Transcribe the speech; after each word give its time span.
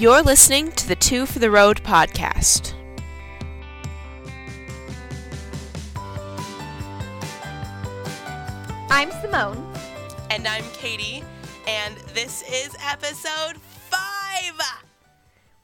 You're 0.00 0.22
listening 0.22 0.72
to 0.72 0.88
the 0.88 0.96
Two 0.96 1.26
for 1.26 1.40
the 1.40 1.50
Road 1.50 1.82
podcast. 1.84 2.72
I'm 8.88 9.10
Simone. 9.20 9.62
And 10.30 10.48
I'm 10.48 10.64
Katie, 10.72 11.22
and 11.68 11.98
this 12.14 12.42
is 12.50 12.74
episode 12.82 13.58
five. 13.58 14.58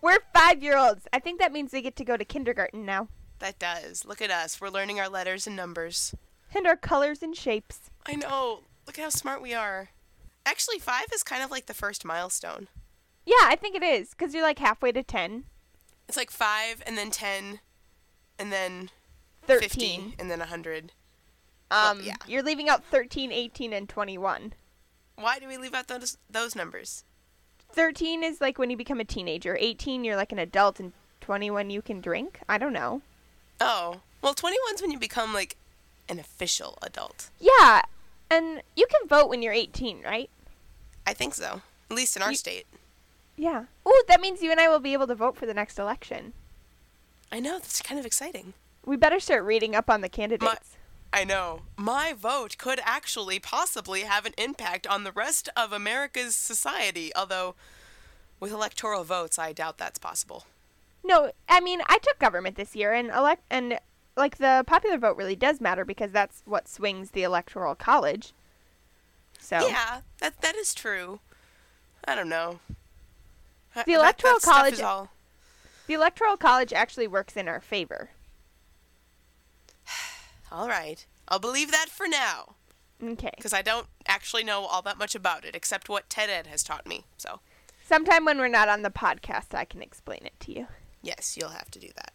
We're 0.02 0.18
five 0.34 0.62
year 0.62 0.76
olds. 0.76 1.08
I 1.14 1.18
think 1.18 1.40
that 1.40 1.50
means 1.50 1.72
we 1.72 1.80
get 1.80 1.96
to 1.96 2.04
go 2.04 2.18
to 2.18 2.24
kindergarten 2.26 2.84
now. 2.84 3.08
That 3.38 3.58
does. 3.58 4.04
Look 4.04 4.20
at 4.20 4.30
us. 4.30 4.60
We're 4.60 4.68
learning 4.68 5.00
our 5.00 5.08
letters 5.08 5.46
and 5.46 5.56
numbers. 5.56 6.14
And 6.54 6.66
our 6.66 6.76
colors 6.76 7.22
and 7.22 7.34
shapes. 7.34 7.88
I 8.04 8.16
know. 8.16 8.64
Look 8.86 8.98
at 8.98 9.02
how 9.02 9.08
smart 9.08 9.40
we 9.40 9.54
are. 9.54 9.88
Actually, 10.44 10.78
five 10.78 11.06
is 11.14 11.22
kind 11.22 11.42
of 11.42 11.50
like 11.50 11.64
the 11.64 11.72
first 11.72 12.04
milestone. 12.04 12.68
Yeah, 13.26 13.34
I 13.42 13.56
think 13.56 13.74
it 13.76 13.82
is, 13.82 14.10
because 14.10 14.32
you're 14.32 14.42
like 14.42 14.58
halfway 14.60 14.92
to 14.92 15.02
10. 15.02 15.44
It's 16.08 16.16
like 16.16 16.30
five, 16.30 16.82
and 16.86 16.96
then 16.96 17.10
10, 17.10 17.58
and 18.38 18.52
then 18.52 18.90
13. 19.46 19.68
15, 19.68 20.14
and 20.18 20.30
then 20.30 20.38
100. 20.38 20.92
Um, 21.70 22.00
yeah. 22.02 22.14
You're 22.28 22.44
leaving 22.44 22.68
out 22.68 22.84
13, 22.84 23.32
18, 23.32 23.72
and 23.72 23.88
21. 23.88 24.54
Why 25.16 25.38
do 25.40 25.48
we 25.48 25.56
leave 25.56 25.74
out 25.74 25.88
those, 25.88 26.16
those 26.30 26.54
numbers? 26.54 27.02
13 27.72 28.22
is 28.22 28.40
like 28.40 28.58
when 28.58 28.70
you 28.70 28.76
become 28.76 29.00
a 29.00 29.04
teenager. 29.04 29.56
18, 29.58 30.04
you're 30.04 30.14
like 30.16 30.30
an 30.30 30.38
adult, 30.38 30.78
and 30.78 30.92
21, 31.20 31.70
you 31.70 31.82
can 31.82 32.00
drink. 32.00 32.38
I 32.48 32.58
don't 32.58 32.72
know. 32.72 33.02
Oh, 33.60 34.00
well, 34.22 34.34
21's 34.34 34.80
when 34.80 34.92
you 34.92 34.98
become 35.00 35.34
like 35.34 35.56
an 36.08 36.20
official 36.20 36.78
adult. 36.82 37.30
Yeah, 37.40 37.82
and 38.30 38.62
you 38.76 38.86
can 38.86 39.08
vote 39.08 39.28
when 39.28 39.42
you're 39.42 39.52
18, 39.52 40.02
right? 40.04 40.30
I 41.04 41.12
think 41.14 41.34
so. 41.34 41.62
At 41.90 41.96
least 41.96 42.14
in 42.16 42.22
our 42.22 42.30
You- 42.30 42.36
state. 42.36 42.66
Yeah. 43.36 43.64
Oh, 43.84 44.04
that 44.08 44.20
means 44.20 44.42
you 44.42 44.50
and 44.50 44.60
I 44.60 44.68
will 44.68 44.80
be 44.80 44.92
able 44.92 45.06
to 45.06 45.14
vote 45.14 45.36
for 45.36 45.46
the 45.46 45.54
next 45.54 45.78
election. 45.78 46.32
I 47.30 47.40
know. 47.40 47.58
That's 47.58 47.82
kind 47.82 47.98
of 47.98 48.06
exciting. 48.06 48.54
We 48.84 48.96
better 48.96 49.20
start 49.20 49.44
reading 49.44 49.74
up 49.74 49.90
on 49.90 50.00
the 50.00 50.08
candidates. 50.08 50.76
I 51.12 51.24
know. 51.24 51.62
My 51.76 52.12
vote 52.12 52.58
could 52.58 52.80
actually 52.84 53.38
possibly 53.38 54.02
have 54.02 54.26
an 54.26 54.34
impact 54.38 54.86
on 54.86 55.04
the 55.04 55.12
rest 55.12 55.48
of 55.56 55.72
America's 55.72 56.34
society, 56.34 57.10
although 57.14 57.54
with 58.38 58.52
electoral 58.52 59.04
votes, 59.04 59.38
I 59.38 59.52
doubt 59.52 59.78
that's 59.78 59.98
possible. 59.98 60.44
No, 61.04 61.30
I 61.48 61.60
mean 61.60 61.80
I 61.86 61.98
took 61.98 62.18
government 62.18 62.56
this 62.56 62.74
year, 62.76 62.92
and 62.92 63.10
elect 63.10 63.44
and 63.50 63.78
like 64.16 64.38
the 64.38 64.64
popular 64.66 64.98
vote 64.98 65.16
really 65.16 65.36
does 65.36 65.60
matter 65.60 65.84
because 65.84 66.10
that's 66.10 66.42
what 66.44 66.68
swings 66.68 67.12
the 67.12 67.22
electoral 67.22 67.74
college. 67.74 68.32
So 69.38 69.66
Yeah, 69.68 70.00
that 70.18 70.40
that 70.42 70.56
is 70.56 70.74
true. 70.74 71.20
I 72.04 72.14
don't 72.14 72.28
know. 72.28 72.60
Uh, 73.76 73.82
The 73.84 73.92
electoral 73.92 74.34
that 74.34 74.42
stuff 74.42 74.54
college- 74.54 74.72
is 74.74 74.80
all- 74.80 75.10
the 75.86 75.94
electoral 75.94 76.36
college 76.36 76.72
actually 76.72 77.06
works 77.06 77.36
in 77.36 77.46
our 77.46 77.60
favor. 77.60 78.10
all 80.50 80.68
right. 80.68 81.06
I'll 81.28 81.38
believe 81.38 81.70
that 81.72 81.88
for 81.88 82.06
now, 82.06 82.54
Okay. 83.02 83.32
because 83.36 83.52
I 83.52 83.62
don't 83.62 83.88
actually 84.06 84.44
know 84.44 84.64
all 84.64 84.82
that 84.82 84.96
much 84.98 85.14
about 85.14 85.44
it, 85.44 85.54
except 85.56 85.88
what 85.88 86.08
TED 86.08 86.30
Ed 86.30 86.46
has 86.46 86.62
taught 86.62 86.86
me. 86.86 87.04
So, 87.18 87.40
Sometime 87.84 88.24
when 88.24 88.38
we're 88.38 88.48
not 88.48 88.68
on 88.68 88.82
the 88.82 88.90
podcast, 88.90 89.54
I 89.54 89.64
can 89.64 89.80
explain 89.82 90.20
it 90.24 90.38
to 90.40 90.52
you. 90.52 90.66
yes, 91.02 91.36
you'll 91.36 91.50
have 91.50 91.70
to 91.72 91.78
do 91.78 91.88
that. 91.96 92.12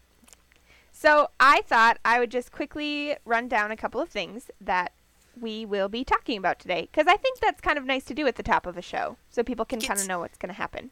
So 0.92 1.30
I 1.40 1.62
thought 1.62 1.98
I 2.04 2.20
would 2.20 2.30
just 2.30 2.52
quickly 2.52 3.16
run 3.26 3.48
down 3.48 3.72
a 3.72 3.78
couple 3.78 4.02
of 4.02 4.10
things 4.10 4.52
that 4.60 4.92
we 5.40 5.66
will 5.66 5.88
be 5.88 6.04
talking 6.04 6.38
about 6.38 6.60
today 6.60 6.82
because 6.92 7.08
I 7.08 7.16
think 7.16 7.40
that's 7.40 7.62
kind 7.62 7.78
of 7.78 7.86
nice 7.86 8.04
to 8.06 8.14
do 8.14 8.28
at 8.28 8.36
the 8.36 8.44
top 8.44 8.66
of 8.66 8.78
a 8.78 8.82
show 8.82 9.16
so 9.30 9.44
people 9.44 9.64
can 9.66 9.80
kind 9.80 10.00
of 10.00 10.08
know 10.08 10.20
what's 10.20 10.38
going 10.38 10.50
to 10.54 10.58
happen. 10.58 10.92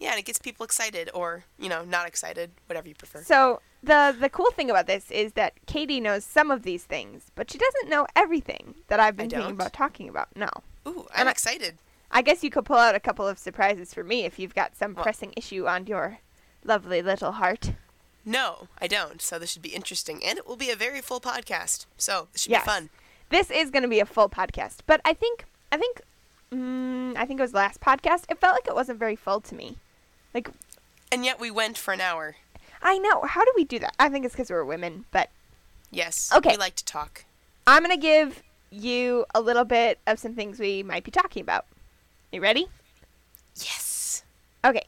Yeah, 0.00 0.10
and 0.12 0.18
it 0.18 0.24
gets 0.24 0.38
people 0.38 0.64
excited, 0.64 1.10
or 1.14 1.44
you 1.58 1.68
know, 1.68 1.84
not 1.84 2.08
excited, 2.08 2.50
whatever 2.66 2.88
you 2.88 2.94
prefer. 2.94 3.22
So 3.22 3.60
the 3.82 4.16
the 4.18 4.28
cool 4.30 4.50
thing 4.50 4.70
about 4.70 4.86
this 4.86 5.10
is 5.10 5.34
that 5.34 5.52
Katie 5.66 6.00
knows 6.00 6.24
some 6.24 6.50
of 6.50 6.62
these 6.62 6.84
things, 6.84 7.30
but 7.34 7.50
she 7.50 7.58
doesn't 7.58 7.88
know 7.90 8.06
everything 8.16 8.74
that 8.88 8.98
I've 8.98 9.16
been 9.16 9.28
thinking 9.30 9.52
about 9.52 9.72
talking 9.74 10.08
about. 10.08 10.28
No. 10.34 10.48
Ooh, 10.88 11.06
I'm 11.14 11.28
I- 11.28 11.30
excited. 11.30 11.76
I 12.10 12.22
guess 12.22 12.42
you 12.42 12.50
could 12.50 12.64
pull 12.64 12.76
out 12.78 12.96
a 12.96 13.00
couple 13.00 13.28
of 13.28 13.38
surprises 13.38 13.94
for 13.94 14.02
me 14.02 14.24
if 14.24 14.38
you've 14.38 14.54
got 14.54 14.74
some 14.74 14.94
Well- 14.94 15.04
pressing 15.04 15.32
issue 15.36 15.66
on 15.68 15.86
your 15.86 16.18
lovely 16.64 17.02
little 17.02 17.32
heart. 17.32 17.72
No, 18.24 18.66
I 18.80 18.86
don't. 18.86 19.22
So 19.22 19.38
this 19.38 19.50
should 19.52 19.62
be 19.62 19.68
interesting, 19.74 20.24
and 20.24 20.36
it 20.38 20.46
will 20.46 20.56
be 20.56 20.70
a 20.70 20.76
very 20.76 21.00
full 21.02 21.20
podcast. 21.20 21.86
So 21.98 22.28
this 22.32 22.42
should 22.42 22.50
Yes. 22.52 22.64
be 22.64 22.66
fun. 22.70 22.90
This 23.28 23.50
is 23.50 23.70
going 23.70 23.82
to 23.82 23.88
be 23.88 24.00
a 24.00 24.06
full 24.06 24.28
podcast, 24.28 24.78
but 24.86 25.00
I 25.04 25.12
think 25.12 25.44
I 25.70 25.76
think 25.76 26.00
mm, 26.52 27.16
I 27.16 27.26
think 27.26 27.38
it 27.38 27.42
was 27.42 27.54
last 27.54 27.80
podcast. 27.80 28.24
It 28.28 28.38
felt 28.38 28.54
like 28.54 28.66
it 28.66 28.74
wasn't 28.74 28.98
very 28.98 29.14
full 29.16 29.40
to 29.42 29.54
me. 29.54 29.76
Like 30.34 30.50
And 31.10 31.24
yet 31.24 31.40
we 31.40 31.50
went 31.50 31.78
for 31.78 31.92
an 31.92 32.00
hour. 32.00 32.36
I 32.82 32.98
know 32.98 33.22
how 33.22 33.44
do 33.44 33.52
we 33.56 33.64
do 33.64 33.78
that? 33.78 33.94
I 33.98 34.08
think 34.08 34.24
it's 34.24 34.34
because 34.34 34.50
we're 34.50 34.64
women, 34.64 35.04
but 35.10 35.30
Yes. 35.90 36.30
Okay. 36.34 36.50
We 36.50 36.56
like 36.56 36.76
to 36.76 36.84
talk. 36.84 37.24
I'm 37.66 37.82
going 37.82 37.94
to 37.94 38.00
give 38.00 38.42
you 38.70 39.26
a 39.34 39.40
little 39.40 39.64
bit 39.64 39.98
of 40.06 40.18
some 40.18 40.34
things 40.34 40.58
we 40.58 40.82
might 40.82 41.04
be 41.04 41.10
talking 41.10 41.42
about. 41.42 41.66
You 42.32 42.40
ready? 42.40 42.68
Yes. 43.56 44.22
Okay. 44.64 44.86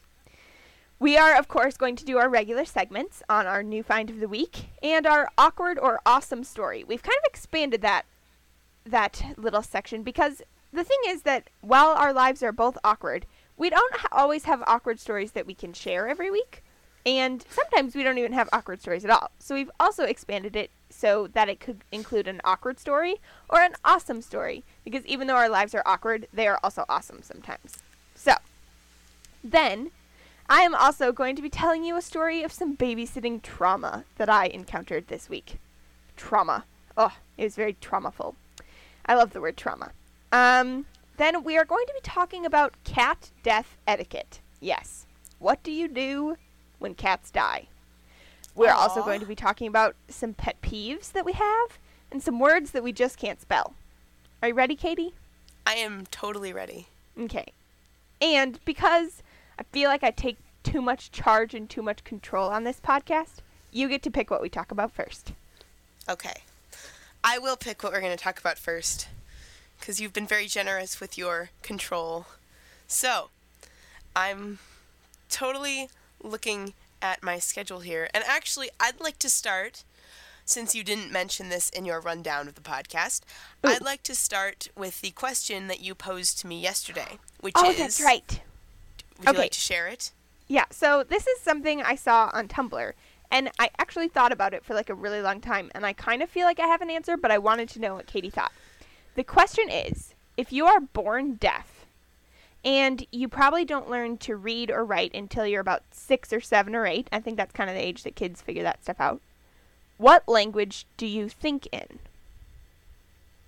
We 0.99 1.17
are, 1.17 1.37
of 1.37 1.49
course, 1.49 1.75
going 1.75 1.97
to 1.97 2.05
do 2.05 2.17
our 2.17 2.29
regular 2.29 2.63
segments 2.63 3.21
on 3.27 3.45
our 3.45 3.61
new 3.61 3.83
find 3.83 4.09
of 4.09 4.21
the 4.21 4.27
week 4.29 4.67
and 4.81 5.05
our 5.05 5.27
awkward 5.37 5.77
or 5.77 5.99
awesome 6.05 6.45
story. 6.45 6.85
We've 6.85 7.03
kind 7.03 7.17
of 7.25 7.29
expanded 7.29 7.81
that 7.81 8.05
that 8.85 9.33
little 9.37 9.61
section 9.61 10.03
because 10.03 10.41
the 10.71 10.83
thing 10.83 10.97
is 11.07 11.21
that 11.21 11.49
while 11.61 11.91
our 11.91 12.13
lives 12.13 12.43
are 12.43 12.51
both 12.51 12.77
awkward, 12.83 13.25
we 13.57 13.69
don't 13.69 13.95
ha- 13.95 14.07
always 14.11 14.45
have 14.45 14.63
awkward 14.67 14.99
stories 14.99 15.31
that 15.31 15.45
we 15.45 15.53
can 15.53 15.73
share 15.73 16.07
every 16.07 16.31
week, 16.31 16.63
and 17.05 17.43
sometimes 17.49 17.95
we 17.95 18.03
don't 18.03 18.17
even 18.17 18.33
have 18.33 18.49
awkward 18.53 18.81
stories 18.81 19.03
at 19.03 19.11
all. 19.11 19.31
So 19.39 19.55
we've 19.55 19.71
also 19.79 20.03
expanded 20.03 20.55
it 20.55 20.71
so 20.89 21.27
that 21.33 21.49
it 21.49 21.59
could 21.59 21.81
include 21.91 22.27
an 22.27 22.41
awkward 22.43 22.79
story 22.79 23.15
or 23.49 23.61
an 23.61 23.73
awesome 23.83 24.21
story 24.21 24.63
because 24.83 25.05
even 25.05 25.27
though 25.27 25.35
our 25.35 25.49
lives 25.49 25.75
are 25.75 25.83
awkward, 25.85 26.27
they 26.31 26.47
are 26.47 26.59
also 26.63 26.85
awesome 26.87 27.21
sometimes. 27.21 27.79
So, 28.15 28.35
then, 29.43 29.91
I 30.49 30.61
am 30.61 30.75
also 30.75 31.11
going 31.11 31.35
to 31.35 31.41
be 31.41 31.49
telling 31.49 31.83
you 31.83 31.97
a 31.97 32.01
story 32.01 32.43
of 32.43 32.51
some 32.51 32.77
babysitting 32.77 33.41
trauma 33.41 34.05
that 34.17 34.29
I 34.29 34.47
encountered 34.47 35.07
this 35.07 35.29
week. 35.29 35.57
Trauma. 36.15 36.65
Oh, 36.95 37.15
it 37.37 37.43
was 37.43 37.55
very 37.55 37.73
traumaful. 37.73 38.35
I 39.05 39.15
love 39.15 39.33
the 39.33 39.41
word 39.41 39.57
trauma. 39.57 39.91
Um, 40.31 40.85
then 41.17 41.43
we 41.43 41.57
are 41.57 41.65
going 41.65 41.85
to 41.87 41.93
be 41.93 42.01
talking 42.01 42.45
about 42.45 42.73
cat 42.83 43.31
death 43.43 43.77
etiquette. 43.87 44.39
Yes. 44.59 45.05
What 45.39 45.61
do 45.63 45.71
you 45.71 45.87
do 45.87 46.37
when 46.79 46.95
cats 46.95 47.29
die? 47.29 47.67
We're 48.55 48.71
also 48.71 49.03
going 49.03 49.19
to 49.19 49.25
be 49.25 49.35
talking 49.35 49.67
about 49.67 49.95
some 50.09 50.33
pet 50.33 50.61
peeves 50.61 51.11
that 51.13 51.25
we 51.25 51.33
have 51.33 51.79
and 52.11 52.21
some 52.21 52.39
words 52.39 52.71
that 52.71 52.83
we 52.83 52.91
just 52.91 53.17
can't 53.17 53.41
spell. 53.41 53.73
Are 54.41 54.49
you 54.49 54.53
ready, 54.53 54.75
Katie? 54.75 55.13
I 55.65 55.75
am 55.75 56.05
totally 56.11 56.53
ready. 56.53 56.87
Okay. 57.19 57.45
And 58.21 58.63
because 58.63 59.23
I 59.57 59.63
feel 59.63 59.89
like 59.89 60.03
I 60.03 60.11
take 60.11 60.37
too 60.61 60.81
much 60.81 61.11
charge 61.11 61.53
and 61.53 61.69
too 61.69 61.81
much 61.81 62.03
control 62.03 62.49
on 62.49 62.63
this 62.63 62.79
podcast, 62.79 63.37
you 63.71 63.89
get 63.89 64.03
to 64.03 64.11
pick 64.11 64.29
what 64.29 64.41
we 64.41 64.49
talk 64.49 64.71
about 64.71 64.91
first. 64.91 65.33
Okay. 66.07 66.43
I 67.23 67.39
will 67.39 67.57
pick 67.57 67.81
what 67.81 67.91
we're 67.91 68.01
going 68.01 68.15
to 68.15 68.23
talk 68.23 68.39
about 68.39 68.59
first 68.59 69.07
because 69.83 69.99
you've 69.99 70.13
been 70.13 70.25
very 70.25 70.47
generous 70.47 71.01
with 71.01 71.17
your 71.17 71.49
control. 71.61 72.25
So, 72.87 73.31
I'm 74.15 74.59
totally 75.29 75.89
looking 76.23 76.73
at 77.01 77.21
my 77.21 77.37
schedule 77.37 77.81
here. 77.81 78.07
And 78.13 78.23
actually, 78.25 78.69
I'd 78.79 79.01
like 79.01 79.19
to 79.19 79.29
start, 79.29 79.83
since 80.45 80.73
you 80.73 80.85
didn't 80.85 81.11
mention 81.11 81.49
this 81.49 81.69
in 81.69 81.83
your 81.83 81.99
rundown 81.99 82.47
of 82.47 82.55
the 82.55 82.61
podcast, 82.61 83.23
Ooh. 83.65 83.71
I'd 83.71 83.81
like 83.81 84.03
to 84.03 84.15
start 84.15 84.69
with 84.73 85.01
the 85.01 85.11
question 85.11 85.67
that 85.67 85.81
you 85.81 85.95
posed 85.95 86.39
to 86.39 86.47
me 86.47 86.61
yesterday, 86.61 87.19
which 87.41 87.55
Oh, 87.57 87.71
is 87.71 87.77
that's 87.77 88.01
right. 88.01 88.39
Would 89.19 89.35
you 89.35 89.41
like 89.41 89.51
to 89.51 89.59
share 89.59 89.87
it? 89.87 90.13
Yeah, 90.47 90.65
so 90.71 91.03
this 91.03 91.27
is 91.27 91.41
something 91.41 91.81
I 91.81 91.95
saw 91.95 92.29
on 92.31 92.47
Tumblr, 92.47 92.93
and 93.29 93.51
I 93.59 93.69
actually 93.77 94.07
thought 94.07 94.31
about 94.31 94.53
it 94.53 94.63
for 94.63 94.75
like 94.75 94.89
a 94.89 94.93
really 94.93 95.21
long 95.21 95.41
time, 95.41 95.71
and 95.75 95.85
I 95.85 95.91
kind 95.91 96.23
of 96.23 96.29
feel 96.29 96.45
like 96.45 96.61
I 96.61 96.67
have 96.67 96.81
an 96.81 96.89
answer, 96.89 97.17
but 97.17 97.31
I 97.31 97.37
wanted 97.37 97.67
to 97.71 97.81
know 97.81 97.95
what 97.95 98.07
Katie 98.07 98.29
thought. 98.29 98.53
The 99.15 99.23
question 99.23 99.69
is 99.69 100.13
if 100.37 100.51
you 100.51 100.65
are 100.65 100.79
born 100.79 101.35
deaf, 101.35 101.85
and 102.65 103.05
you 103.11 103.27
probably 103.27 103.65
don't 103.65 103.89
learn 103.89 104.17
to 104.17 104.35
read 104.35 104.71
or 104.71 104.85
write 104.85 105.13
until 105.13 105.45
you're 105.45 105.61
about 105.61 105.83
six 105.91 106.31
or 106.31 106.39
seven 106.39 106.75
or 106.75 106.85
eight, 106.85 107.07
I 107.11 107.19
think 107.19 107.35
that's 107.37 107.51
kind 107.51 107.69
of 107.69 107.75
the 107.75 107.81
age 107.81 108.03
that 108.03 108.15
kids 108.15 108.41
figure 108.41 108.63
that 108.63 108.83
stuff 108.83 109.01
out. 109.01 109.21
What 109.97 110.27
language 110.27 110.85
do 110.97 111.05
you 111.05 111.27
think 111.29 111.67
in? 111.71 111.99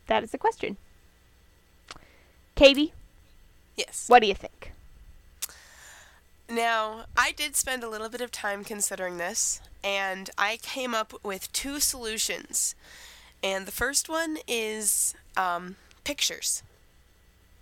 That 0.07 0.23
is 0.23 0.31
the 0.31 0.37
question. 0.37 0.77
Katie, 2.55 2.93
Yes. 3.75 4.05
what 4.07 4.21
do 4.21 4.27
you 4.27 4.35
think? 4.35 4.71
Now, 6.47 7.05
I 7.17 7.31
did 7.31 7.55
spend 7.55 7.83
a 7.83 7.89
little 7.89 8.07
bit 8.09 8.21
of 8.21 8.31
time 8.31 8.63
considering 8.63 9.17
this, 9.17 9.59
and 9.83 10.29
I 10.37 10.57
came 10.61 10.93
up 10.93 11.13
with 11.23 11.51
two 11.51 11.79
solutions. 11.79 12.75
And 13.45 13.65
the 13.67 13.71
first 13.83 14.09
one 14.09 14.37
is 14.47 15.13
um, 15.37 15.75
pictures. 16.03 16.63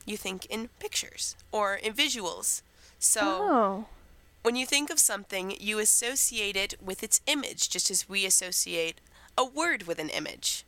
You 0.05 0.17
think 0.17 0.45
in 0.45 0.69
pictures 0.79 1.35
or 1.51 1.75
in 1.75 1.93
visuals. 1.93 2.61
So, 2.99 3.21
oh. 3.23 3.85
when 4.43 4.55
you 4.55 4.65
think 4.65 4.89
of 4.89 4.99
something, 4.99 5.55
you 5.59 5.79
associate 5.79 6.55
it 6.55 6.75
with 6.81 7.03
its 7.03 7.19
image, 7.27 7.69
just 7.69 7.91
as 7.91 8.07
we 8.07 8.25
associate 8.25 8.97
a 9.37 9.43
word 9.45 9.83
with 9.87 9.99
an 9.99 10.09
image. 10.09 10.63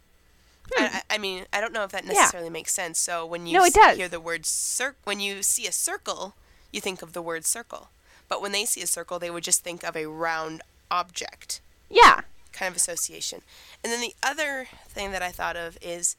I, 0.78 1.02
I 1.10 1.16
I 1.16 1.18
mean, 1.18 1.46
I 1.54 1.62
don't 1.62 1.74
know 1.74 1.84
if 1.84 1.92
that 1.92 2.04
Hmm. 2.04 2.12
Yeah. 2.12 2.20
necessarily 2.22 2.50
makes 2.50 2.74
sense. 2.74 2.98
So 3.00 3.26
when 3.26 3.48
you 3.48 3.54
No, 3.58 3.64
s- 3.66 3.96
hear 3.98 4.10
the 4.10 4.20
word 4.20 4.46
cir- 4.46 4.96
when 5.06 5.20
you 5.20 5.44
see 5.44 5.66
a 5.68 5.72
circle, 5.72 6.34
you 6.74 6.82
think 6.82 7.02
of 7.02 7.14
the 7.14 7.22
word 7.22 7.46
circle. 7.46 7.88
But 8.28 8.42
when 8.42 8.52
they 8.52 8.66
see 8.66 8.82
a 8.82 8.88
circle, 8.88 9.20
they 9.20 9.30
would 9.30 9.44
just 9.44 9.64
think 9.64 9.84
of 9.84 9.96
a 9.96 10.08
round 10.08 10.62
object 10.90 11.62
Yeah. 11.90 12.22
Kind 12.56 12.72
of 12.72 12.76
association. 12.76 13.42
And 13.84 13.92
then 13.92 14.02
the 14.02 14.16
other 14.24 14.68
thing 14.88 15.12
that 15.12 15.22
I 15.22 15.30
thought 15.30 15.56
of 15.56 15.78
is 15.82 16.16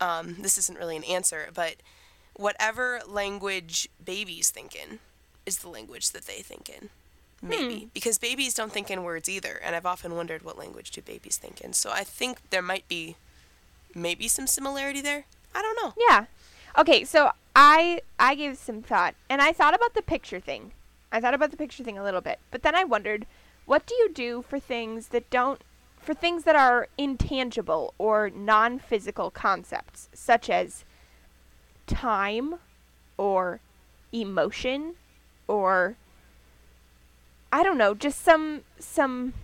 um, 0.00 0.36
this 0.40 0.58
isn't 0.58 0.78
really 0.78 0.96
an 0.96 1.04
answer, 1.04 1.48
but 1.54 1.76
whatever 2.34 3.00
language 3.06 3.88
babies 4.04 4.50
think 4.50 4.74
in 4.74 4.98
is 5.46 5.58
the 5.58 5.68
language 5.68 6.10
that 6.10 6.26
they 6.26 6.40
think 6.40 6.68
in. 6.68 6.88
Maybe. 7.42 7.88
Because 7.94 8.18
babies 8.18 8.54
don't 8.54 8.72
think 8.72 8.90
in 8.90 9.02
words 9.02 9.28
either. 9.28 9.60
And 9.64 9.74
I've 9.74 9.86
often 9.86 10.14
wondered 10.14 10.42
what 10.42 10.58
language 10.58 10.90
do 10.90 11.00
babies 11.00 11.36
think 11.38 11.60
in. 11.60 11.72
So 11.72 11.90
I 11.90 12.04
think 12.04 12.50
there 12.50 12.62
might 12.62 12.86
be 12.86 13.16
maybe 13.94 14.28
some 14.28 14.46
similarity 14.46 15.00
there. 15.00 15.24
I 15.54 15.62
don't 15.62 15.78
know. 15.82 15.94
Yeah. 16.08 16.26
Okay, 16.78 17.04
so 17.04 17.32
I 17.56 18.02
I 18.18 18.34
gave 18.34 18.58
some 18.58 18.82
thought 18.82 19.14
and 19.28 19.42
I 19.42 19.52
thought 19.52 19.74
about 19.74 19.94
the 19.94 20.02
picture 20.02 20.38
thing. 20.38 20.72
I 21.10 21.20
thought 21.20 21.34
about 21.34 21.50
the 21.50 21.56
picture 21.56 21.82
thing 21.82 21.98
a 21.98 22.04
little 22.04 22.20
bit, 22.20 22.38
but 22.50 22.62
then 22.62 22.76
I 22.76 22.84
wondered, 22.84 23.26
what 23.70 23.86
do 23.86 23.94
you 23.94 24.12
do 24.12 24.42
for 24.42 24.58
things 24.58 25.10
that 25.10 25.30
don't 25.30 25.62
for 25.96 26.12
things 26.12 26.42
that 26.42 26.56
are 26.56 26.88
intangible 26.98 27.94
or 27.98 28.28
non-physical 28.28 29.30
concepts 29.30 30.08
such 30.12 30.50
as 30.50 30.84
time 31.86 32.56
or 33.16 33.60
emotion 34.12 34.96
or 35.46 35.94
I 37.52 37.62
don't 37.62 37.78
know, 37.78 37.94
just 37.94 38.20
some 38.22 38.62
some 38.80 39.34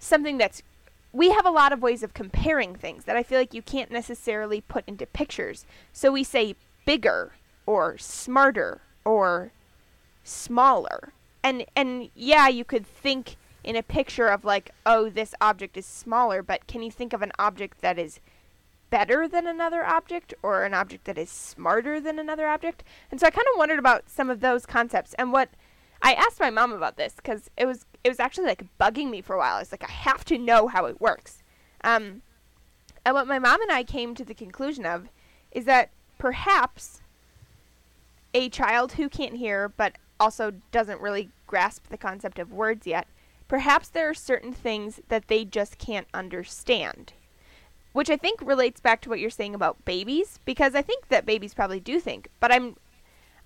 something 0.00 0.36
that's 0.36 0.64
we 1.12 1.30
have 1.30 1.46
a 1.46 1.50
lot 1.50 1.72
of 1.72 1.80
ways 1.80 2.02
of 2.02 2.12
comparing 2.12 2.74
things 2.74 3.04
that 3.04 3.14
I 3.14 3.22
feel 3.22 3.38
like 3.38 3.54
you 3.54 3.62
can't 3.62 3.92
necessarily 3.92 4.62
put 4.62 4.82
into 4.88 5.06
pictures. 5.06 5.64
So 5.92 6.10
we 6.10 6.24
say 6.24 6.56
bigger 6.84 7.34
or 7.66 7.98
smarter 7.98 8.80
or 9.04 9.52
smaller. 10.24 11.12
And 11.42 11.64
and 11.74 12.10
yeah, 12.14 12.48
you 12.48 12.64
could 12.64 12.86
think 12.86 13.36
in 13.62 13.76
a 13.76 13.82
picture 13.82 14.28
of 14.28 14.44
like, 14.44 14.70
oh, 14.86 15.08
this 15.08 15.34
object 15.40 15.76
is 15.76 15.86
smaller, 15.86 16.42
but 16.42 16.66
can 16.66 16.82
you 16.82 16.90
think 16.90 17.12
of 17.12 17.22
an 17.22 17.32
object 17.38 17.80
that 17.80 17.98
is 17.98 18.20
better 18.90 19.28
than 19.28 19.46
another 19.46 19.84
object 19.84 20.34
or 20.42 20.64
an 20.64 20.74
object 20.74 21.04
that 21.04 21.18
is 21.18 21.30
smarter 21.30 22.00
than 22.00 22.18
another 22.18 22.48
object? 22.48 22.82
And 23.10 23.20
so 23.20 23.26
I 23.26 23.30
kind 23.30 23.46
of 23.52 23.58
wondered 23.58 23.78
about 23.78 24.08
some 24.08 24.30
of 24.30 24.40
those 24.40 24.66
concepts 24.66 25.14
and 25.14 25.32
what 25.32 25.50
I 26.02 26.14
asked 26.14 26.40
my 26.40 26.50
mom 26.50 26.72
about 26.72 26.96
this 26.96 27.14
because 27.16 27.50
it 27.56 27.66
was 27.66 27.86
it 28.02 28.08
was 28.08 28.20
actually 28.20 28.46
like 28.46 28.64
bugging 28.80 29.10
me 29.10 29.20
for 29.20 29.34
a 29.34 29.38
while. 29.38 29.56
I 29.56 29.60
was 29.60 29.72
like, 29.72 29.84
I 29.84 29.92
have 29.92 30.24
to 30.26 30.38
know 30.38 30.68
how 30.68 30.86
it 30.86 31.00
works. 31.00 31.42
Um, 31.82 32.22
and 33.04 33.14
what 33.14 33.26
my 33.26 33.38
mom 33.38 33.60
and 33.62 33.70
I 33.70 33.82
came 33.82 34.14
to 34.14 34.24
the 34.24 34.34
conclusion 34.34 34.86
of 34.86 35.08
is 35.52 35.64
that 35.64 35.90
perhaps 36.18 37.00
a 38.32 38.48
child 38.48 38.92
who 38.92 39.08
can't 39.08 39.36
hear 39.36 39.68
but 39.68 39.96
also 40.20 40.52
doesn't 40.70 41.00
really 41.00 41.30
grasp 41.46 41.88
the 41.88 41.96
concept 41.96 42.38
of 42.38 42.52
words 42.52 42.86
yet, 42.86 43.08
perhaps 43.48 43.88
there 43.88 44.08
are 44.08 44.14
certain 44.14 44.52
things 44.52 45.00
that 45.08 45.26
they 45.26 45.44
just 45.44 45.78
can't 45.78 46.06
understand. 46.14 47.12
Which 47.92 48.10
I 48.10 48.16
think 48.16 48.40
relates 48.40 48.80
back 48.80 49.00
to 49.00 49.08
what 49.08 49.18
you're 49.18 49.30
saying 49.30 49.54
about 49.54 49.84
babies, 49.84 50.38
because 50.44 50.76
I 50.76 50.82
think 50.82 51.08
that 51.08 51.26
babies 51.26 51.54
probably 51.54 51.80
do 51.80 51.98
think, 51.98 52.28
but 52.38 52.52
I'm 52.52 52.76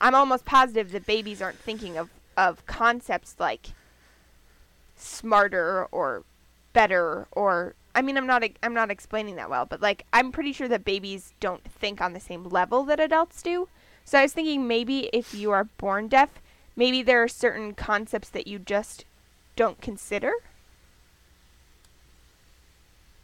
I'm 0.01 0.15
almost 0.15 0.45
positive 0.45 0.93
that 0.93 1.07
babies 1.07 1.41
aren't 1.41 1.59
thinking 1.59 1.97
of, 1.97 2.11
of 2.37 2.67
concepts 2.67 3.37
like 3.39 3.69
smarter 4.97 5.87
or 5.93 6.25
better 6.73 7.27
or 7.33 7.75
I 7.95 8.03
mean 8.03 8.19
I'm 8.19 8.27
not 8.27 8.45
I'm 8.63 8.75
not 8.75 8.91
explaining 8.91 9.37
that 9.37 9.49
well, 9.49 9.65
but 9.65 9.81
like 9.81 10.05
I'm 10.13 10.33
pretty 10.33 10.53
sure 10.53 10.69
that 10.69 10.85
babies 10.85 11.33
don't 11.41 11.65
think 11.65 12.03
on 12.03 12.13
the 12.13 12.21
same 12.21 12.45
level 12.45 12.85
that 12.85 13.01
adults 13.01 13.41
do. 13.43 13.69
So 14.05 14.19
I 14.19 14.23
was 14.23 14.35
thinking 14.35 14.69
maybe 14.69 15.09
if 15.13 15.33
you 15.33 15.53
are 15.53 15.65
born 15.65 16.09
deaf, 16.09 16.29
maybe 16.77 17.03
there 17.03 17.23
are 17.23 17.29
certain 17.29 17.75
concepts 17.75 18.29
that 18.31 18.47
you 18.47 18.59
just 18.59 19.05
don't 19.57 19.81
consider. 19.81 20.33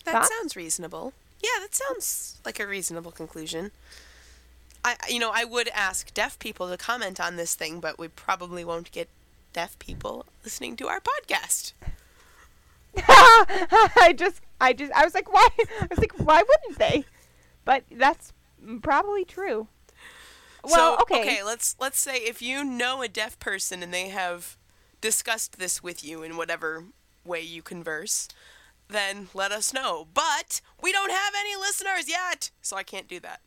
That 0.04 0.12
Thoughts? 0.12 0.30
sounds 0.38 0.56
reasonable. 0.56 1.12
Yeah, 1.42 1.60
that 1.60 1.74
sounds 1.74 2.38
like 2.44 2.60
a 2.60 2.66
reasonable 2.66 3.12
conclusion. 3.12 3.70
I, 4.84 4.96
you 5.08 5.18
know, 5.18 5.30
I 5.34 5.44
would 5.44 5.68
ask 5.68 6.12
deaf 6.14 6.38
people 6.38 6.68
to 6.70 6.76
comment 6.76 7.20
on 7.20 7.36
this 7.36 7.54
thing, 7.54 7.80
but 7.80 7.98
we 7.98 8.08
probably 8.08 8.64
won't 8.64 8.90
get 8.92 9.08
deaf 9.52 9.78
people 9.78 10.26
listening 10.44 10.76
to 10.76 10.88
our 10.88 11.00
podcast. 11.00 11.72
I 12.96 14.14
just 14.16 14.40
I 14.60 14.72
just 14.72 14.92
I 14.92 15.04
was 15.04 15.14
like 15.14 15.32
why 15.32 15.48
I 15.80 15.86
was 15.88 15.98
like 15.98 16.12
why 16.18 16.42
wouldn't 16.42 16.78
they? 16.78 17.04
But 17.64 17.84
that's 17.90 18.32
probably 18.82 19.24
true. 19.24 19.68
Well, 20.64 20.96
so, 20.96 21.02
okay. 21.02 21.20
okay, 21.20 21.42
let's 21.42 21.76
let's 21.80 22.00
say 22.00 22.16
if 22.16 22.42
you 22.42 22.64
know 22.64 23.02
a 23.02 23.08
deaf 23.08 23.38
person 23.38 23.82
and 23.82 23.92
they 23.92 24.08
have 24.08 24.56
discussed 25.00 25.58
this 25.58 25.82
with 25.82 26.04
you 26.04 26.22
in 26.22 26.36
whatever 26.36 26.84
way 27.24 27.40
you 27.40 27.62
converse, 27.62 28.28
then 28.88 29.28
let 29.34 29.52
us 29.52 29.72
know. 29.72 30.06
But 30.12 30.60
we 30.82 30.92
don't 30.92 31.12
have 31.12 31.32
any 31.38 31.56
listeners 31.56 32.08
yet, 32.08 32.50
so 32.60 32.76
I 32.76 32.82
can't 32.82 33.08
do 33.08 33.20
that. 33.20 33.40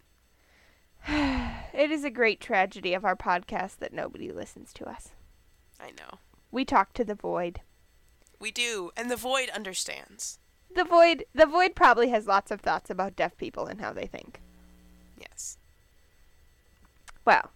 It 1.73 1.89
is 1.89 2.03
a 2.03 2.11
great 2.11 2.39
tragedy 2.39 2.93
of 2.93 3.03
our 3.03 3.15
podcast 3.15 3.77
that 3.77 3.93
nobody 3.93 4.31
listens 4.31 4.73
to 4.73 4.87
us. 4.87 5.09
I 5.79 5.87
know. 5.87 6.19
We 6.51 6.65
talk 6.65 6.93
to 6.93 7.03
the 7.03 7.15
void. 7.15 7.61
We 8.39 8.51
do, 8.51 8.91
and 8.95 9.09
the 9.09 9.15
void 9.15 9.49
understands. 9.49 10.37
The 10.75 10.83
void 10.83 11.25
the 11.33 11.47
void 11.47 11.75
probably 11.75 12.09
has 12.09 12.27
lots 12.27 12.51
of 12.51 12.61
thoughts 12.61 12.91
about 12.91 13.15
deaf 13.15 13.35
people 13.37 13.65
and 13.65 13.81
how 13.81 13.91
they 13.91 14.05
think. 14.05 14.39
Yes. 15.19 15.57
Well, 17.25 17.51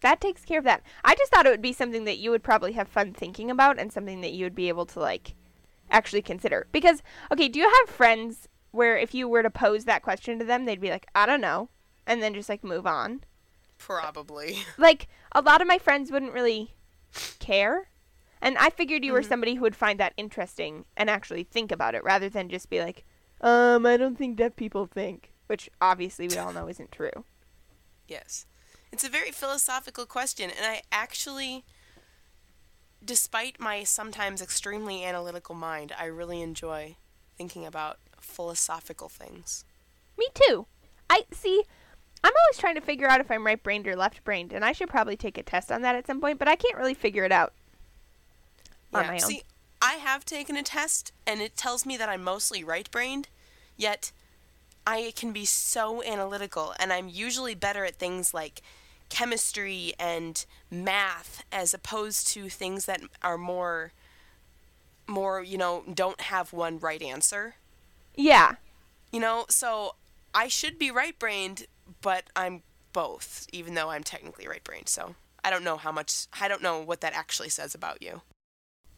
that 0.00 0.20
takes 0.20 0.44
care 0.44 0.58
of 0.58 0.64
that. 0.64 0.82
I 1.04 1.14
just 1.14 1.30
thought 1.30 1.46
it 1.46 1.50
would 1.50 1.62
be 1.62 1.72
something 1.72 2.04
that 2.04 2.18
you 2.18 2.30
would 2.30 2.42
probably 2.42 2.72
have 2.72 2.88
fun 2.88 3.12
thinking 3.12 3.50
about 3.50 3.78
and 3.78 3.92
something 3.92 4.20
that 4.22 4.32
you 4.32 4.44
would 4.44 4.54
be 4.54 4.68
able 4.68 4.86
to 4.86 5.00
like 5.00 5.34
actually 5.90 6.22
consider. 6.22 6.66
Because 6.72 7.02
okay, 7.32 7.48
do 7.48 7.58
you 7.58 7.68
have 7.68 7.94
friends 7.94 8.48
where 8.70 8.96
if 8.96 9.14
you 9.14 9.28
were 9.28 9.42
to 9.42 9.50
pose 9.50 9.84
that 9.84 10.02
question 10.02 10.38
to 10.38 10.44
them, 10.44 10.64
they'd 10.64 10.80
be 10.80 10.90
like, 10.90 11.06
"I 11.14 11.26
don't 11.26 11.40
know," 11.40 11.68
and 12.06 12.22
then 12.22 12.34
just 12.34 12.48
like 12.48 12.64
move 12.64 12.86
on? 12.86 13.24
Probably. 13.78 14.58
Like 14.78 15.08
a 15.32 15.42
lot 15.42 15.60
of 15.60 15.68
my 15.68 15.78
friends 15.78 16.10
wouldn't 16.10 16.32
really 16.32 16.74
care. 17.38 17.88
And 18.42 18.56
I 18.56 18.70
figured 18.70 19.04
you 19.04 19.12
were 19.12 19.22
somebody 19.22 19.56
who 19.56 19.62
would 19.62 19.76
find 19.76 20.00
that 20.00 20.14
interesting 20.16 20.86
and 20.96 21.10
actually 21.10 21.44
think 21.44 21.70
about 21.70 21.94
it 21.94 22.02
rather 22.02 22.30
than 22.30 22.48
just 22.48 22.70
be 22.70 22.80
like, 22.80 23.04
"Um, 23.42 23.84
I 23.84 23.98
don't 23.98 24.16
think 24.16 24.36
deaf 24.36 24.56
people 24.56 24.86
think," 24.86 25.34
which 25.46 25.68
obviously 25.80 26.26
we 26.26 26.38
all 26.38 26.52
know 26.52 26.68
isn't 26.68 26.90
true. 26.92 27.24
Yes. 28.08 28.46
It's 28.92 29.04
a 29.04 29.08
very 29.08 29.30
philosophical 29.30 30.04
question, 30.04 30.50
and 30.50 30.66
I 30.66 30.82
actually, 30.90 31.64
despite 33.04 33.60
my 33.60 33.84
sometimes 33.84 34.42
extremely 34.42 35.04
analytical 35.04 35.54
mind, 35.54 35.92
I 35.98 36.06
really 36.06 36.42
enjoy 36.42 36.96
thinking 37.36 37.64
about 37.64 37.98
philosophical 38.20 39.08
things. 39.08 39.64
Me 40.18 40.26
too. 40.34 40.66
I 41.08 41.24
see. 41.32 41.62
I'm 42.22 42.32
always 42.32 42.58
trying 42.58 42.74
to 42.74 42.80
figure 42.82 43.06
out 43.06 43.20
if 43.20 43.30
I'm 43.30 43.46
right 43.46 43.62
brained 43.62 43.88
or 43.88 43.96
left 43.96 44.22
brained, 44.24 44.52
and 44.52 44.64
I 44.64 44.72
should 44.72 44.90
probably 44.90 45.16
take 45.16 45.38
a 45.38 45.42
test 45.42 45.72
on 45.72 45.82
that 45.82 45.94
at 45.94 46.06
some 46.06 46.20
point, 46.20 46.38
but 46.38 46.48
I 46.48 46.56
can't 46.56 46.76
really 46.76 46.94
figure 46.94 47.24
it 47.24 47.32
out 47.32 47.54
on 48.92 49.06
my 49.06 49.14
own. 49.14 49.20
See, 49.20 49.42
I 49.80 49.94
have 49.94 50.26
taken 50.26 50.56
a 50.56 50.62
test, 50.62 51.12
and 51.26 51.40
it 51.40 51.56
tells 51.56 51.86
me 51.86 51.96
that 51.96 52.10
I'm 52.10 52.22
mostly 52.22 52.62
right 52.62 52.90
brained, 52.90 53.28
yet 53.76 54.12
I 54.86 55.12
can 55.16 55.32
be 55.32 55.46
so 55.46 56.02
analytical, 56.02 56.74
and 56.78 56.92
I'm 56.92 57.08
usually 57.08 57.54
better 57.54 57.86
at 57.86 57.96
things 57.96 58.34
like 58.34 58.60
chemistry 59.10 59.92
and 59.98 60.46
math 60.70 61.44
as 61.52 61.74
opposed 61.74 62.28
to 62.28 62.48
things 62.48 62.86
that 62.86 63.00
are 63.22 63.36
more 63.36 63.92
more 65.06 65.42
you 65.42 65.58
know 65.58 65.82
don't 65.92 66.20
have 66.22 66.52
one 66.52 66.78
right 66.78 67.02
answer 67.02 67.56
yeah. 68.16 68.54
you 69.12 69.20
know 69.20 69.44
so 69.48 69.96
i 70.34 70.46
should 70.46 70.78
be 70.78 70.90
right 70.90 71.18
brained 71.18 71.66
but 72.00 72.24
i'm 72.36 72.62
both 72.92 73.46
even 73.52 73.74
though 73.74 73.90
i'm 73.90 74.04
technically 74.04 74.46
right 74.46 74.62
brained 74.64 74.88
so 74.88 75.14
i 75.44 75.50
don't 75.50 75.64
know 75.64 75.76
how 75.76 75.90
much 75.90 76.26
i 76.40 76.46
don't 76.48 76.62
know 76.62 76.80
what 76.80 77.00
that 77.00 77.12
actually 77.12 77.48
says 77.48 77.74
about 77.74 78.00
you 78.00 78.22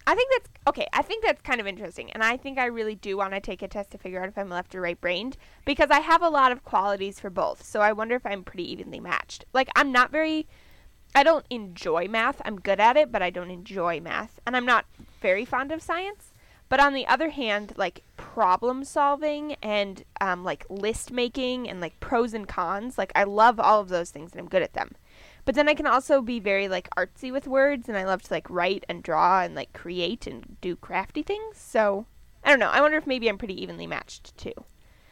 I 0.07 0.15
think 0.15 0.31
that's 0.33 0.51
okay. 0.67 0.87
I 0.93 1.03
think 1.03 1.25
that's 1.25 1.43
kind 1.43 1.61
of 1.61 1.67
interesting, 1.67 2.11
and 2.11 2.23
I 2.23 2.37
think 2.37 2.59
I 2.59 2.67
really 2.67 2.95
do 2.95 3.17
want 3.17 3.35
to 3.35 3.41
take 3.41 3.63
a 3.63 3.69
test 3.69 3.91
to 3.93 3.99
figure 3.99 4.21
out 4.21 4.29
if 4.29 4.37
I'm 4.37 4.49
left 4.49 4.75
or 4.75 4.81
right 4.81 5.01
brained 5.01 5.37
because 5.65 5.91
I 5.91 6.01
have 6.01 6.23
a 6.23 6.29
lot 6.29 6.53
of 6.53 6.65
qualities 6.65 7.21
for 7.21 7.31
both. 7.31 7.65
So 7.65 7.81
I 7.81 7.93
wonder 7.93 8.17
if 8.17 8.27
I'm 8.27 8.43
pretty 8.43 8.71
evenly 8.71 9.01
matched. 9.01 9.45
Like 9.53 9.69
I'm 9.77 9.93
not 9.93 10.11
very, 10.11 10.49
I 11.15 11.23
don't 11.23 11.47
enjoy 11.51 12.09
math. 12.09 12.43
I'm 12.45 12.59
good 12.59 12.81
at 12.81 12.97
it, 12.97 13.13
but 13.13 13.23
I 13.23 13.31
don't 13.31 13.51
enjoy 13.51 14.01
math, 14.01 14.41
and 14.47 14.57
I'm 14.57 14.67
not 14.67 14.87
very 15.21 15.45
fond 15.45 15.71
of 15.71 15.83
science. 15.83 16.33
But 16.69 16.81
on 16.81 16.95
the 16.95 17.07
other 17.07 17.29
hand, 17.29 17.75
like 17.77 18.03
problem 18.17 18.83
solving 18.83 19.57
and 19.63 20.03
um, 20.23 20.43
like 20.43 20.65
list 20.71 21.13
making 21.13 21.69
and 21.69 21.83
like 21.83 22.01
pros 22.01 22.33
and 22.33 22.49
cons, 22.49 22.97
like 22.97 23.13
I 23.15 23.25
love 23.25 23.61
all 23.61 23.81
of 23.81 23.91
those 23.91 24.09
things 24.09 24.33
and 24.33 24.41
I'm 24.41 24.49
good 24.49 24.63
at 24.63 24.73
them. 24.73 24.95
But 25.45 25.55
then 25.55 25.69
I 25.69 25.75
can 25.75 25.87
also 25.87 26.23
be 26.23 26.39
very 26.39 26.69
like 26.69 26.89
artsy 26.97 27.33
with 27.33 27.49
words 27.49 27.89
and 27.89 27.99
I 27.99 28.05
love 28.05 28.23
to 28.23 28.33
like 28.33 28.49
write 28.49 28.85
and 28.89 29.03
draw 29.03 29.43
and 29.43 29.55
like 29.55 29.73
create 29.73 30.27
and 30.27 30.57
do 30.61 30.77
crafty 30.77 31.23
things. 31.23 31.59
So 31.59 32.07
I 32.45 32.51
don't 32.51 32.61
know. 32.61 32.71
I 32.71 32.81
wonder 32.81 32.97
if 32.97 33.07
maybe 33.07 33.29
I'm 33.29 33.39
pretty 33.39 33.61
evenly 33.61 33.87
matched 33.87 34.37
too. 34.37 34.53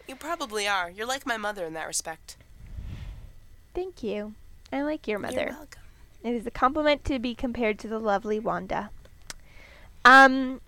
You 0.07 0.17
probably 0.17 0.67
are. 0.67 0.91
You're 0.91 1.07
like 1.07 1.27
my 1.27 1.37
mother 1.37 1.65
in 1.65 1.75
that 1.75 1.87
respect. 1.87 2.37
Thank 3.75 4.03
you. 4.03 4.35
I 4.73 4.83
like 4.83 5.07
your 5.07 5.19
mother. 5.19 5.35
You're 5.35 5.51
welcome. 5.51 5.83
It 6.23 6.35
is 6.35 6.47
a 6.47 6.51
compliment 6.51 7.05
to 7.07 7.19
be 7.19 7.35
compared 7.35 7.79
to 7.81 7.89
the 7.89 7.99
lovely 7.99 8.39
Wanda. 8.39 8.91
Um, 10.05 10.61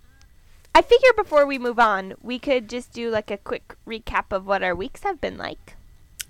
I 0.74 0.82
figure 0.82 1.12
before 1.14 1.46
we 1.46 1.58
move 1.58 1.78
on, 1.78 2.14
we 2.22 2.38
could 2.38 2.68
just 2.68 2.92
do 2.92 3.10
like 3.10 3.30
a 3.30 3.36
quick 3.36 3.76
recap 3.86 4.26
of 4.30 4.46
what 4.46 4.62
our 4.62 4.74
weeks 4.74 5.02
have 5.02 5.20
been 5.20 5.36
like. 5.36 5.76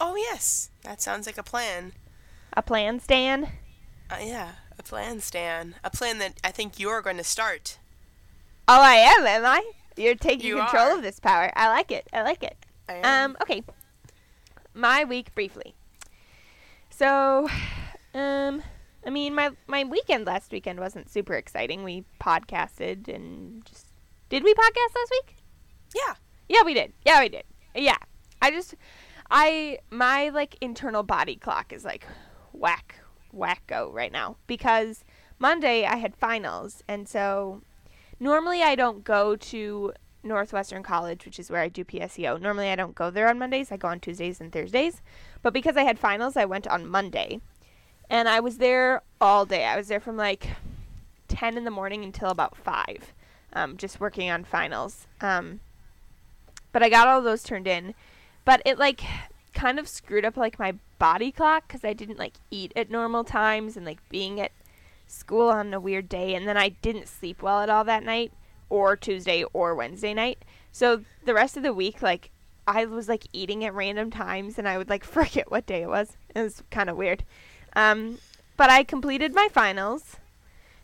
Oh 0.01 0.17
yes, 0.17 0.71
that 0.83 1.01
sounds 1.01 1.27
like 1.27 1.39
a 1.39 1.43
plan. 1.43 1.93
A 2.55 2.63
plan, 2.63 3.01
Stan? 3.01 3.49
Uh, 4.11 4.19
yeah, 4.23 4.53
a 4.79 4.83
plan, 4.83 5.21
Stan. 5.21 5.75
A 5.83 5.91
plan 5.91 6.19
that 6.19 6.35
I 6.45 6.51
think 6.51 6.79
you're 6.79 7.01
going 7.03 7.17
to 7.17 7.25
start. 7.25 7.79
Oh, 8.69 8.81
I 8.81 8.95
am, 8.95 9.27
am 9.27 9.45
I? 9.47 9.71
You're 9.97 10.15
taking 10.15 10.47
You 10.47 10.57
control 10.59 10.89
are. 10.93 10.97
of 10.97 11.03
this 11.03 11.19
power. 11.21 11.51
I 11.57 11.69
like 11.69 11.91
it. 11.91 12.07
I 12.13 12.23
like 12.23 12.43
it. 12.43 12.57
I 12.89 12.95
am. 13.03 13.31
Um, 13.33 13.37
okay. 13.43 13.63
My 14.75 15.05
week 15.05 15.35
briefly. 15.35 15.75
So, 16.91 17.49
um, 18.15 18.63
I 19.05 19.11
mean, 19.11 19.35
my 19.35 19.51
my 19.67 19.85
weekend 19.85 20.27
last 20.27 20.53
weekend 20.53 20.79
wasn't 20.79 21.11
super 21.11 21.35
exciting. 21.35 21.83
We 21.85 22.05
podcasted 22.21 23.09
and 23.09 23.65
just 23.65 23.87
did 24.29 24.45
we 24.45 24.55
podcast 24.55 24.95
last 24.97 25.11
week? 25.11 25.37
yeah. 25.95 26.15
Yeah, 26.49 26.63
we 26.65 26.75
did. 26.75 26.93
Yeah, 27.07 27.21
we 27.21 27.29
did. 27.31 27.45
Yeah. 27.75 27.97
I 28.41 28.51
just 28.51 28.75
I 29.31 29.79
my 29.91 30.29
like 30.29 30.57
internal 30.61 31.03
body 31.03 31.37
clock 31.37 31.73
is 31.73 31.85
like 31.85 32.07
whack 32.53 32.97
wacko 33.35 33.93
right 33.93 34.13
now 34.13 34.37
because 34.47 35.05
Monday 35.39 35.85
I 35.85 35.97
had 35.97 36.15
finals 36.15 36.83
and 36.87 37.09
so 37.09 37.63
normally 38.21 38.63
I 38.63 38.75
don't 38.75 39.05
go 39.05 39.37
to 39.37 39.93
Northwestern 40.23 40.83
College, 40.83 41.25
which 41.25 41.39
is 41.39 41.51
where 41.51 41.61
I 41.61 41.69
do 41.69 41.85
PSEO. 41.85 42.41
Normally 42.41 42.69
I 42.69 42.77
don't 42.77 42.95
go 42.95 43.11
there 43.11 43.29
on 43.29 43.39
Mondays. 43.39 43.73
I 43.73 43.77
go 43.77 43.89
on 43.89 44.01
Tuesdays 44.01 44.41
and 44.41 44.53
Thursdays. 44.53 45.03
But 45.43 45.53
because 45.53 45.77
I 45.77 45.83
had 45.83 45.99
finals, 45.99 46.37
I 46.37 46.45
went 46.45 46.67
on 46.69 46.87
Monday. 46.87 47.41
And 48.09 48.29
I 48.29 48.41
was 48.41 48.59
there 48.59 49.03
all 49.21 49.47
day. 49.47 49.65
I 49.65 49.77
was 49.77 49.89
there 49.89 50.01
from 50.01 50.17
like 50.17 50.49
10 51.29 51.57
in 51.57 51.65
the 51.65 51.71
morning 51.71 52.05
until 52.05 52.29
about 52.29 52.57
5, 52.57 53.15
um, 53.55 53.77
just 53.77 54.01
working 54.01 54.31
on 54.31 54.45
finals. 54.45 55.07
Um, 55.21 55.61
but 56.73 56.83
I 56.83 56.89
got 56.89 57.09
all 57.09 57.23
those 57.23 57.43
turned 57.43 57.67
in. 57.67 57.95
But 58.45 58.63
it 58.65 58.79
like 58.79 59.03
kind 59.62 59.78
of 59.78 59.87
screwed 59.87 60.25
up 60.25 60.37
like 60.37 60.59
my 60.59 60.75
body 60.99 61.31
clock 61.31 61.69
because 61.69 61.85
I 61.85 61.92
didn't 61.92 62.19
like 62.19 62.35
eat 62.50 62.73
at 62.75 62.90
normal 62.90 63.23
times 63.23 63.76
and 63.76 63.87
like 63.87 64.00
being 64.09 64.40
at 64.40 64.50
school 65.07 65.49
on 65.49 65.73
a 65.73 65.78
weird 65.78 66.09
day. 66.09 66.35
And 66.35 66.49
then 66.49 66.57
I 66.57 66.71
didn't 66.71 67.07
sleep 67.07 67.42
well 67.42 67.61
at 67.61 67.71
all 67.71 67.85
that 67.85 68.02
night 68.02 68.33
or 68.69 68.97
Tuesday 68.97 69.45
or 69.52 69.76
Wednesday 69.76 70.14
night. 70.14 70.38
So 70.73 71.04
the 71.25 71.33
rest 71.33 71.57
of 71.57 71.62
the 71.62 71.73
week, 71.73 72.02
like, 72.02 72.31
I 72.66 72.87
was 72.87 73.09
like 73.09 73.23
eating 73.33 73.64
at 73.64 73.73
random 73.73 74.11
times 74.11 74.59
and 74.59 74.69
I 74.69 74.76
would 74.78 74.88
like 74.88 75.04
forget 75.19 75.49
what 75.49 75.66
day 75.66 75.83
it 75.83 75.88
was. 75.88 76.16
It 76.35 76.42
was 76.42 76.64
kind 76.73 76.90
of 76.90 76.97
weird. 76.97 77.23
Um, 77.76 78.19
but 78.57 78.69
I 78.69 78.83
completed 78.83 79.33
my 79.33 79.47
finals. 79.52 80.16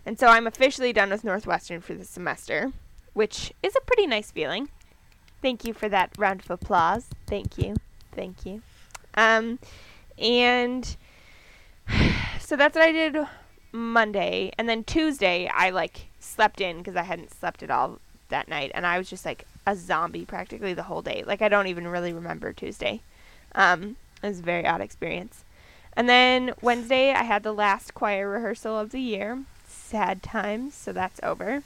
And 0.06 0.20
so 0.20 0.28
I'm 0.28 0.46
officially 0.46 0.92
done 0.92 1.10
with 1.10 1.24
Northwestern 1.24 1.80
for 1.80 1.94
the 1.94 2.04
semester, 2.04 2.72
which 3.12 3.52
is 3.60 3.74
a 3.74 3.84
pretty 3.84 4.06
nice 4.06 4.30
feeling. 4.30 4.68
Thank 5.42 5.64
you 5.64 5.74
for 5.74 5.88
that 5.88 6.12
round 6.16 6.42
of 6.42 6.50
applause. 6.52 7.06
Thank 7.26 7.58
you. 7.58 7.74
Thank 8.14 8.46
you. 8.46 8.62
Um, 9.18 9.58
and 10.16 10.96
so 12.40 12.56
that's 12.56 12.76
what 12.76 12.84
I 12.84 12.92
did 12.92 13.16
Monday. 13.72 14.52
And 14.56 14.68
then 14.68 14.84
Tuesday, 14.84 15.50
I 15.52 15.70
like 15.70 16.06
slept 16.20 16.60
in 16.60 16.78
because 16.78 16.96
I 16.96 17.02
hadn't 17.02 17.34
slept 17.34 17.62
at 17.62 17.70
all 17.70 17.98
that 18.28 18.48
night. 18.48 18.70
And 18.74 18.86
I 18.86 18.96
was 18.96 19.10
just 19.10 19.26
like 19.26 19.44
a 19.66 19.74
zombie 19.74 20.24
practically 20.24 20.72
the 20.72 20.84
whole 20.84 21.02
day. 21.02 21.24
Like, 21.26 21.42
I 21.42 21.48
don't 21.48 21.66
even 21.66 21.88
really 21.88 22.12
remember 22.12 22.52
Tuesday. 22.52 23.00
Um, 23.54 23.96
it 24.22 24.28
was 24.28 24.38
a 24.38 24.42
very 24.42 24.66
odd 24.66 24.80
experience. 24.80 25.44
And 25.94 26.08
then 26.08 26.52
Wednesday, 26.62 27.10
I 27.10 27.24
had 27.24 27.42
the 27.42 27.52
last 27.52 27.94
choir 27.94 28.28
rehearsal 28.28 28.78
of 28.78 28.90
the 28.90 29.00
year. 29.00 29.42
Sad 29.66 30.22
times, 30.22 30.74
so 30.74 30.92
that's 30.92 31.18
over. 31.24 31.64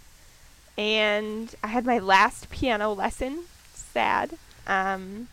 And 0.79 1.55
I 1.63 1.67
had 1.67 1.85
my 1.85 1.99
last 1.99 2.49
piano 2.49 2.95
lesson. 2.95 3.45
Sad. 3.75 4.39
Um, 4.67 5.29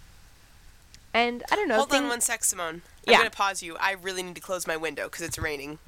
and 1.14 1.44
I 1.52 1.56
don't 1.56 1.68
know. 1.68 1.76
Hold 1.76 1.94
on 1.94 2.08
one 2.08 2.22
sec, 2.22 2.44
Simone. 2.44 2.82
I'm 3.08 3.12
Yeah. 3.12 3.18
going 3.20 3.30
to 3.30 3.36
pause 3.36 3.62
you. 3.64 3.76
I 3.80 3.94
really 3.94 4.24
need 4.24 4.36
to 4.36 4.42
close 4.42 4.68
my 4.68 4.78
window 4.78 5.06
because 5.06 5.22
it's 5.22 5.38
raining. 5.40 5.80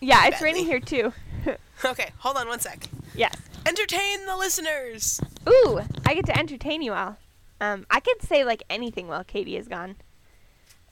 Yeah, 0.00 0.26
it's 0.26 0.32
badly. 0.36 0.44
raining 0.44 0.66
here 0.66 0.80
too. 0.80 1.12
Okay, 1.84 2.10
hold 2.18 2.36
on 2.38 2.48
one 2.48 2.58
sec. 2.58 2.88
yes. 3.14 3.34
Entertain 3.66 4.24
the 4.26 4.34
listeners. 4.36 5.20
Ooh, 5.48 5.80
I 6.06 6.14
get 6.14 6.24
to 6.26 6.36
entertain 6.38 6.80
you 6.80 6.94
all. 6.94 7.18
Um, 7.60 7.84
I 7.90 8.00
could 8.00 8.22
say 8.22 8.44
like 8.44 8.62
anything 8.70 9.08
while 9.08 9.24
Katie 9.24 9.56
is 9.58 9.68
gone. 9.68 9.96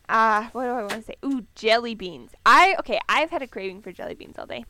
Uh, 0.09 0.49
what 0.53 0.65
do 0.65 0.71
I 0.71 0.81
want 0.83 0.91
to 0.93 1.03
say? 1.03 1.17
Ooh, 1.25 1.47
jelly 1.55 1.95
beans. 1.95 2.33
I 2.45 2.77
okay. 2.81 2.99
I've 3.09 3.31
had 3.31 3.41
a 3.41 3.47
craving 3.47 3.81
for 3.81 3.93
jelly 3.93 4.15
beans 4.15 4.37
all 4.39 4.47
day, 4.47 4.65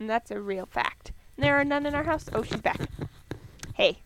and 0.00 0.10
that's 0.10 0.30
a 0.32 0.40
real 0.40 0.66
fact. 0.66 1.12
There 1.38 1.54
are 1.58 1.64
none 1.64 1.86
in 1.86 1.94
our 1.94 2.04
house. 2.04 2.26
Oh, 2.32 2.42
she's 2.42 2.60
back. 2.60 2.80
Hey, 3.74 3.98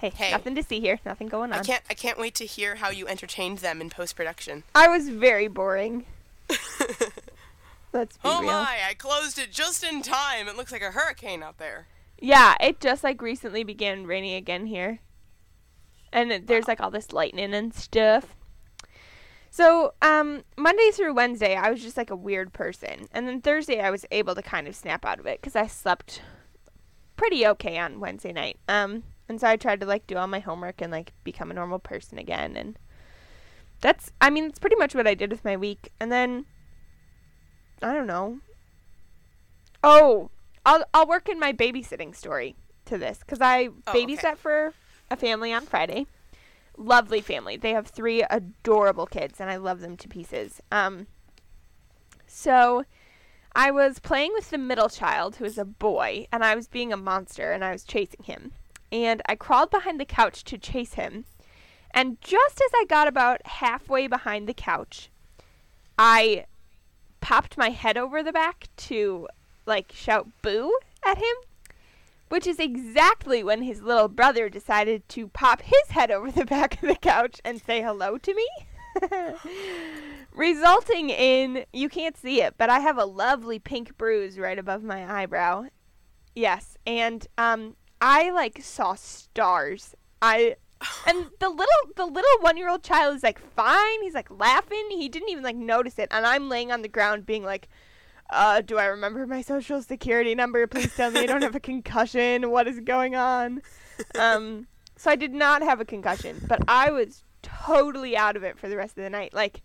hey, 0.00 0.10
Hey. 0.10 0.30
nothing 0.32 0.54
to 0.56 0.62
see 0.62 0.80
here. 0.80 0.98
Nothing 1.04 1.28
going 1.28 1.52
on. 1.52 1.60
I 1.60 1.62
can't 1.62 1.82
I 1.90 1.94
can't 1.94 2.18
wait 2.18 2.34
to 2.36 2.44
hear 2.46 2.76
how 2.76 2.90
you 2.90 3.06
entertained 3.06 3.58
them 3.58 3.80
in 3.80 3.90
post 3.90 4.16
production. 4.16 4.64
I 4.74 4.88
was 4.88 5.08
very 5.08 5.48
boring. 5.48 6.06
Let's 7.92 8.16
be 8.16 8.22
oh 8.24 8.40
real. 8.40 8.52
my, 8.52 8.78
I 8.88 8.94
closed 8.94 9.38
it 9.38 9.50
just 9.50 9.82
in 9.82 10.02
time. 10.02 10.46
It 10.46 10.56
looks 10.56 10.70
like 10.72 10.82
a 10.82 10.92
hurricane 10.92 11.42
out 11.42 11.58
there. 11.58 11.88
Yeah, 12.20 12.54
it 12.60 12.80
just 12.80 13.02
like 13.02 13.20
recently 13.20 13.64
began 13.64 14.06
raining 14.06 14.34
again 14.34 14.66
here. 14.66 15.00
And 16.12 16.30
it, 16.30 16.46
there's 16.46 16.68
like 16.68 16.80
all 16.80 16.90
this 16.90 17.12
lightning 17.12 17.52
and 17.54 17.74
stuff. 17.74 18.36
So, 19.52 19.94
um, 20.00 20.44
Monday 20.56 20.90
through 20.92 21.14
Wednesday, 21.14 21.56
I 21.56 21.70
was 21.70 21.82
just 21.82 21.96
like 21.96 22.10
a 22.10 22.16
weird 22.16 22.52
person. 22.52 23.06
And 23.12 23.26
then 23.26 23.40
Thursday, 23.40 23.80
I 23.80 23.90
was 23.90 24.06
able 24.12 24.36
to 24.36 24.42
kind 24.42 24.68
of 24.68 24.76
snap 24.76 25.04
out 25.04 25.18
of 25.18 25.26
it 25.26 25.40
because 25.40 25.56
I 25.56 25.66
slept 25.66 26.22
pretty 27.16 27.44
okay 27.46 27.76
on 27.78 27.98
Wednesday 27.98 28.32
night. 28.32 28.58
Um, 28.68 29.02
and 29.30 29.40
so 29.40 29.46
I 29.46 29.56
tried 29.56 29.78
to 29.78 29.86
like 29.86 30.08
do 30.08 30.16
all 30.16 30.26
my 30.26 30.40
homework 30.40 30.82
and 30.82 30.90
like 30.90 31.12
become 31.22 31.52
a 31.52 31.54
normal 31.54 31.78
person 31.78 32.18
again. 32.18 32.56
And 32.56 32.76
that's, 33.80 34.10
I 34.20 34.28
mean, 34.28 34.44
it's 34.44 34.58
pretty 34.58 34.74
much 34.74 34.92
what 34.92 35.06
I 35.06 35.14
did 35.14 35.30
with 35.30 35.44
my 35.44 35.56
week. 35.56 35.92
And 36.00 36.10
then, 36.10 36.46
I 37.80 37.94
don't 37.94 38.08
know. 38.08 38.40
Oh, 39.84 40.30
I'll 40.66 40.82
I'll 40.92 41.06
work 41.06 41.28
in 41.28 41.38
my 41.38 41.52
babysitting 41.52 42.16
story 42.16 42.56
to 42.86 42.98
this 42.98 43.20
because 43.20 43.40
I 43.40 43.68
Oh, 43.86 43.92
babysat 43.92 44.24
okay. 44.24 44.34
for 44.34 44.74
a 45.12 45.16
family 45.16 45.52
on 45.52 45.64
Friday. 45.64 46.06
Lovely 46.76 47.20
family. 47.20 47.56
They 47.56 47.70
have 47.70 47.86
three 47.86 48.22
adorable 48.22 49.06
kids, 49.06 49.40
and 49.40 49.48
I 49.48 49.58
love 49.58 49.80
them 49.80 49.96
to 49.98 50.08
pieces. 50.08 50.60
Um, 50.72 51.06
so 52.26 52.84
I 53.54 53.70
was 53.70 54.00
playing 54.00 54.32
with 54.34 54.50
the 54.50 54.58
middle 54.58 54.88
child, 54.88 55.36
who 55.36 55.44
is 55.44 55.56
a 55.56 55.64
boy, 55.64 56.26
and 56.32 56.42
I 56.42 56.56
was 56.56 56.66
being 56.66 56.92
a 56.92 56.96
monster, 56.96 57.52
and 57.52 57.64
I 57.64 57.70
was 57.70 57.84
chasing 57.84 58.24
him. 58.24 58.54
And 58.92 59.22
I 59.26 59.36
crawled 59.36 59.70
behind 59.70 60.00
the 60.00 60.04
couch 60.04 60.44
to 60.44 60.58
chase 60.58 60.94
him. 60.94 61.24
And 61.92 62.20
just 62.20 62.60
as 62.60 62.70
I 62.74 62.84
got 62.88 63.08
about 63.08 63.46
halfway 63.46 64.06
behind 64.06 64.48
the 64.48 64.54
couch, 64.54 65.10
I 65.98 66.46
popped 67.20 67.58
my 67.58 67.70
head 67.70 67.96
over 67.96 68.22
the 68.22 68.32
back 68.32 68.68
to 68.76 69.28
like 69.66 69.92
shout 69.92 70.28
boo 70.42 70.76
at 71.04 71.18
him, 71.18 71.36
which 72.28 72.46
is 72.46 72.58
exactly 72.58 73.42
when 73.42 73.62
his 73.62 73.82
little 73.82 74.08
brother 74.08 74.48
decided 74.48 75.08
to 75.10 75.28
pop 75.28 75.62
his 75.62 75.90
head 75.90 76.10
over 76.10 76.30
the 76.30 76.44
back 76.46 76.82
of 76.82 76.88
the 76.88 76.96
couch 76.96 77.40
and 77.44 77.60
say 77.60 77.82
hello 77.82 78.18
to 78.18 78.34
me. 78.34 78.48
Resulting 80.34 81.10
in, 81.10 81.64
you 81.72 81.88
can't 81.88 82.16
see 82.16 82.40
it, 82.42 82.54
but 82.56 82.70
I 82.70 82.80
have 82.80 82.98
a 82.98 83.04
lovely 83.04 83.58
pink 83.58 83.96
bruise 83.98 84.38
right 84.38 84.58
above 84.58 84.82
my 84.82 85.20
eyebrow. 85.22 85.66
Yes, 86.34 86.76
and 86.86 87.26
um, 87.36 87.76
I 88.00 88.30
like 88.30 88.60
saw 88.62 88.94
stars. 88.94 89.94
I 90.22 90.56
and 91.06 91.26
the 91.38 91.48
little 91.48 91.66
the 91.96 92.06
little 92.06 92.40
one 92.40 92.56
year 92.56 92.68
old 92.68 92.82
child 92.82 93.16
is 93.16 93.22
like 93.22 93.38
fine. 93.38 94.02
He's 94.02 94.14
like 94.14 94.30
laughing. 94.30 94.86
He 94.90 95.08
didn't 95.08 95.28
even 95.28 95.44
like 95.44 95.56
notice 95.56 95.98
it, 95.98 96.08
and 96.10 96.26
I'm 96.26 96.48
laying 96.48 96.72
on 96.72 96.82
the 96.82 96.88
ground 96.88 97.26
being 97.26 97.44
like, 97.44 97.68
uh, 98.30 98.60
do 98.62 98.78
I 98.78 98.86
remember 98.86 99.26
my 99.26 99.42
social 99.42 99.82
security 99.82 100.34
number? 100.34 100.66
Please 100.66 100.94
tell 100.94 101.10
me 101.10 101.20
I 101.20 101.26
don't 101.26 101.42
have 101.42 101.54
a 101.54 101.60
concussion. 101.60 102.50
What 102.50 102.66
is 102.66 102.80
going 102.80 103.14
on? 103.14 103.62
Um, 104.18 104.66
so 104.96 105.10
I 105.10 105.16
did 105.16 105.34
not 105.34 105.62
have 105.62 105.80
a 105.80 105.84
concussion, 105.84 106.42
but 106.48 106.60
I 106.68 106.90
was 106.90 107.24
totally 107.42 108.16
out 108.16 108.36
of 108.36 108.42
it 108.42 108.58
for 108.58 108.68
the 108.68 108.76
rest 108.76 108.96
of 108.96 109.04
the 109.04 109.10
night. 109.10 109.34
Like, 109.34 109.62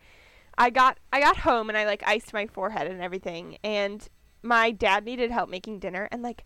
I 0.58 0.70
got 0.70 0.98
I 1.14 1.22
got 1.22 1.38
home 1.38 1.70
and 1.70 1.78
I 1.78 1.86
like 1.86 2.04
iced 2.06 2.34
my 2.34 2.48
forehead 2.48 2.88
and 2.88 3.02
everything, 3.02 3.58
and 3.64 4.06
my 4.44 4.72
dad 4.72 5.06
needed 5.06 5.32
help 5.32 5.50
making 5.50 5.80
dinner, 5.80 6.10
and 6.12 6.22
like, 6.22 6.44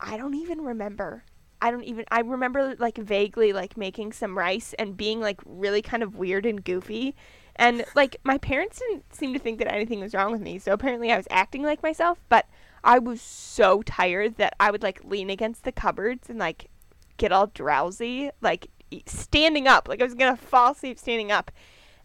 I 0.00 0.16
don't 0.16 0.34
even 0.34 0.62
remember 0.62 1.24
I 1.60 1.70
don't 1.70 1.84
even 1.84 2.04
I 2.10 2.20
remember 2.20 2.76
like 2.78 2.98
vaguely 2.98 3.52
like 3.52 3.76
making 3.76 4.12
some 4.12 4.36
rice 4.36 4.74
and 4.78 4.96
being 4.96 5.20
like 5.20 5.40
really 5.44 5.82
kind 5.82 6.02
of 6.02 6.16
weird 6.16 6.46
and 6.46 6.62
goofy. 6.62 7.14
And 7.56 7.84
like 7.94 8.16
my 8.22 8.38
parents 8.38 8.78
didn't 8.78 9.14
seem 9.14 9.32
to 9.32 9.38
think 9.38 9.58
that 9.58 9.72
anything 9.72 10.00
was 10.00 10.14
wrong 10.14 10.30
with 10.30 10.40
me. 10.40 10.58
So 10.58 10.72
apparently 10.72 11.10
I 11.10 11.16
was 11.16 11.26
acting 11.30 11.62
like 11.62 11.82
myself, 11.82 12.18
but 12.28 12.46
I 12.84 12.98
was 12.98 13.20
so 13.20 13.82
tired 13.82 14.36
that 14.36 14.54
I 14.60 14.70
would 14.70 14.82
like 14.82 15.02
lean 15.04 15.30
against 15.30 15.64
the 15.64 15.72
cupboards 15.72 16.30
and 16.30 16.38
like 16.38 16.70
get 17.16 17.32
all 17.32 17.48
drowsy, 17.48 18.30
like 18.40 18.68
standing 19.06 19.66
up, 19.66 19.88
like 19.88 20.00
I 20.00 20.04
was 20.04 20.14
going 20.14 20.34
to 20.34 20.40
fall 20.42 20.72
asleep 20.72 20.98
standing 20.98 21.32
up. 21.32 21.50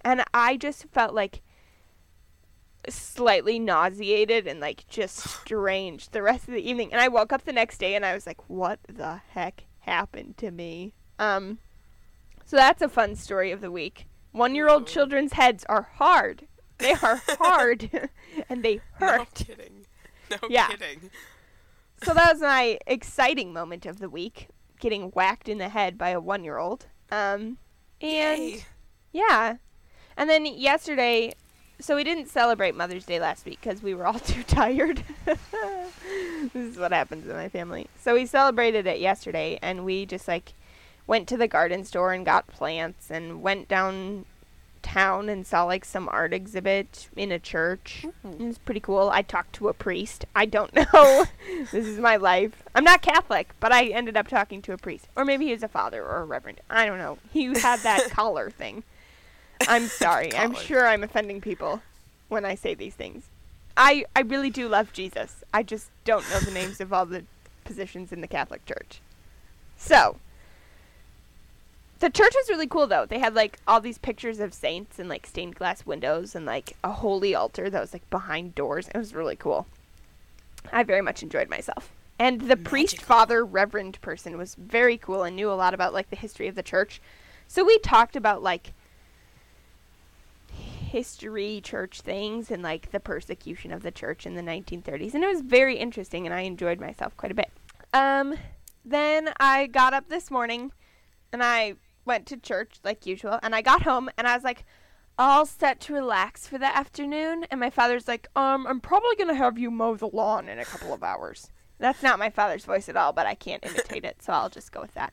And 0.01 0.23
I 0.33 0.57
just 0.57 0.85
felt 0.91 1.13
like 1.13 1.41
slightly 2.89 3.59
nauseated 3.59 4.47
and 4.47 4.59
like 4.59 4.87
just 4.87 5.17
strange 5.41 6.09
the 6.09 6.21
rest 6.21 6.47
of 6.47 6.53
the 6.53 6.67
evening. 6.69 6.91
And 6.91 7.01
I 7.01 7.07
woke 7.07 7.31
up 7.33 7.45
the 7.45 7.53
next 7.53 7.77
day 7.79 7.95
and 7.95 8.05
I 8.05 8.13
was 8.13 8.25
like, 8.27 8.49
what 8.49 8.79
the 8.87 9.21
heck 9.31 9.65
happened 9.79 10.37
to 10.37 10.51
me? 10.51 10.93
Um, 11.19 11.59
so 12.45 12.55
that's 12.57 12.81
a 12.81 12.89
fun 12.89 13.15
story 13.15 13.51
of 13.51 13.61
the 13.61 13.71
week. 13.71 14.07
One 14.31 14.55
year 14.55 14.67
old 14.69 14.87
children's 14.87 15.33
heads 15.33 15.63
are 15.69 15.89
hard. 15.95 16.47
They 16.79 16.93
are 16.93 17.21
hard 17.39 17.89
and 18.49 18.63
they 18.63 18.81
hurt. 18.93 19.19
No 19.19 19.25
kidding. 19.55 19.85
No 20.31 20.37
Yeah. 20.49 20.67
kidding. 20.67 21.09
So 22.03 22.13
that 22.13 22.33
was 22.33 22.41
my 22.41 22.79
exciting 22.87 23.53
moment 23.53 23.85
of 23.85 23.99
the 23.99 24.09
week, 24.09 24.49
getting 24.79 25.09
whacked 25.11 25.47
in 25.47 25.57
the 25.59 25.69
head 25.69 25.97
by 25.97 26.09
a 26.09 26.19
one 26.19 26.43
year 26.43 26.57
old. 26.57 26.87
Um, 27.11 27.57
and 28.01 28.41
Yay. 28.43 28.65
yeah. 29.13 29.57
And 30.17 30.29
then 30.29 30.45
yesterday, 30.45 31.33
so 31.83 31.97
we 31.97 32.05
didn't 32.05 32.29
celebrate 32.29 32.75
Mother's 32.75 33.05
Day 33.05 33.19
last 33.19 33.45
week 33.45 33.59
because 33.61 33.83
we 33.83 33.93
were 33.93 34.07
all 34.07 34.19
too 34.19 34.41
tired. 34.43 35.03
this 35.25 36.55
is 36.55 36.77
what 36.77 36.93
happens 36.93 37.27
in 37.27 37.35
my 37.35 37.49
family. 37.49 37.87
So 37.99 38.13
we 38.13 38.25
celebrated 38.25 38.87
it 38.87 38.99
yesterday, 38.99 39.59
and 39.61 39.83
we 39.83 40.05
just 40.05 40.27
like 40.27 40.53
went 41.07 41.27
to 41.27 41.37
the 41.37 41.47
garden 41.47 41.83
store 41.83 42.13
and 42.13 42.25
got 42.25 42.47
plants, 42.47 43.11
and 43.11 43.41
went 43.41 43.67
downtown 43.67 45.27
and 45.27 45.45
saw 45.45 45.65
like 45.65 45.83
some 45.83 46.07
art 46.07 46.33
exhibit 46.33 47.09
in 47.17 47.33
a 47.33 47.39
church. 47.39 48.05
Hmm. 48.21 48.41
It 48.41 48.47
was 48.47 48.57
pretty 48.59 48.79
cool. 48.79 49.09
I 49.09 49.21
talked 49.21 49.51
to 49.55 49.67
a 49.67 49.73
priest. 49.73 50.23
I 50.33 50.45
don't 50.45 50.73
know. 50.93 51.25
this 51.73 51.85
is 51.85 51.99
my 51.99 52.15
life. 52.15 52.63
I'm 52.73 52.85
not 52.85 53.01
Catholic, 53.01 53.53
but 53.59 53.73
I 53.73 53.87
ended 53.87 54.15
up 54.15 54.29
talking 54.29 54.61
to 54.61 54.71
a 54.71 54.77
priest, 54.77 55.09
or 55.17 55.25
maybe 55.25 55.47
he 55.47 55.51
was 55.51 55.63
a 55.63 55.67
father 55.67 56.01
or 56.01 56.21
a 56.21 56.25
reverend. 56.25 56.61
I 56.69 56.85
don't 56.85 56.97
know. 56.97 57.17
He 57.33 57.47
had 57.59 57.81
that 57.81 58.09
collar 58.09 58.49
thing. 58.49 58.83
I'm 59.67 59.87
sorry. 59.87 60.33
I'm 60.35 60.53
sure 60.53 60.85
I'm 60.87 61.03
offending 61.03 61.41
people 61.41 61.81
when 62.29 62.45
I 62.45 62.55
say 62.55 62.73
these 62.73 62.95
things. 62.95 63.25
I 63.75 64.05
I 64.15 64.21
really 64.21 64.49
do 64.49 64.67
love 64.67 64.93
Jesus. 64.93 65.43
I 65.53 65.63
just 65.63 65.89
don't 66.05 66.29
know 66.29 66.39
the 66.39 66.51
names 66.51 66.79
of 66.79 66.93
all 66.93 67.05
the 67.05 67.23
positions 67.63 68.11
in 68.11 68.21
the 68.21 68.27
Catholic 68.27 68.65
Church. 68.65 69.01
So, 69.77 70.17
the 71.99 72.09
church 72.09 72.33
was 72.35 72.49
really 72.49 72.67
cool 72.67 72.87
though. 72.87 73.05
They 73.05 73.19
had 73.19 73.33
like 73.33 73.59
all 73.67 73.79
these 73.79 73.97
pictures 73.97 74.39
of 74.39 74.53
saints 74.53 74.99
and 74.99 75.09
like 75.09 75.25
stained 75.25 75.55
glass 75.55 75.85
windows 75.85 76.35
and 76.35 76.45
like 76.45 76.75
a 76.83 76.91
holy 76.91 77.33
altar 77.33 77.69
that 77.69 77.81
was 77.81 77.93
like 77.93 78.09
behind 78.09 78.55
doors. 78.55 78.89
It 78.89 78.97
was 78.97 79.15
really 79.15 79.35
cool. 79.35 79.65
I 80.71 80.83
very 80.83 81.01
much 81.01 81.23
enjoyed 81.23 81.49
myself. 81.49 81.91
And 82.19 82.41
the 82.41 82.57
priest, 82.57 83.01
father, 83.01 83.43
reverend 83.43 83.99
person 84.01 84.37
was 84.37 84.55
very 84.55 84.97
cool 84.97 85.23
and 85.23 85.35
knew 85.35 85.51
a 85.51 85.53
lot 85.55 85.73
about 85.73 85.93
like 85.93 86.09
the 86.09 86.15
history 86.15 86.47
of 86.47 86.55
the 86.55 86.63
church. 86.63 87.01
So 87.47 87.63
we 87.63 87.77
talked 87.79 88.15
about 88.15 88.43
like 88.43 88.73
history 90.93 91.59
church 91.59 92.01
things 92.01 92.51
and 92.51 92.61
like 92.61 92.91
the 92.91 92.99
persecution 92.99 93.73
of 93.73 93.81
the 93.81 93.89
church 93.89 94.27
in 94.27 94.35
the 94.35 94.43
1930s 94.43 95.15
and 95.15 95.23
it 95.23 95.27
was 95.27 95.41
very 95.41 95.75
interesting 95.75 96.27
and 96.27 96.35
I 96.35 96.41
enjoyed 96.41 96.79
myself 96.79 97.17
quite 97.17 97.31
a 97.31 97.35
bit. 97.35 97.49
Um 97.95 98.35
then 98.85 99.33
I 99.39 99.65
got 99.65 99.95
up 99.95 100.07
this 100.07 100.29
morning 100.29 100.71
and 101.31 101.43
I 101.43 101.77
went 102.05 102.27
to 102.27 102.37
church 102.37 102.75
like 102.83 103.07
usual 103.07 103.39
and 103.41 103.55
I 103.55 103.63
got 103.63 103.81
home 103.81 104.11
and 104.19 104.27
I 104.27 104.35
was 104.35 104.43
like 104.43 104.65
all 105.17 105.47
set 105.47 105.79
to 105.79 105.93
relax 105.95 106.45
for 106.45 106.59
the 106.59 106.77
afternoon 106.77 107.47
and 107.49 107.59
my 107.59 107.71
father's 107.71 108.07
like 108.07 108.27
um 108.35 108.67
I'm 108.67 108.79
probably 108.79 109.15
going 109.15 109.29
to 109.29 109.43
have 109.43 109.57
you 109.57 109.71
mow 109.71 109.95
the 109.95 110.05
lawn 110.05 110.47
in 110.47 110.59
a 110.59 110.65
couple 110.65 110.93
of 110.93 111.03
hours. 111.03 111.49
That's 111.79 112.03
not 112.03 112.19
my 112.19 112.29
father's 112.29 112.65
voice 112.65 112.87
at 112.87 112.95
all, 112.95 113.13
but 113.13 113.25
I 113.25 113.33
can't 113.33 113.65
imitate 113.65 114.05
it, 114.05 114.21
so 114.21 114.31
I'll 114.31 114.49
just 114.49 114.71
go 114.71 114.79
with 114.79 114.93
that. 114.93 115.11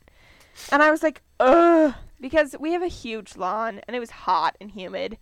And 0.71 0.83
I 0.83 0.91
was 0.91 1.03
like, 1.03 1.23
ugh, 1.41 1.95
because 2.21 2.55
we 2.61 2.73
have 2.73 2.83
a 2.83 2.89
huge 2.89 3.35
lawn 3.35 3.81
and 3.87 3.97
it 3.97 4.01
was 4.01 4.11
hot 4.11 4.59
and 4.61 4.71
humid 4.71 5.17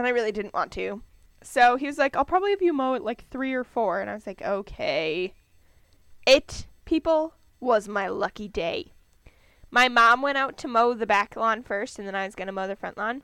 and 0.00 0.08
I 0.08 0.10
really 0.10 0.32
didn't 0.32 0.54
want 0.54 0.72
to. 0.72 1.02
So 1.42 1.76
he 1.76 1.86
was 1.86 1.98
like, 1.98 2.16
I'll 2.16 2.24
probably 2.24 2.50
have 2.50 2.62
you 2.62 2.72
mow 2.72 2.94
at 2.94 3.04
like 3.04 3.28
three 3.30 3.52
or 3.52 3.64
four. 3.64 4.00
And 4.00 4.10
I 4.10 4.14
was 4.14 4.26
like, 4.26 4.42
okay. 4.42 5.34
It, 6.26 6.66
people, 6.84 7.34
was 7.60 7.88
my 7.88 8.08
lucky 8.08 8.48
day. 8.48 8.92
My 9.70 9.88
mom 9.88 10.22
went 10.22 10.38
out 10.38 10.56
to 10.58 10.68
mow 10.68 10.94
the 10.94 11.06
back 11.06 11.36
lawn 11.36 11.62
first, 11.62 11.98
and 11.98 12.08
then 12.08 12.14
I 12.14 12.24
was 12.24 12.34
going 12.34 12.46
to 12.46 12.52
mow 12.52 12.66
the 12.66 12.74
front 12.74 12.98
lawn. 12.98 13.22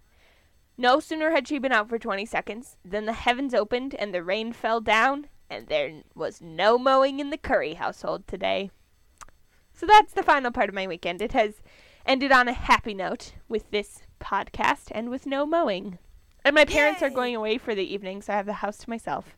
No 0.79 1.01
sooner 1.01 1.31
had 1.31 1.49
she 1.49 1.59
been 1.59 1.73
out 1.73 1.89
for 1.89 1.99
20 1.99 2.27
seconds 2.27 2.77
than 2.85 3.07
the 3.07 3.15
heavens 3.15 3.55
opened 3.55 3.95
and 3.95 4.15
the 4.15 4.23
rain 4.23 4.53
fell 4.53 4.81
down, 4.81 5.29
and 5.49 5.67
there 5.67 6.03
was 6.15 6.41
no 6.41 6.79
mowing 6.79 7.19
in 7.19 7.31
the 7.31 7.39
Curry 7.39 7.75
household 7.75 8.27
today. 8.27 8.71
So 9.73 9.87
that's 9.87 10.13
the 10.13 10.23
final 10.23 10.51
part 10.51 10.69
of 10.69 10.75
my 10.75 10.87
weekend. 10.87 11.23
It 11.23 11.33
has 11.33 11.55
ended 12.05 12.31
on 12.31 12.49
a 12.49 12.53
happy 12.53 12.95
note 12.95 13.33
with 13.49 13.71
this 13.71 14.03
podcast 14.21 14.89
and 14.91 15.09
with 15.11 15.27
no 15.27 15.47
mowing. 15.47 15.99
And 16.47 16.55
my 16.55 16.65
parents 16.65 17.03
are 17.03 17.11
going 17.11 17.35
away 17.35 17.59
for 17.59 17.75
the 17.75 17.83
evening, 17.83 18.23
so 18.23 18.33
I 18.33 18.37
have 18.37 18.47
the 18.47 18.53
house 18.53 18.77
to 18.79 18.89
myself. 18.89 19.35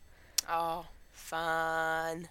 Oh, 0.46 0.84
fun. 1.10 2.28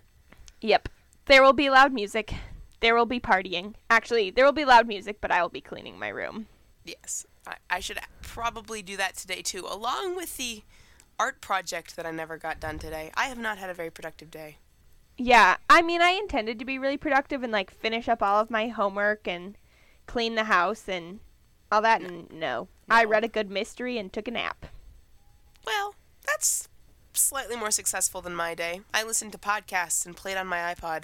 Yep. 0.61 0.89
There 1.25 1.41
will 1.41 1.53
be 1.53 1.71
loud 1.71 1.91
music. 1.91 2.31
There 2.79 2.93
will 2.93 3.07
be 3.07 3.19
partying. 3.19 3.73
Actually, 3.89 4.29
there 4.29 4.45
will 4.45 4.51
be 4.51 4.65
loud 4.65 4.87
music, 4.87 5.17
but 5.19 5.31
I 5.31 5.41
will 5.41 5.49
be 5.49 5.61
cleaning 5.61 5.97
my 5.97 6.09
room. 6.09 6.45
Yes, 6.85 7.25
I, 7.47 7.55
I 7.71 7.79
should 7.79 7.97
probably 8.21 8.83
do 8.83 8.97
that 8.97 9.15
today 9.15 9.41
too, 9.41 9.65
along 9.67 10.15
with 10.15 10.37
the 10.37 10.61
art 11.17 11.41
project 11.41 11.95
that 11.95 12.05
I 12.05 12.11
never 12.11 12.37
got 12.37 12.59
done 12.59 12.77
today. 12.77 13.09
I 13.15 13.29
have 13.29 13.39
not 13.39 13.57
had 13.57 13.71
a 13.71 13.73
very 13.73 13.89
productive 13.89 14.29
day. 14.29 14.57
Yeah, 15.17 15.57
I 15.71 15.81
mean, 15.81 16.03
I 16.03 16.11
intended 16.11 16.59
to 16.59 16.65
be 16.65 16.77
really 16.77 16.97
productive 16.97 17.41
and 17.41 17.51
like 17.51 17.71
finish 17.71 18.07
up 18.07 18.21
all 18.21 18.39
of 18.39 18.51
my 18.51 18.67
homework 18.67 19.27
and 19.27 19.57
clean 20.05 20.35
the 20.35 20.43
house 20.43 20.87
and 20.87 21.19
all 21.71 21.82
that. 21.82 22.01
And 22.01 22.32
no, 22.32 22.67
I 22.89 23.03
read 23.03 23.23
a 23.23 23.27
good 23.27 23.49
mystery 23.49 23.97
and 23.97 24.12
took 24.12 24.27
a 24.27 24.32
nap. 24.32 24.65
Well, 25.65 25.95
that's 26.25 26.67
slightly 27.13 27.56
more 27.56 27.71
successful 27.71 28.21
than 28.21 28.36
my 28.36 28.53
day. 28.56 28.82
I 28.93 29.03
listened 29.03 29.32
to 29.34 29.38
podcasts 29.38 30.06
and 30.06 30.15
played 30.15 30.38
on 30.38 30.47
my 30.47 30.73
iPod 30.73 31.03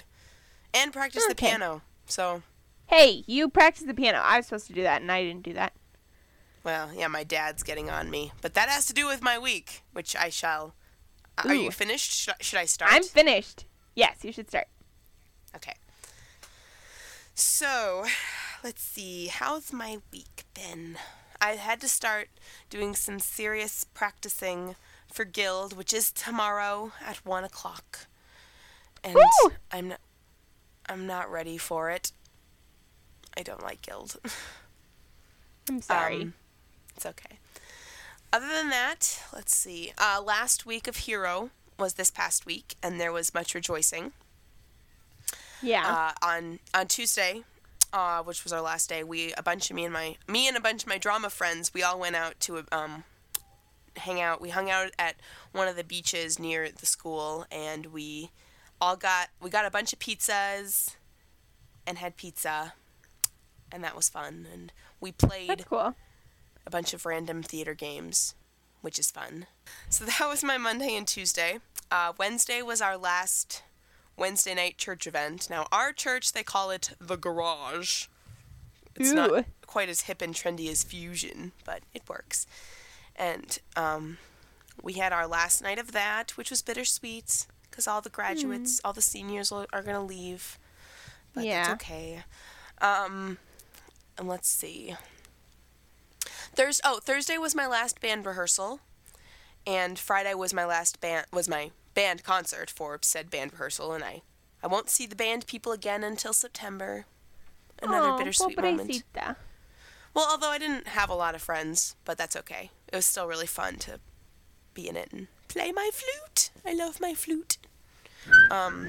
and 0.72 0.92
practiced 0.92 1.28
the 1.28 1.34
piano. 1.34 1.82
So, 2.06 2.42
Hey, 2.86 3.24
you 3.26 3.48
practiced 3.48 3.86
the 3.86 3.94
piano. 3.94 4.18
I 4.22 4.36
was 4.38 4.46
supposed 4.46 4.66
to 4.68 4.72
do 4.74 4.82
that, 4.82 5.00
and 5.00 5.10
I 5.10 5.22
didn't 5.22 5.42
do 5.42 5.52
that. 5.54 5.72
well, 6.62 6.90
yeah, 6.94 7.08
my 7.08 7.24
dad's 7.24 7.62
getting 7.62 7.90
on 7.90 8.10
me. 8.10 8.32
But 8.42 8.54
that 8.54 8.68
has 8.68 8.86
to 8.86 8.92
do 8.94 9.06
with 9.06 9.22
my 9.22 9.38
week, 9.38 9.82
which 9.92 10.14
I 10.16 10.28
shall. 10.28 10.74
Uh, 11.38 11.48
Are 11.48 11.54
you 11.54 11.70
finished? 11.70 12.12
Should 12.12 12.34
I, 12.34 12.36
should 12.42 12.58
I 12.58 12.64
start? 12.66 12.92
I'm 12.92 13.02
finished. 13.02 13.64
Yes, 13.94 14.18
you 14.22 14.32
should 14.32 14.48
start. 14.48 14.68
Okay. 15.56 15.74
So, 17.34 18.04
let's 18.64 18.82
see. 18.82 19.26
How's 19.26 19.72
my 19.72 19.98
week 20.10 20.44
been? 20.54 20.96
I 21.40 21.50
had 21.50 21.80
to 21.82 21.88
start 21.88 22.28
doing 22.70 22.94
some 22.94 23.20
serious 23.20 23.84
practicing 23.84 24.74
for 25.12 25.26
Guild, 25.26 25.76
which 25.76 25.92
is 25.92 26.10
tomorrow 26.10 26.92
at 27.06 27.24
one 27.26 27.44
o'clock, 27.44 28.06
and 29.04 29.14
Woo! 29.14 29.50
I'm 29.70 29.88
not. 29.88 30.00
I'm 30.86 31.06
not 31.06 31.30
ready 31.30 31.56
for 31.58 31.90
it. 31.90 32.12
I 33.36 33.42
don't 33.42 33.62
like 33.62 33.82
Guild. 33.82 34.16
I'm 35.68 35.80
sorry. 35.82 36.22
Um, 36.22 36.34
it's 36.96 37.06
okay. 37.06 37.38
Other 38.32 38.48
than 38.48 38.70
that, 38.70 39.22
let's 39.32 39.54
see. 39.54 39.92
Uh, 39.96 40.20
last 40.24 40.66
week 40.66 40.88
of 40.88 40.96
Hero 40.96 41.50
was 41.78 41.94
this 41.94 42.10
past 42.10 42.46
week, 42.46 42.76
and 42.82 42.98
there 42.98 43.12
was 43.12 43.34
much 43.34 43.54
rejoicing 43.54 44.12
yeah. 45.62 46.12
uh, 46.22 46.26
on 46.26 46.58
on 46.72 46.86
Tuesday, 46.86 47.42
uh, 47.94 48.22
which 48.24 48.42
was 48.42 48.52
our 48.52 48.60
last 48.60 48.88
day, 48.88 49.04
we 49.04 49.32
a 49.34 49.42
bunch 49.42 49.70
of 49.70 49.76
me 49.76 49.84
and 49.84 49.92
my 49.92 50.16
me 50.26 50.48
and 50.48 50.56
a 50.56 50.60
bunch 50.60 50.82
of 50.82 50.88
my 50.88 50.98
drama 50.98 51.30
friends, 51.30 51.72
we 51.72 51.82
all 51.82 51.98
went 51.98 52.16
out 52.16 52.38
to 52.40 52.64
um, 52.72 53.04
hang 53.96 54.20
out. 54.20 54.40
We 54.40 54.50
hung 54.50 54.68
out 54.68 54.90
at 54.98 55.14
one 55.52 55.68
of 55.68 55.76
the 55.76 55.84
beaches 55.84 56.38
near 56.38 56.68
the 56.70 56.86
school, 56.86 57.46
and 57.52 57.86
we 57.86 58.30
all 58.80 58.96
got 58.96 59.28
we 59.40 59.48
got 59.48 59.64
a 59.64 59.70
bunch 59.70 59.92
of 59.92 60.00
pizzas 60.00 60.96
and 61.86 61.98
had 61.98 62.16
pizza, 62.16 62.74
and 63.70 63.84
that 63.84 63.94
was 63.94 64.08
fun. 64.08 64.48
And 64.52 64.72
we 65.00 65.12
played 65.12 65.64
cool. 65.70 65.94
a 66.66 66.70
bunch 66.70 66.94
of 66.94 67.06
random 67.06 67.44
theater 67.44 67.74
games, 67.74 68.34
which 68.82 68.98
is 68.98 69.12
fun. 69.12 69.46
So 69.88 70.04
that 70.18 70.28
was 70.28 70.42
my 70.42 70.58
Monday 70.58 70.96
and 70.96 71.06
Tuesday. 71.06 71.60
Uh, 71.92 72.12
Wednesday 72.18 72.60
was 72.60 72.82
our 72.82 72.96
last 72.96 73.62
Wednesday 74.16 74.54
night 74.54 74.78
church 74.78 75.06
event. 75.06 75.48
Now, 75.50 75.66
our 75.72 75.92
church, 75.92 76.32
they 76.32 76.42
call 76.42 76.70
it 76.70 76.90
the 77.00 77.16
garage. 77.16 78.06
It's 78.96 79.10
Ooh. 79.10 79.14
not 79.14 79.44
quite 79.66 79.88
as 79.88 80.02
hip 80.02 80.22
and 80.22 80.34
trendy 80.34 80.70
as 80.70 80.84
Fusion, 80.84 81.52
but 81.64 81.82
it 81.92 82.02
works. 82.08 82.46
And 83.16 83.58
um, 83.76 84.18
we 84.82 84.94
had 84.94 85.12
our 85.12 85.26
last 85.26 85.62
night 85.62 85.78
of 85.78 85.92
that, 85.92 86.36
which 86.36 86.50
was 86.50 86.62
bittersweet 86.62 87.46
because 87.70 87.88
all 87.88 88.00
the 88.00 88.10
graduates, 88.10 88.80
all 88.84 88.92
the 88.92 89.02
seniors 89.02 89.50
are 89.50 89.66
going 89.72 89.96
to 89.96 90.00
leave. 90.00 90.58
but 91.34 91.44
Yeah. 91.44 91.68
that's 91.68 91.82
okay. 91.82 92.22
Um, 92.80 93.38
and 94.16 94.28
let's 94.28 94.48
see. 94.48 94.94
Thurs 96.54 96.80
oh 96.84 97.00
Thursday 97.02 97.36
was 97.36 97.54
my 97.56 97.66
last 97.66 98.00
band 98.00 98.24
rehearsal, 98.24 98.78
and 99.66 99.98
Friday 99.98 100.34
was 100.34 100.54
my 100.54 100.64
last 100.64 101.00
band 101.00 101.26
was 101.32 101.48
my 101.48 101.72
band 101.94 102.22
concert 102.24 102.70
Forbes 102.70 103.08
said 103.08 103.30
band 103.30 103.52
rehearsal, 103.52 103.92
and 103.92 104.04
I 104.04 104.22
I 104.62 104.66
won't 104.66 104.90
see 104.90 105.06
the 105.06 105.16
band 105.16 105.46
people 105.46 105.72
again 105.72 106.02
until 106.04 106.32
September. 106.32 107.06
Another 107.82 108.16
bittersweet 108.16 108.60
moment. 108.60 109.02
Well, 110.14 110.26
although 110.30 110.50
I 110.50 110.58
didn't 110.58 110.88
have 110.88 111.10
a 111.10 111.14
lot 111.14 111.34
of 111.34 111.42
friends, 111.42 111.96
but 112.04 112.16
that's 112.16 112.36
okay. 112.36 112.70
It 112.92 112.96
was 112.96 113.04
still 113.04 113.26
really 113.26 113.46
fun 113.48 113.76
to 113.78 113.98
be 114.72 114.88
in 114.88 114.96
it 114.96 115.12
and 115.12 115.26
play 115.48 115.72
my 115.72 115.90
flute. 115.92 116.50
I 116.64 116.72
love 116.74 117.00
my 117.00 117.14
flute. 117.14 117.58
Um, 118.50 118.88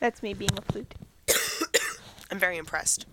That's 0.00 0.22
me 0.22 0.34
being 0.34 0.50
a 0.58 0.62
flute. 0.62 0.94
I'm 2.30 2.38
very 2.38 2.56
impressed. 2.56 3.06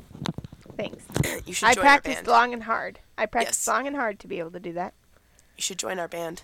Thanks. 0.77 1.03
You 1.45 1.53
should 1.53 1.67
I 1.69 1.73
join 1.75 1.85
our 1.85 1.91
practiced 1.91 2.17
band. 2.17 2.27
long 2.27 2.53
and 2.53 2.63
hard. 2.63 2.99
I 3.17 3.25
practiced 3.25 3.61
Yes. 3.61 3.67
long 3.67 3.85
and 3.87 3.95
hard 3.95 4.19
to 4.19 4.27
be 4.27 4.39
able 4.39 4.51
to 4.51 4.59
do 4.59 4.73
that. 4.73 4.93
You 5.57 5.61
should 5.61 5.77
join 5.79 5.99
our 5.99 6.07
band. 6.07 6.43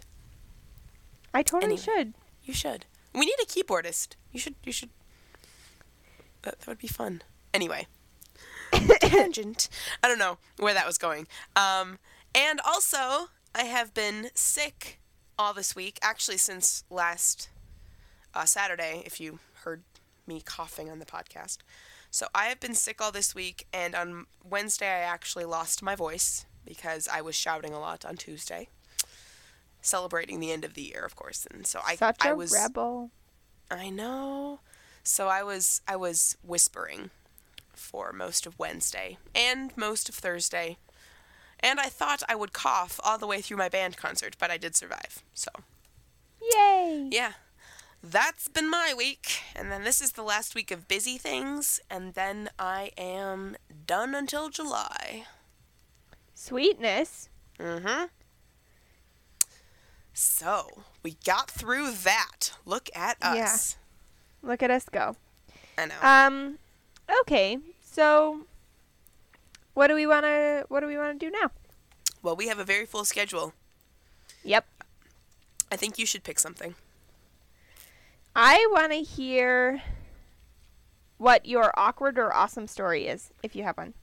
I 1.34 1.42
totally 1.42 1.74
Anyway. 1.74 1.82
should. 1.82 2.14
You 2.46 2.54
should. 2.54 2.86
We 3.14 3.26
need 3.26 3.36
a 3.42 3.46
keyboardist. 3.46 4.16
You 4.32 4.40
should. 4.40 4.56
You 4.64 4.72
should. 4.72 4.90
That, 6.44 6.60
that 6.60 6.68
would 6.68 6.78
be 6.78 6.88
fun. 6.88 7.24
Anyway. 7.54 7.88
Tangent. 8.72 9.68
I 10.04 10.08
don't 10.08 10.20
know 10.20 10.38
where 10.58 10.74
that 10.74 10.86
was 10.86 10.98
going. 10.98 11.28
Um, 11.56 11.98
and 12.34 12.62
also, 12.66 13.30
I 13.54 13.64
have 13.64 13.94
been 13.94 14.30
sick 14.36 15.00
all 15.38 15.54
this 15.54 15.76
week. 15.76 15.98
Actually, 16.02 16.38
since 16.38 16.84
last 16.90 17.50
uh, 18.34 18.46
Saturday, 18.46 19.02
if 19.06 19.20
you 19.20 19.40
heard 19.64 19.84
me 20.28 20.42
coughing 20.42 20.90
on 20.90 21.00
the 21.00 21.06
podcast. 21.06 21.58
So 22.12 22.28
I 22.34 22.46
have 22.46 22.60
been 22.60 22.76
sick 22.76 23.02
all 23.02 23.12
this 23.12 23.36
week, 23.36 23.68
and 23.74 23.94
on 23.96 24.26
Wednesday, 24.44 24.88
I 24.88 25.00
actually 25.00 25.46
lost 25.46 25.84
my 25.84 25.96
voice 25.96 26.46
because 26.66 27.08
I 27.08 27.22
was 27.22 27.36
shouting 27.36 27.74
a 27.74 27.80
lot 27.80 28.06
on 28.06 28.16
Tuesday. 28.16 28.70
Celebrating 29.86 30.40
the 30.40 30.52
end 30.52 30.66
of 30.66 30.74
the 30.74 30.82
year, 30.82 31.04
of 31.06 31.16
course, 31.16 31.46
and 31.52 31.68
so 31.68 31.80
I 31.86 31.96
Such 31.96 32.18
I 32.20 32.30
a 32.30 32.36
was 32.36 32.52
rebel. 32.52 33.12
I 33.70 33.92
know. 33.92 34.60
So 35.04 35.28
I 35.28 35.44
was 35.44 35.82
I 35.88 35.96
was 35.96 36.38
whispering 36.42 37.12
for 37.74 38.12
most 38.12 38.48
of 38.48 38.58
Wednesday 38.58 39.18
and 39.36 39.72
most 39.78 40.10
of 40.10 40.16
Thursday. 40.16 40.78
And 41.60 41.80
I 41.80 41.86
thought 41.90 42.24
I 42.28 42.34
would 42.36 42.52
cough 42.52 43.00
all 43.04 43.20
the 43.20 43.28
way 43.28 43.42
through 43.42 43.58
my 43.58 43.70
band 43.70 43.96
concert, 43.96 44.36
but 44.40 44.50
I 44.50 44.58
did 44.58 44.76
survive. 44.76 45.24
So, 45.34 45.50
Yay! 46.42 47.10
yeah. 47.12 47.34
That's 48.04 48.48
been 48.48 48.70
my 48.70 48.94
week. 48.96 49.42
And 49.56 49.72
then 49.72 49.84
this 49.84 50.02
is 50.02 50.14
the 50.14 50.24
last 50.24 50.54
week 50.56 50.70
of 50.72 50.88
busy 50.88 51.18
things, 51.18 51.80
and 51.90 52.14
then 52.14 52.50
I 52.60 52.92
am 52.98 53.56
done 53.88 54.14
until 54.16 54.50
July. 54.50 55.26
Sweetness. 56.34 57.30
Mm 57.60 57.82
Mhm. 57.84 58.10
So, 60.18 60.84
we 61.04 61.18
got 61.26 61.52
through 61.52 61.92
that. 61.92 62.52
Look 62.66 62.90
at 62.96 63.18
us. 63.22 63.76
Yeah. 64.42 64.50
Look 64.50 64.64
at 64.64 64.72
us 64.72 64.86
go. 64.90 65.18
I 65.78 65.86
know. 65.88 65.96
Um, 66.02 66.58
okay. 67.22 67.58
So, 67.84 68.46
what 69.74 69.88
do 69.88 69.94
we 69.94 70.08
want 70.08 70.24
to 70.24 70.66
what 70.70 70.80
do 70.80 70.88
we 70.88 70.98
want 70.98 71.20
to 71.20 71.26
do 71.26 71.30
now? 71.30 71.52
well, 72.26 72.36
we 72.36 72.48
have 72.48 72.58
a 72.58 72.64
very 72.64 72.88
full 72.88 73.06
schedule. 73.06 73.54
Yep. 74.44 74.66
I 75.72 75.76
think 75.76 76.00
you 76.00 76.08
should 76.08 76.24
pick 76.24 76.40
something. 76.40 76.74
I 78.36 78.68
want 78.72 78.92
to 78.94 79.02
hear 79.02 79.84
what 81.18 81.46
your 81.46 81.72
awkward 81.78 82.18
or 82.18 82.34
awesome 82.34 82.66
story 82.66 83.06
is, 83.06 83.30
if 83.44 83.56
you 83.56 83.62
have 83.62 83.78
one. 83.78 83.94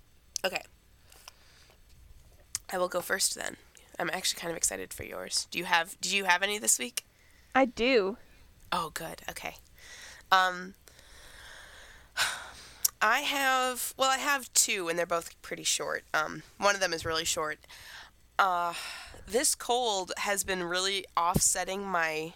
Okay. 0.45 0.63
I 2.73 2.79
will 2.79 2.89
go 2.89 3.01
first 3.01 3.35
then. 3.35 3.57
I'm 4.03 4.11
actually 4.13 4.41
kind 4.41 4.51
of 4.51 4.57
excited 4.57 4.93
for 4.93 5.05
yours. 5.05 5.47
Do 5.53 5.59
you 5.61 5.65
have 5.65 5.97
did 6.01 6.11
you 6.13 6.25
have 6.25 6.43
any 6.43 6.59
this 6.59 6.77
week? 6.79 7.05
I 7.55 7.67
do. 7.67 8.17
Oh, 8.73 8.91
good. 8.93 9.23
Okay. 9.31 9.55
Um 10.33 10.75
I 13.01 13.21
have 13.21 13.95
well, 13.97 14.11
I 14.11 14.19
have 14.19 14.53
two 14.55 14.89
and 14.89 14.99
they're 14.99 15.07
both 15.07 15.41
pretty 15.41 15.63
short. 15.63 16.03
Um 16.13 16.43
one 16.59 16.75
of 16.75 16.81
them 16.81 16.93
is 16.93 17.05
really 17.05 17.25
short. 17.25 17.59
Uh 18.41 18.75
this 19.27 19.55
cold 19.55 20.11
has 20.17 20.43
been 20.43 20.65
really 20.65 21.05
offsetting 21.17 21.85
my 21.87 22.33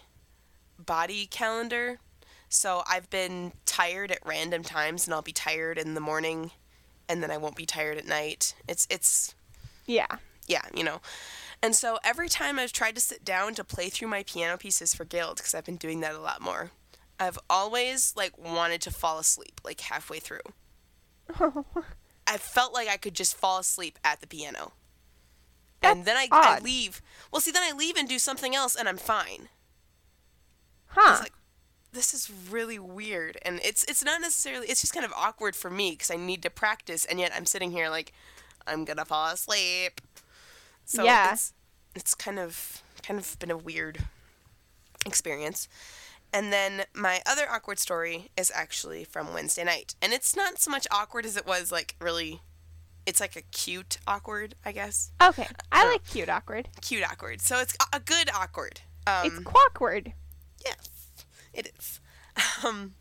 body 0.79 1.25
calendar. 1.25 1.99
So 2.47 2.83
I've 2.89 3.09
been 3.09 3.51
tired 3.65 4.09
at 4.09 4.19
random 4.25 4.63
times 4.63 5.05
and 5.05 5.13
I'll 5.13 5.21
be 5.21 5.33
tired 5.33 5.77
in 5.77 5.95
the 5.95 5.99
morning 5.99 6.51
and 7.09 7.21
then 7.21 7.29
I 7.29 7.37
won't 7.37 7.57
be 7.57 7.65
tired 7.65 7.97
at 7.97 8.07
night. 8.07 8.53
It's 8.69 8.87
it's 8.89 9.35
Yeah. 9.85 10.07
yeah, 10.47 10.61
you 10.73 10.85
know. 10.85 11.01
And 11.61 11.75
so 11.75 11.97
every 12.03 12.29
time 12.29 12.59
I've 12.59 12.71
tried 12.71 12.95
to 12.95 13.01
sit 13.01 13.25
down 13.25 13.55
to 13.55 13.63
play 13.63 13.89
through 13.89 14.09
my 14.09 14.23
piano 14.23 14.57
pieces 14.57 14.93
for 14.93 15.05
Guild, 15.05 15.37
because 15.37 15.55
I've 15.55 15.65
been 15.65 15.77
doing 15.77 16.01
that 16.01 16.13
a 16.15 16.19
lot 16.19 16.41
more, 16.41 16.71
I've 17.19 17.39
always 17.49 18.13
like 18.15 18.37
wanted 18.37 18.81
to 18.81 18.91
fall 18.91 19.17
asleep 19.19 19.61
like 19.63 19.81
halfway 19.81 20.19
through. 20.19 20.39
I 22.27 22.37
felt 22.37 22.73
like 22.73 22.87
I 22.87 22.97
could 22.97 23.13
just 23.15 23.35
fall 23.35 23.57
asleep 23.59 23.97
at 24.03 24.21
the 24.21 24.27
piano. 24.27 24.73
and 25.81 26.05
then 26.05 26.17
I, 26.17 26.27
That's 26.29 26.61
I 26.61 26.63
leave. 26.63 27.01
Well, 27.31 27.39
see, 27.41 27.51
then 27.51 27.63
I 27.63 27.75
leave 27.75 27.95
and 27.95 28.07
do 28.07 28.19
something 28.19 28.55
else, 28.55 28.75
and 28.75 28.87
I'm 28.87 28.97
fine. 28.97 29.49
huh. 30.87 31.13
It's 31.13 31.21
like 31.21 31.33
this 31.93 32.13
is 32.13 32.29
really 32.51 32.77
weird, 32.77 33.37
and 33.43 33.59
it's 33.63 33.83
it's 33.85 34.03
not 34.03 34.21
necessarily. 34.21 34.67
It's 34.67 34.81
just 34.81 34.93
kind 34.93 35.05
of 35.05 35.13
awkward 35.15 35.55
for 35.55 35.71
me 35.71 35.91
because 35.91 36.11
I 36.11 36.17
need 36.17 36.43
to 36.43 36.49
practice, 36.49 37.05
and 37.05 37.19
yet 37.19 37.31
I'm 37.35 37.45
sitting 37.45 37.71
here 37.71 37.89
like 37.89 38.13
I'm 38.67 38.85
gonna 38.85 39.05
fall 39.05 39.27
asleep. 39.31 40.01
So 40.87 41.03
Yeah. 41.03 41.33
it's 41.33 41.53
it's 41.95 42.15
kind 42.15 42.39
of 42.39 42.81
kind 43.03 43.19
of 43.19 43.37
been 43.39 43.51
a 43.51 43.57
weird 43.57 43.99
experience. 45.05 45.67
And 46.33 46.51
then 46.51 46.83
my 46.93 47.21
other 47.25 47.49
awkward 47.49 47.79
story 47.79 48.31
is 48.35 48.51
actually 48.53 49.03
from 49.05 49.33
Wednesday 49.33 49.63
night, 49.63 49.95
and 50.01 50.11
it's 50.13 50.35
not 50.35 50.59
so 50.59 50.69
much 50.71 50.85
awkward 50.91 51.25
as 51.25 51.37
it 51.37 51.45
was 51.45 51.71
like 51.71 51.95
really. 52.01 52.41
It's 53.05 53.21
like 53.21 53.37
a 53.37 53.41
cute 53.41 53.99
awkward, 54.05 54.55
I 54.65 54.73
guess. 54.73 55.11
okay. 55.23 55.47
I 55.71 55.83
uh, 55.85 55.91
like 55.91 56.05
cute 56.05 56.27
awkward. 56.27 56.67
Cute 56.81 57.09
awkward. 57.09 57.39
So 57.41 57.57
it's 57.59 57.73
a- 57.93 58.01
good 58.01 58.29
awkward. 58.35 58.81
Um, 59.07 59.27
it's 59.27 59.39
quawkward. 59.39 60.11
Yes, 60.65 60.89
it 61.53 61.71
is. 61.77 61.99
Um, 62.65 62.93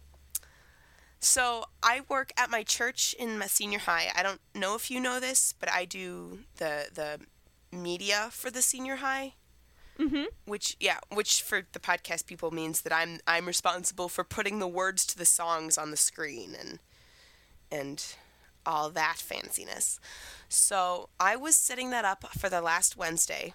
so 1.18 1.64
I 1.82 2.02
work 2.08 2.30
at 2.36 2.50
my 2.50 2.62
church 2.62 3.14
in 3.18 3.36
my 3.38 3.46
senior 3.46 3.80
high. 3.80 4.10
I 4.14 4.22
don't 4.22 4.40
know 4.54 4.74
if 4.76 4.90
you 4.90 5.00
know 5.00 5.18
this, 5.18 5.52
but 5.58 5.70
I 5.70 5.84
do 5.84 6.40
the 6.56 6.88
the 6.94 7.20
media 7.72 8.28
for 8.30 8.50
the 8.50 8.62
senior 8.62 8.96
high. 8.96 9.34
Mhm. 9.98 10.26
Which 10.44 10.76
yeah, 10.78 10.98
which 11.08 11.42
for 11.42 11.66
the 11.72 11.78
podcast 11.80 12.26
people 12.26 12.50
means 12.50 12.82
that 12.82 12.92
I'm 12.92 13.20
I'm 13.26 13.46
responsible 13.46 14.08
for 14.08 14.24
putting 14.24 14.58
the 14.58 14.68
words 14.68 15.06
to 15.06 15.16
the 15.16 15.24
songs 15.24 15.78
on 15.78 15.90
the 15.90 15.96
screen 15.96 16.54
and 16.54 16.78
and 17.70 18.04
all 18.66 18.90
that 18.90 19.16
fanciness. 19.16 19.98
So 20.48 21.08
I 21.18 21.36
was 21.36 21.56
setting 21.56 21.90
that 21.90 22.04
up 22.04 22.26
for 22.38 22.48
the 22.48 22.60
last 22.60 22.96
Wednesday, 22.96 23.54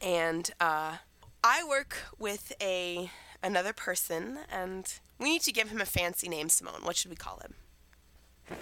and 0.00 0.50
uh, 0.60 0.98
I 1.42 1.64
work 1.64 1.96
with 2.18 2.52
a 2.60 3.10
another 3.42 3.72
person, 3.72 4.38
and 4.50 4.92
we 5.18 5.30
need 5.30 5.42
to 5.42 5.52
give 5.52 5.70
him 5.70 5.80
a 5.80 5.86
fancy 5.86 6.28
name. 6.28 6.48
Simone, 6.48 6.82
what 6.84 6.96
should 6.96 7.10
we 7.10 7.16
call 7.16 7.38
him? 7.40 7.54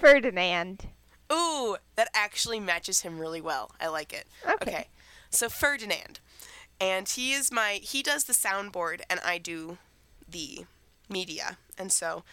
Ferdinand. 0.01 0.87
Ooh, 1.33 1.77
that 1.97 2.09
actually 2.15 2.61
matches 2.61 3.01
him 3.03 3.19
really 3.19 3.41
well. 3.41 3.71
I 3.81 3.89
like 3.89 4.13
it. 4.13 4.27
Okay. 4.63 4.89
So 5.31 5.49
Ferdinand, 5.49 6.19
and 6.81 7.09
he 7.09 7.33
is 7.33 7.53
my 7.53 7.75
he 7.83 8.03
does 8.03 8.25
the 8.25 8.33
soundboard, 8.33 9.01
and 9.09 9.21
I 9.25 9.39
do 9.39 9.79
the 10.29 10.65
media, 11.09 11.59
and 11.79 11.93
so 11.93 12.25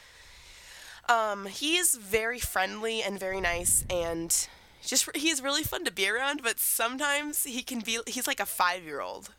um, 1.10 1.46
he 1.46 1.78
is 1.78 1.96
very 1.96 2.40
friendly 2.40 3.02
and 3.02 3.20
very 3.20 3.40
nice, 3.40 3.86
and 3.90 4.48
just 4.86 5.08
he 5.16 5.30
is 5.30 5.42
really 5.42 5.64
fun 5.64 5.86
to 5.86 5.92
be 5.92 6.10
around. 6.10 6.42
But 6.44 6.60
sometimes 6.60 7.44
he 7.44 7.62
can 7.64 7.80
be 7.80 8.00
he's 8.08 8.28
like 8.28 8.40
a 8.40 8.46
five 8.46 8.84
year 8.84 9.00
old, 9.02 9.30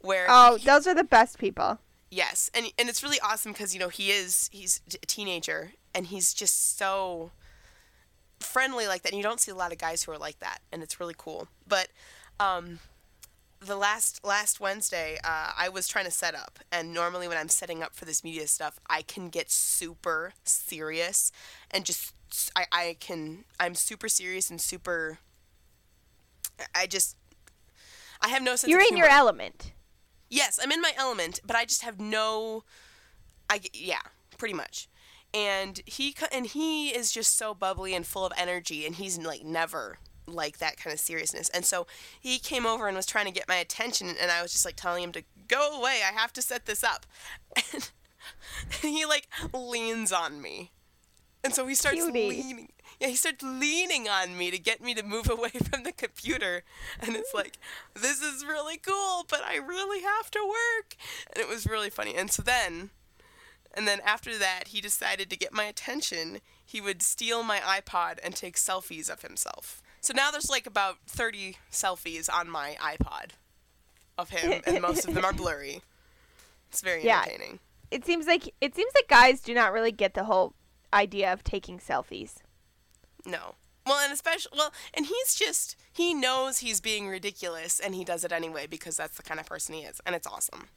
where 0.00 0.26
Oh, 0.28 0.56
he- 0.56 0.64
those 0.66 0.86
are 0.86 0.94
the 0.94 1.04
best 1.04 1.38
people. 1.38 1.78
Yes, 2.10 2.50
and 2.54 2.66
and 2.78 2.88
it's 2.88 3.02
really 3.02 3.20
awesome 3.20 3.52
because 3.52 3.74
you 3.74 3.80
know 3.80 3.88
he 3.88 4.10
is 4.10 4.48
he's 4.52 4.80
a 4.94 5.06
teenager 5.06 5.72
and 5.94 6.06
he's 6.06 6.32
just 6.34 6.76
so 6.78 7.30
friendly 8.50 8.86
like 8.86 9.02
that. 9.02 9.12
And 9.12 9.18
you 9.18 9.22
don't 9.22 9.40
see 9.40 9.50
a 9.50 9.54
lot 9.54 9.72
of 9.72 9.78
guys 9.78 10.02
who 10.02 10.12
are 10.12 10.18
like 10.18 10.40
that, 10.40 10.60
and 10.72 10.82
it's 10.82 11.00
really 11.00 11.14
cool. 11.16 11.48
But 11.66 11.88
um, 12.38 12.80
the 13.60 13.76
last 13.76 14.24
last 14.24 14.60
Wednesday, 14.60 15.18
uh, 15.22 15.52
I 15.56 15.68
was 15.68 15.86
trying 15.86 16.06
to 16.06 16.10
set 16.10 16.34
up, 16.34 16.58
and 16.72 16.94
normally 16.94 17.28
when 17.28 17.36
I'm 17.36 17.48
setting 17.48 17.82
up 17.82 17.94
for 17.94 18.04
this 18.04 18.24
media 18.24 18.46
stuff, 18.46 18.78
I 18.88 19.02
can 19.02 19.28
get 19.28 19.50
super 19.50 20.32
serious 20.44 21.30
and 21.70 21.84
just 21.84 22.14
I 22.56 22.66
I 22.72 22.96
can 23.00 23.44
I'm 23.58 23.74
super 23.74 24.08
serious 24.08 24.50
and 24.50 24.60
super. 24.60 25.18
I 26.74 26.86
just 26.86 27.16
I 28.22 28.28
have 28.28 28.42
no 28.42 28.56
sense. 28.56 28.70
You're 28.70 28.80
in 28.80 28.96
your 28.96 29.08
element. 29.08 29.72
Yes, 30.28 30.58
I'm 30.62 30.70
in 30.72 30.80
my 30.80 30.92
element, 30.96 31.40
but 31.46 31.56
I 31.56 31.64
just 31.64 31.82
have 31.82 32.00
no. 32.00 32.64
I 33.48 33.60
yeah, 33.72 34.00
pretty 34.38 34.54
much, 34.54 34.88
and 35.32 35.80
he 35.86 36.14
and 36.32 36.46
he 36.46 36.88
is 36.88 37.12
just 37.12 37.36
so 37.36 37.54
bubbly 37.54 37.94
and 37.94 38.06
full 38.06 38.26
of 38.26 38.32
energy 38.36 38.86
and 38.86 38.96
he's 38.96 39.18
like 39.18 39.44
never 39.44 39.98
like 40.26 40.58
that 40.58 40.76
kind 40.76 40.92
of 40.94 41.00
seriousness. 41.00 41.48
And 41.50 41.64
so 41.64 41.86
he 42.20 42.38
came 42.38 42.66
over 42.66 42.86
and 42.86 42.96
was 42.96 43.06
trying 43.06 43.26
to 43.26 43.32
get 43.32 43.48
my 43.48 43.56
attention 43.56 44.08
and 44.20 44.30
i 44.30 44.42
was 44.42 44.52
just 44.52 44.64
like 44.64 44.76
telling 44.76 45.02
him 45.02 45.12
to 45.12 45.24
go 45.48 45.78
away. 45.78 46.00
I 46.06 46.12
have 46.12 46.32
to 46.34 46.42
set 46.42 46.66
this 46.66 46.84
up. 46.84 47.06
And, 47.72 47.90
and 48.82 48.92
he 48.92 49.06
like 49.06 49.28
leans 49.54 50.12
on 50.12 50.42
me. 50.42 50.72
And 51.42 51.54
so 51.54 51.66
he 51.66 51.74
starts 51.74 52.02
Cutie. 52.04 52.28
leaning 52.28 52.68
yeah 53.00 53.08
he 53.08 53.16
starts 53.16 53.42
leaning 53.42 54.08
on 54.08 54.36
me 54.36 54.50
to 54.50 54.58
get 54.58 54.82
me 54.82 54.92
to 54.94 55.02
move 55.02 55.28
away 55.30 55.48
from 55.48 55.84
the 55.84 55.92
computer. 55.92 56.62
And 57.00 57.16
it's 57.16 57.32
like 57.32 57.58
this 57.94 58.20
is 58.20 58.44
really 58.44 58.76
cool 58.76 59.24
but 59.28 59.42
i 59.42 59.56
really 59.56 60.02
have 60.02 60.30
to 60.32 60.40
work. 60.46 60.96
And 61.32 61.42
it 61.42 61.48
was 61.48 61.66
really 61.66 61.90
funny. 61.90 62.14
And 62.14 62.30
so 62.30 62.42
then 62.42 62.90
and 63.74 63.86
then 63.86 64.00
after 64.04 64.36
that, 64.38 64.68
he 64.68 64.80
decided 64.80 65.30
to 65.30 65.36
get 65.36 65.52
my 65.52 65.64
attention. 65.64 66.40
He 66.64 66.80
would 66.80 67.02
steal 67.02 67.42
my 67.42 67.58
iPod 67.58 68.18
and 68.22 68.34
take 68.34 68.56
selfies 68.56 69.10
of 69.10 69.22
himself. 69.22 69.82
So 70.00 70.12
now 70.14 70.30
there's 70.30 70.50
like 70.50 70.66
about 70.66 70.96
30 71.06 71.56
selfies 71.70 72.28
on 72.32 72.48
my 72.48 72.76
iPod 72.80 73.30
of 74.16 74.30
him, 74.30 74.62
and 74.66 74.80
most 74.80 75.06
of 75.06 75.14
them 75.14 75.24
are 75.24 75.32
blurry. 75.32 75.82
It's 76.70 76.80
very 76.80 77.04
Yeah. 77.04 77.20
entertaining. 77.22 77.58
It 77.90 78.04
seems 78.06 78.26
like 78.26 78.54
it 78.60 78.74
seems 78.76 78.92
like 78.94 79.08
guys 79.08 79.40
do 79.40 79.52
not 79.54 79.72
really 79.72 79.92
get 79.92 80.14
the 80.14 80.24
whole 80.24 80.54
idea 80.92 81.32
of 81.32 81.42
taking 81.44 81.78
selfies. 81.78 82.36
No. 83.24 83.56
Well, 83.86 83.98
and 83.98 84.12
especially, 84.12 84.52
well, 84.56 84.72
and 84.94 85.06
he's 85.06 85.34
just, 85.34 85.74
he 85.92 86.14
knows 86.14 86.58
he's 86.58 86.80
being 86.80 87.08
ridiculous, 87.08 87.80
and 87.80 87.94
he 87.94 88.04
does 88.04 88.24
it 88.24 88.30
anyway 88.30 88.66
because 88.66 88.96
that's 88.96 89.16
the 89.16 89.22
kind 89.22 89.40
of 89.40 89.46
person 89.46 89.74
he 89.74 89.82
is, 89.82 90.00
and 90.06 90.14
it's 90.14 90.26
awesome. 90.26 90.68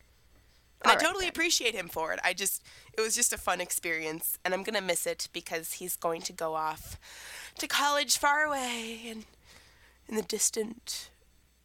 And 0.83 0.91
I 0.91 0.93
All 0.93 0.95
right, 0.97 1.05
totally 1.05 1.25
then. 1.25 1.29
appreciate 1.29 1.73
him 1.75 1.87
for 1.87 2.11
it. 2.13 2.19
I 2.23 2.33
just, 2.33 2.61
it 2.97 3.01
was 3.01 3.15
just 3.15 3.31
a 3.33 3.37
fun 3.37 3.61
experience, 3.61 4.37
and 4.43 4.53
I'm 4.53 4.63
gonna 4.63 4.81
miss 4.81 5.07
it 5.07 5.29
because 5.33 5.73
he's 5.73 5.95
going 5.95 6.21
to 6.23 6.33
go 6.33 6.55
off 6.55 6.99
to 7.57 7.67
college 7.67 8.17
far 8.17 8.43
away 8.43 9.01
and 9.07 9.25
in 10.07 10.15
the 10.15 10.21
distant 10.21 11.09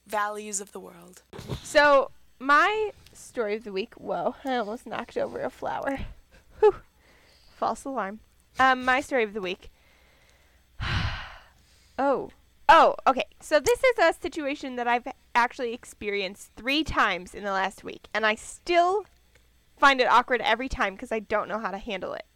valleys 0.07 0.61
of 0.61 0.72
the 0.72 0.81
world. 0.81 1.22
So 1.62 2.11
my 2.38 2.92
story 3.12 3.57
of 3.57 3.64
the 3.64 3.72
week. 3.72 3.94
Whoa! 3.94 4.37
I 4.44 4.57
almost 4.57 4.87
knocked 4.87 5.16
over 5.16 5.40
a 5.42 5.50
flower. 5.50 5.98
Whew. 6.61 6.76
False 7.57 7.85
alarm. 7.85 8.20
Um, 8.59 8.85
my 8.85 9.00
story 9.00 9.24
of 9.24 9.35
the 9.35 9.40
week. 9.40 9.70
oh. 11.98 12.31
Oh, 12.68 12.94
okay. 13.07 13.24
So 13.40 13.61
this 13.61 13.83
is 13.83 13.98
a 13.98 14.12
situation 14.12 14.76
that 14.76 14.87
I've 14.87 15.09
actually 15.35 15.72
experienced 15.72 16.52
three 16.57 16.85
times 16.85 17.35
in 17.35 17.44
the 17.44 17.52
last 17.52 17.83
week, 17.83 18.09
and 18.12 18.26
I 18.26 18.35
still 18.35 19.07
find 19.78 20.00
it 20.00 20.11
awkward 20.11 20.40
every 20.42 20.68
time 20.68 20.94
because 20.94 21.12
I 21.12 21.20
don't 21.20 21.48
know 21.48 21.59
how 21.59 21.70
to 21.70 21.78
handle 21.78 22.12
it. 22.12 22.26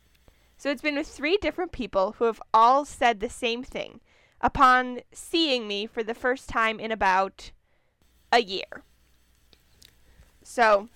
So 0.56 0.70
it's 0.70 0.82
been 0.82 0.96
with 0.96 1.08
three 1.08 1.36
different 1.36 1.72
people 1.72 2.16
who 2.18 2.24
have 2.24 2.40
all 2.54 2.84
said 2.84 3.20
the 3.20 3.28
same 3.28 3.62
thing 3.62 4.00
upon 4.40 5.00
seeing 5.12 5.66
me 5.66 5.86
for 5.86 6.02
the 6.02 6.14
first 6.14 6.48
time 6.48 6.80
in 6.80 6.92
about 6.92 7.50
a 8.30 8.40
year. 8.40 8.84
So 10.42 10.88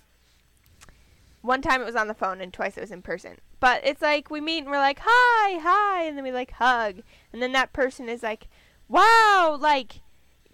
one 1.41 1.61
time 1.61 1.81
it 1.81 1.85
was 1.85 1.95
on 1.95 2.07
the 2.07 2.13
phone 2.13 2.41
and 2.41 2.53
twice 2.53 2.77
it 2.77 2.81
was 2.81 2.91
in 2.91 3.01
person. 3.01 3.37
But 3.59 3.81
it's 3.83 4.01
like 4.01 4.29
we 4.29 4.39
meet 4.39 4.59
and 4.59 4.67
we're 4.67 4.77
like, 4.77 4.99
hi, 5.03 5.59
hi, 5.59 6.03
and 6.03 6.17
then 6.17 6.23
we 6.23 6.31
like 6.31 6.51
hug. 6.51 7.01
And 7.33 7.41
then 7.41 7.51
that 7.53 7.73
person 7.73 8.07
is 8.07 8.23
like, 8.23 8.47
wow, 8.87 9.57
like, 9.59 10.01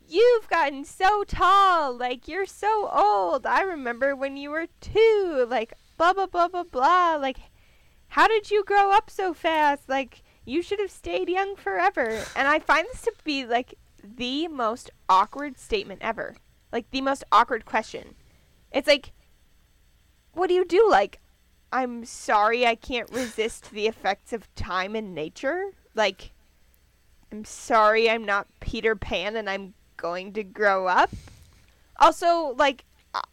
you've 0.08 0.48
gotten 0.50 0.86
so 0.86 1.24
tall. 1.24 1.98
Like, 1.98 2.28
you're 2.28 2.46
so 2.46 2.90
old. 2.92 3.46
I 3.46 3.62
remember 3.62 4.16
when 4.16 4.38
you 4.38 4.52
were 4.52 4.68
two. 4.82 5.46
Like, 5.50 5.74
blah, 5.98 6.14
blah, 6.14 6.28
blah, 6.28 6.48
blah, 6.48 6.64
blah. 6.64 7.16
Like, 7.16 7.38
how 8.10 8.28
did 8.28 8.52
you 8.52 8.64
grow 8.64 8.92
up 8.92 9.10
so 9.10 9.34
fast? 9.34 9.90
Like, 9.90 10.24
you 10.46 10.62
should 10.62 10.80
have 10.80 10.92
stayed 10.92 11.30
young 11.30 11.56
forever. 11.56 12.24
And 12.36 12.48
I 12.48 12.60
find 12.60 12.86
this 12.92 13.02
to 13.04 13.14
be 13.24 13.46
like 13.46 13.76
the 14.04 14.48
most 14.48 14.92
awkward 15.08 15.58
statement 15.58 16.02
ever. 16.04 16.36
Like, 16.72 16.90
the 16.92 17.02
most 17.02 17.24
awkward 17.32 17.66
question. 17.66 18.16
It's 18.72 18.88
like, 18.88 19.14
what 20.34 20.48
do 20.48 20.54
you 20.54 20.66
do? 20.66 20.88
Like, 20.90 21.20
I'm 21.72 22.06
sorry 22.06 22.68
I 22.68 22.76
can't 22.76 23.10
resist 23.12 23.72
the 23.72 23.88
effects 23.88 24.34
of 24.34 24.54
time 24.56 24.96
and 24.96 25.16
nature. 25.16 25.72
Like, 25.96 26.33
I'm 27.34 27.46
sorry 27.46 28.08
I'm 28.12 28.24
not 28.26 28.46
Peter 28.60 28.96
Pan 28.96 29.36
and 29.36 29.50
I'm 29.50 29.74
going 29.98 30.34
to 30.34 30.44
grow 30.44 30.86
up. 30.86 31.10
Also, 31.98 32.54
like, 32.60 32.86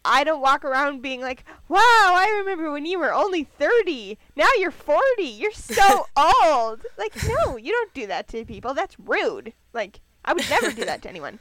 I- 0.03 0.23
don't 0.23 0.41
walk 0.41 0.65
around 0.65 1.03
being 1.03 1.21
like, 1.21 1.43
wow, 1.67 1.77
I 1.79 2.35
remember 2.39 2.71
when 2.71 2.87
you 2.87 2.97
were 2.97 3.13
only 3.13 3.43
30. 3.43 4.17
Now 4.35 4.47
you're 4.57 4.71
40. 4.71 5.01
You're 5.21 5.51
so 5.51 6.07
old. 6.17 6.81
Like, 6.97 7.13
no, 7.27 7.57
you 7.57 7.71
don't 7.71 7.93
do 7.93 8.07
that 8.07 8.27
to 8.29 8.43
people. 8.43 8.73
That's 8.73 8.99
rude. 8.99 9.53
Like, 9.71 9.99
I 10.25 10.33
would 10.33 10.49
never 10.49 10.71
do 10.71 10.83
that 10.85 11.03
to 11.03 11.09
anyone. 11.09 11.37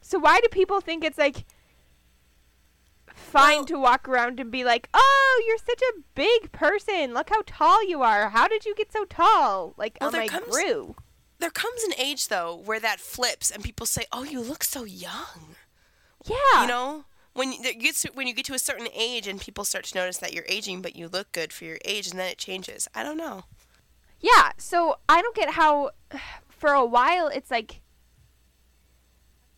So 0.00 0.18
why 0.18 0.40
do 0.40 0.48
people 0.48 0.80
think 0.80 1.04
it's 1.04 1.18
like 1.18 1.44
fine 3.14 3.58
Well- 3.58 3.64
to 3.66 3.78
walk 3.78 4.08
around 4.08 4.40
and 4.40 4.50
be 4.50 4.64
like, 4.64 4.88
"Oh, 4.92 5.44
you're 5.46 5.58
such 5.58 5.80
a 5.82 6.00
big 6.16 6.50
person. 6.50 7.14
Look 7.14 7.30
how 7.30 7.42
tall 7.46 7.86
you 7.88 8.02
are. 8.02 8.30
How 8.30 8.48
did 8.48 8.64
you 8.64 8.74
get 8.74 8.92
so 8.92 9.04
tall?" 9.04 9.74
Like, 9.76 9.98
Well, 10.00 10.14
I 10.16 10.26
comes- 10.26 10.48
grew. 10.48 10.96
There 11.42 11.50
comes 11.50 11.82
an 11.82 11.94
age 11.98 12.28
though 12.28 12.54
where 12.54 12.78
that 12.78 13.00
flips, 13.00 13.50
and 13.50 13.64
people 13.64 13.84
say, 13.84 14.04
"Oh, 14.12 14.22
you 14.22 14.40
look 14.40 14.62
so 14.62 14.84
young." 14.84 15.56
Yeah. 16.24 16.62
You 16.62 16.68
know, 16.68 17.04
when 17.32 17.52
you, 17.52 17.74
gets 17.74 18.02
to, 18.02 18.12
when 18.14 18.28
you 18.28 18.32
get 18.32 18.44
to 18.44 18.54
a 18.54 18.60
certain 18.60 18.86
age, 18.94 19.26
and 19.26 19.40
people 19.40 19.64
start 19.64 19.86
to 19.86 19.98
notice 19.98 20.18
that 20.18 20.32
you're 20.32 20.46
aging, 20.48 20.82
but 20.82 20.94
you 20.94 21.08
look 21.08 21.32
good 21.32 21.52
for 21.52 21.64
your 21.64 21.78
age, 21.84 22.08
and 22.08 22.16
then 22.16 22.28
it 22.28 22.38
changes. 22.38 22.86
I 22.94 23.02
don't 23.02 23.16
know. 23.16 23.42
Yeah, 24.20 24.52
so 24.56 24.98
I 25.08 25.20
don't 25.20 25.34
get 25.34 25.54
how 25.54 25.90
for 26.48 26.70
a 26.70 26.86
while 26.86 27.26
it's 27.26 27.50
like 27.50 27.80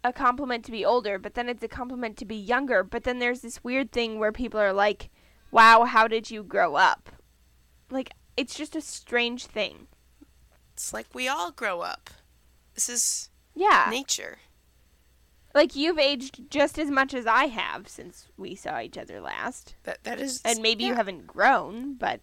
a 0.03 0.11
compliment 0.11 0.65
to 0.65 0.73
be 0.73 0.87
older, 0.87 1.19
but 1.19 1.35
then 1.35 1.51
it's 1.51 1.63
a 1.63 1.69
compliment 1.69 2.17
to 2.17 2.25
be 2.25 2.35
younger, 2.35 2.83
but 2.83 3.05
then 3.05 3.19
there's 3.19 3.43
this 3.43 3.63
weird 3.63 3.93
thing 3.93 4.19
where 4.19 4.33
people 4.33 4.59
are 4.59 4.73
like, 4.73 5.11
"Wow, 5.51 5.85
how 5.85 6.09
did 6.09 6.31
you 6.31 6.45
grow 6.45 6.77
up?" 6.77 7.11
Like 7.91 8.15
it's 8.39 8.55
just 8.55 8.75
a 8.75 8.81
strange 8.81 9.45
thing. 9.45 9.89
It's 10.75 10.93
like 10.93 11.07
we 11.15 11.29
all 11.29 11.51
grow 11.51 11.81
up. 11.81 12.11
This 12.75 12.89
is 12.89 13.31
Yeah. 13.55 13.87
nature. 13.91 14.39
Like 15.55 15.77
you've 15.77 15.99
aged 16.01 16.51
just 16.51 16.79
as 16.79 16.91
much 16.91 17.15
as 17.15 17.27
I 17.27 17.47
have 17.47 17.89
since 17.89 18.27
we 18.37 18.57
saw 18.57 18.81
each 18.81 18.99
other 18.99 19.21
last. 19.21 19.77
That 19.85 20.03
that 20.05 20.21
is 20.21 20.43
And 20.45 20.61
maybe 20.61 20.85
you 20.85 20.95
haven't 20.95 21.27
grown, 21.29 21.95
but 21.95 22.21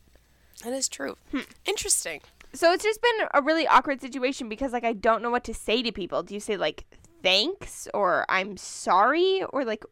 That 0.63 0.73
is 0.73 0.89
true. 0.89 1.15
Hmm. 1.31 1.39
Interesting. 1.65 2.21
so 2.53 2.73
it's 2.73 2.83
just 2.83 3.01
been 3.01 3.27
a 3.33 3.41
really 3.41 3.65
awkward 3.65 4.01
situation 4.01 4.49
because 4.49 4.73
like 4.73 4.83
I 4.83 4.91
don't 4.93 5.21
know 5.23 5.31
what 5.31 5.45
to 5.45 5.53
say 5.53 5.81
to 5.81 5.91
people. 5.93 6.21
Do 6.23 6.33
you 6.33 6.41
say 6.41 6.57
like 6.57 6.83
thanks 7.23 7.87
or 7.93 8.25
I'm 8.27 8.57
sorry 8.57 9.43
or 9.43 9.63
like 9.63 9.85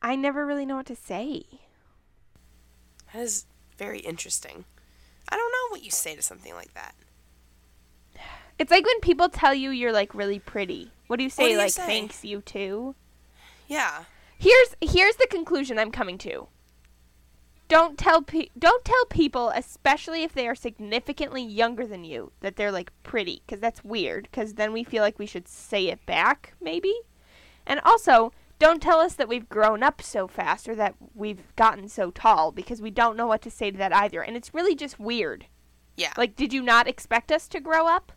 I 0.00 0.16
never 0.16 0.46
really 0.46 0.64
know 0.64 0.76
what 0.76 0.86
to 0.86 0.96
say. 0.96 1.42
That 3.12 3.20
is 3.22 3.44
very 3.76 3.98
interesting. 4.00 4.64
I 5.28 5.36
don't 5.36 5.52
know 5.52 5.72
what 5.76 5.84
you 5.84 5.90
say 5.90 6.16
to 6.16 6.22
something 6.22 6.54
like 6.54 6.72
that. 6.72 6.94
It's 8.60 8.70
like 8.70 8.84
when 8.84 9.00
people 9.00 9.30
tell 9.30 9.54
you 9.54 9.70
you're 9.70 9.90
like 9.90 10.14
really 10.14 10.38
pretty. 10.38 10.92
What 11.06 11.16
do 11.16 11.24
you 11.24 11.30
say 11.30 11.44
do 11.44 11.50
you 11.52 11.56
like 11.56 11.72
say? 11.72 11.86
thanks 11.86 12.24
you 12.26 12.42
too? 12.42 12.94
Yeah. 13.66 14.04
Here's 14.38 14.76
here's 14.82 15.16
the 15.16 15.26
conclusion 15.30 15.78
I'm 15.78 15.90
coming 15.90 16.18
to. 16.18 16.48
Don't 17.68 17.96
tell 17.96 18.20
pe- 18.20 18.50
don't 18.58 18.84
tell 18.84 19.06
people, 19.06 19.50
especially 19.54 20.24
if 20.24 20.34
they 20.34 20.46
are 20.46 20.54
significantly 20.54 21.42
younger 21.42 21.86
than 21.86 22.04
you, 22.04 22.32
that 22.40 22.56
they're 22.56 22.70
like 22.70 22.92
pretty, 23.02 23.42
because 23.46 23.60
that's 23.60 23.82
weird. 23.82 24.28
Because 24.30 24.54
then 24.54 24.74
we 24.74 24.84
feel 24.84 25.02
like 25.02 25.18
we 25.18 25.24
should 25.26 25.48
say 25.48 25.86
it 25.86 26.04
back, 26.04 26.52
maybe. 26.60 26.94
And 27.66 27.80
also, 27.82 28.30
don't 28.58 28.82
tell 28.82 29.00
us 29.00 29.14
that 29.14 29.28
we've 29.28 29.48
grown 29.48 29.82
up 29.82 30.02
so 30.02 30.28
fast 30.28 30.68
or 30.68 30.74
that 30.74 30.96
we've 31.14 31.56
gotten 31.56 31.88
so 31.88 32.10
tall, 32.10 32.52
because 32.52 32.82
we 32.82 32.90
don't 32.90 33.16
know 33.16 33.26
what 33.26 33.40
to 33.42 33.50
say 33.50 33.70
to 33.70 33.78
that 33.78 33.94
either. 33.94 34.20
And 34.20 34.36
it's 34.36 34.52
really 34.52 34.74
just 34.74 35.00
weird. 35.00 35.46
Yeah. 35.96 36.12
Like, 36.18 36.36
did 36.36 36.52
you 36.52 36.60
not 36.60 36.88
expect 36.88 37.32
us 37.32 37.48
to 37.48 37.60
grow 37.60 37.86
up? 37.86 38.12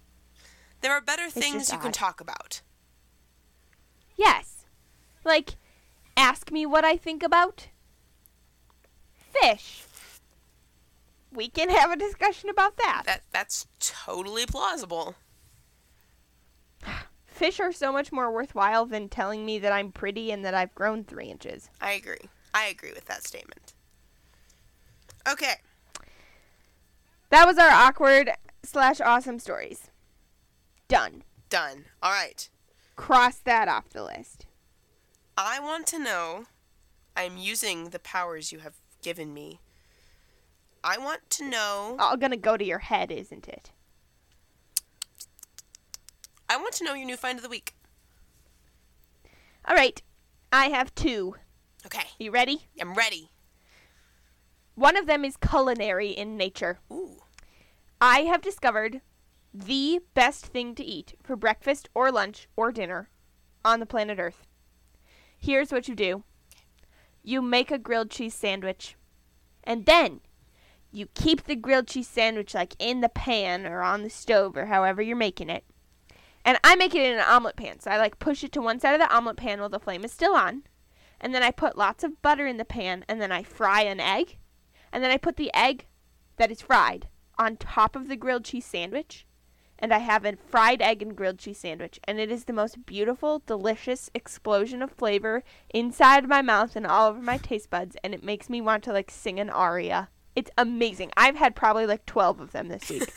There 0.83 0.91
are 0.91 1.01
better 1.01 1.29
things 1.29 1.53
just 1.53 1.71
you 1.73 1.79
can 1.79 1.91
talk 1.91 2.21
about. 2.21 2.61
Yes. 4.15 4.65
Like, 5.23 5.55
ask 6.15 6.51
me 6.51 6.65
what 6.65 6.85
I 6.85 6.97
think 6.97 7.23
about 7.23 7.69
fish. 9.31 9.83
We 11.31 11.47
can 11.47 11.69
have 11.69 11.91
a 11.91 11.95
discussion 11.95 12.49
about 12.49 12.77
that. 12.77 13.03
That 13.05 13.23
that's 13.31 13.65
totally 13.79 14.45
plausible. 14.45 15.15
Fish 17.25 17.59
are 17.59 17.71
so 17.71 17.91
much 17.91 18.11
more 18.11 18.31
worthwhile 18.31 18.85
than 18.85 19.09
telling 19.09 19.43
me 19.43 19.57
that 19.57 19.71
I'm 19.71 19.91
pretty 19.91 20.31
and 20.31 20.45
that 20.45 20.53
I've 20.53 20.75
grown 20.75 21.03
three 21.03 21.25
inches. 21.31 21.69
I 21.81 21.93
agree. 21.93 22.29
I 22.53 22.65
agree 22.67 22.91
with 22.93 23.05
that 23.05 23.25
statement. 23.25 23.73
Okay. 25.27 25.55
That 27.31 27.47
was 27.47 27.57
our 27.57 27.71
awkward 27.71 28.29
slash 28.61 29.01
awesome 29.01 29.39
stories. 29.39 29.89
Done. 30.93 31.23
Done. 31.49 31.85
All 32.01 32.11
right. 32.11 32.49
Cross 32.95 33.39
that 33.45 33.67
off 33.67 33.89
the 33.89 34.03
list. 34.03 34.45
I 35.35 35.59
want 35.59 35.87
to 35.87 35.99
know 35.99 36.45
I'm 37.17 37.37
using 37.37 37.89
the 37.89 37.99
powers 37.99 38.51
you 38.51 38.59
have 38.59 38.75
given 39.01 39.33
me 39.33 39.59
I 40.83 40.97
want 40.97 41.29
to 41.31 41.49
know. 41.49 41.95
All 41.97 42.17
gonna 42.17 42.35
go 42.35 42.57
to 42.57 42.65
your 42.65 42.79
head, 42.79 43.11
isn't 43.11 43.47
it? 43.47 43.71
I 46.49 46.57
want 46.57 46.73
to 46.75 46.83
know 46.83 46.93
your 46.93 47.05
new 47.05 47.15
find 47.15 47.39
of 47.39 47.43
the 47.43 47.49
week. 47.49 47.73
All 49.65 49.75
right. 49.75 50.01
I 50.51 50.65
have 50.65 50.93
two. 50.93 51.35
Okay, 51.85 52.07
You 52.19 52.31
ready? 52.31 52.67
I'm 52.79 52.93
ready. 52.93 53.29
One 54.75 54.97
of 54.97 55.05
them 55.05 55.23
is 55.23 55.37
culinary 55.37 56.09
in 56.09 56.37
nature. 56.37 56.79
Ooh. 56.91 57.23
I 58.01 58.21
have 58.21 58.41
discovered 58.41 59.01
the 59.53 59.99
best 60.13 60.47
thing 60.47 60.73
to 60.75 60.83
eat 60.83 61.13
for 61.21 61.35
breakfast 61.35 61.87
or 61.93 62.11
lunch 62.11 62.47
or 62.55 62.71
dinner 62.71 63.09
on 63.63 63.79
the 63.79 63.85
planet 63.85 64.17
Earth. 64.19 64.47
Here's 65.37 65.71
what 65.71 65.87
you 65.87 65.95
do 65.95 66.23
you 67.21 67.41
make 67.41 67.71
a 67.71 67.77
grilled 67.77 68.09
cheese 68.09 68.33
sandwich, 68.33 68.95
and 69.63 69.85
then 69.85 70.21
you 70.91 71.07
keep 71.13 71.43
the 71.43 71.55
grilled 71.55 71.87
cheese 71.87 72.07
sandwich 72.07 72.53
like 72.53 72.75
in 72.79 73.01
the 73.01 73.09
pan 73.09 73.65
or 73.65 73.81
on 73.81 74.03
the 74.03 74.09
stove 74.09 74.57
or 74.57 74.65
however 74.65 75.01
you're 75.01 75.15
making 75.15 75.49
it. 75.49 75.63
And 76.45 76.57
I 76.63 76.75
make 76.75 76.93
it 76.93 77.01
in 77.01 77.13
an 77.13 77.25
omelet 77.25 77.55
pan, 77.55 77.79
so 77.79 77.89
I 77.89 77.97
like 77.97 78.19
push 78.19 78.43
it 78.43 78.51
to 78.53 78.61
one 78.61 78.79
side 78.79 78.93
of 78.93 78.99
the 78.99 79.13
omelet 79.13 79.37
pan 79.37 79.59
while 79.59 79.69
the 79.69 79.79
flame 79.79 80.03
is 80.03 80.11
still 80.11 80.35
on. 80.35 80.63
And 81.21 81.33
then 81.33 81.41
I 81.41 81.51
put 81.51 81.77
lots 81.77 82.03
of 82.03 82.21
butter 82.21 82.45
in 82.45 82.57
the 82.57 82.65
pan, 82.65 83.05
and 83.07 83.21
then 83.21 83.31
I 83.31 83.43
fry 83.43 83.83
an 83.83 84.01
egg. 84.01 84.37
And 84.91 85.01
then 85.01 85.09
I 85.09 85.17
put 85.17 85.37
the 85.37 85.53
egg 85.53 85.85
that 86.35 86.51
is 86.51 86.61
fried 86.61 87.07
on 87.39 87.55
top 87.55 87.95
of 87.95 88.09
the 88.09 88.17
grilled 88.17 88.43
cheese 88.43 88.65
sandwich. 88.65 89.25
And 89.83 89.93
I 89.93 89.97
have 89.97 90.23
a 90.23 90.37
fried 90.47 90.81
egg 90.81 91.01
and 91.01 91.13
grilled 91.13 91.39
cheese 91.39 91.57
sandwich. 91.57 91.99
And 92.05 92.17
it 92.17 92.31
is 92.31 92.45
the 92.45 92.53
most 92.53 92.85
beautiful, 92.85 93.43
delicious 93.45 94.09
explosion 94.15 94.81
of 94.81 94.91
flavor 94.91 95.43
inside 95.73 96.25
my 96.25 96.41
mouth 96.41 96.77
and 96.77 96.87
all 96.87 97.09
over 97.09 97.21
my 97.21 97.35
taste 97.35 97.69
buds. 97.69 97.97
And 98.01 98.13
it 98.13 98.23
makes 98.23 98.49
me 98.49 98.61
want 98.61 98.85
to 98.85 98.93
like 98.93 99.11
sing 99.11 99.41
an 99.41 99.49
aria. 99.49 100.07
It's 100.37 100.49
amazing. 100.57 101.11
I've 101.17 101.35
had 101.35 101.53
probably 101.53 101.85
like 101.85 102.05
12 102.05 102.39
of 102.39 102.51
them 102.53 102.69
this 102.69 102.89
week. 102.89 103.13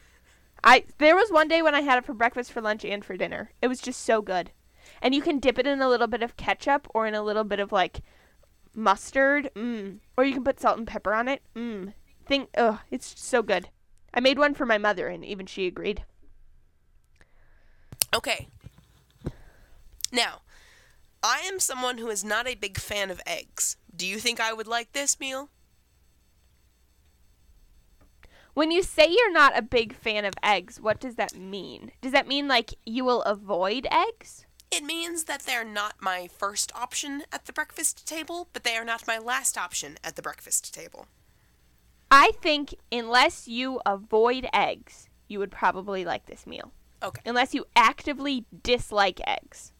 I 0.64 0.82
there 0.98 1.14
was 1.14 1.30
one 1.30 1.46
day 1.46 1.62
when 1.62 1.76
I 1.76 1.82
had 1.82 1.98
it 1.98 2.04
for 2.04 2.12
breakfast, 2.12 2.50
for 2.50 2.60
lunch, 2.60 2.84
and 2.84 3.04
for 3.04 3.16
dinner. 3.16 3.52
It 3.62 3.68
was 3.68 3.80
just 3.80 4.02
so 4.02 4.20
good. 4.20 4.50
And 5.00 5.14
you 5.14 5.22
can 5.22 5.38
dip 5.38 5.60
it 5.60 5.66
in 5.68 5.80
a 5.80 5.88
little 5.88 6.08
bit 6.08 6.24
of 6.24 6.36
ketchup 6.36 6.88
or 6.92 7.06
in 7.06 7.14
a 7.14 7.22
little 7.22 7.44
bit 7.44 7.60
of 7.60 7.70
like 7.70 8.00
mustard. 8.74 9.48
Mm. 9.54 10.00
Or 10.16 10.24
you 10.24 10.34
can 10.34 10.42
put 10.42 10.58
salt 10.58 10.76
and 10.76 10.88
pepper 10.88 11.14
on 11.14 11.28
it. 11.28 11.42
Mm. 11.54 11.92
Think 12.26 12.48
ugh, 12.58 12.80
it's 12.90 13.14
so 13.16 13.44
good. 13.44 13.68
I 14.12 14.20
made 14.20 14.38
one 14.38 14.54
for 14.54 14.66
my 14.66 14.78
mother 14.78 15.08
and 15.08 15.24
even 15.24 15.46
she 15.46 15.66
agreed. 15.66 16.04
Okay. 18.12 18.48
Now, 20.12 20.40
I 21.22 21.40
am 21.40 21.60
someone 21.60 21.98
who 21.98 22.08
is 22.08 22.24
not 22.24 22.48
a 22.48 22.54
big 22.54 22.78
fan 22.78 23.10
of 23.10 23.20
eggs. 23.26 23.76
Do 23.94 24.06
you 24.06 24.18
think 24.18 24.40
I 24.40 24.52
would 24.52 24.66
like 24.66 24.92
this 24.92 25.20
meal? 25.20 25.50
When 28.54 28.72
you 28.72 28.82
say 28.82 29.06
you're 29.08 29.32
not 29.32 29.56
a 29.56 29.62
big 29.62 29.94
fan 29.94 30.24
of 30.24 30.34
eggs, 30.42 30.80
what 30.80 30.98
does 30.98 31.14
that 31.14 31.36
mean? 31.36 31.92
Does 32.00 32.12
that 32.12 32.26
mean 32.26 32.48
like 32.48 32.74
you 32.84 33.04
will 33.04 33.22
avoid 33.22 33.86
eggs? 33.90 34.44
It 34.72 34.82
means 34.82 35.24
that 35.24 35.42
they're 35.42 35.64
not 35.64 36.00
my 36.00 36.28
first 36.28 36.72
option 36.74 37.22
at 37.32 37.46
the 37.46 37.52
breakfast 37.52 38.06
table, 38.06 38.48
but 38.52 38.64
they 38.64 38.76
are 38.76 38.84
not 38.84 39.06
my 39.06 39.18
last 39.18 39.56
option 39.56 39.98
at 40.02 40.16
the 40.16 40.22
breakfast 40.22 40.74
table. 40.74 41.06
I 42.10 42.32
think 42.42 42.74
unless 42.90 43.46
you 43.46 43.80
avoid 43.86 44.48
eggs, 44.52 45.08
you 45.28 45.38
would 45.38 45.50
probably 45.50 46.04
like 46.04 46.26
this 46.26 46.46
meal. 46.46 46.72
Okay. 47.02 47.22
Unless 47.24 47.54
you 47.54 47.64
actively 47.76 48.46
dislike 48.62 49.20
eggs. 49.26 49.72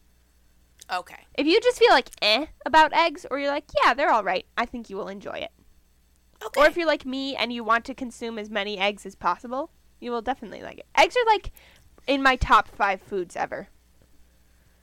Okay. 0.91 1.25
If 1.37 1.45
you 1.45 1.59
just 1.61 1.77
feel 1.79 1.91
like 1.91 2.09
eh 2.21 2.47
about 2.65 2.93
eggs, 2.93 3.25
or 3.29 3.37
you're 3.39 3.51
like, 3.51 3.65
yeah, 3.83 3.93
they're 3.93 4.11
all 4.11 4.23
right, 4.23 4.45
I 4.57 4.65
think 4.65 4.89
you 4.89 4.95
will 4.97 5.07
enjoy 5.07 5.33
it. 5.33 5.51
Okay. 6.43 6.59
Or 6.61 6.65
if 6.65 6.75
you're 6.75 6.87
like 6.87 7.05
me 7.05 7.35
and 7.35 7.53
you 7.53 7.63
want 7.63 7.85
to 7.85 7.93
consume 7.93 8.39
as 8.39 8.49
many 8.49 8.77
eggs 8.79 9.05
as 9.05 9.15
possible, 9.15 9.69
you 9.99 10.11
will 10.11 10.21
definitely 10.23 10.61
like 10.61 10.79
it. 10.79 10.87
Eggs 10.97 11.15
are 11.15 11.25
like 11.31 11.51
in 12.07 12.23
my 12.23 12.35
top 12.35 12.67
five 12.67 13.01
foods 13.01 13.35
ever. 13.35 13.67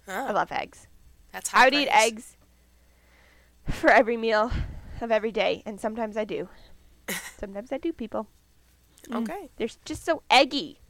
I 0.07 0.31
Oh, 0.31 0.33
love 0.33 0.53
eggs. 0.53 0.87
that's 1.33 1.51
how 1.51 1.61
I 1.63 1.65
would 1.65 1.75
eat 1.75 1.89
eggs 1.89 2.37
for 3.69 3.91
every 3.91 4.17
meal 4.17 4.51
of 5.01 5.11
every 5.11 5.33
day, 5.33 5.63
and 5.67 5.81
sometimes 5.81 6.17
I 6.17 6.25
do. 6.25 6.49
Sometimes 7.39 7.73
I 7.73 7.79
do, 7.79 7.93
people. 7.93 8.29
Mm. 9.09 9.23
Okay. 9.23 9.51
They're 9.57 9.69
just 9.85 10.05
so 10.05 10.23
eggy. 10.31 10.81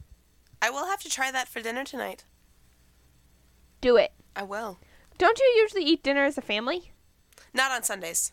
I 0.61 0.69
will 0.69 0.85
have 0.87 1.01
to 1.01 1.09
try 1.09 1.31
that 1.31 1.47
for 1.47 1.61
dinner 1.61 1.83
tonight. 1.83 2.25
Do 3.81 3.95
it. 3.97 4.11
I 4.35 4.43
will. 4.43 4.79
Don't 5.17 5.39
you 5.39 5.45
usually 5.57 5.83
eat 5.83 6.03
dinner 6.03 6.25
as 6.25 6.37
a 6.37 6.41
family? 6.41 6.91
Not 7.53 7.71
on 7.71 7.83
Sundays. 7.83 8.31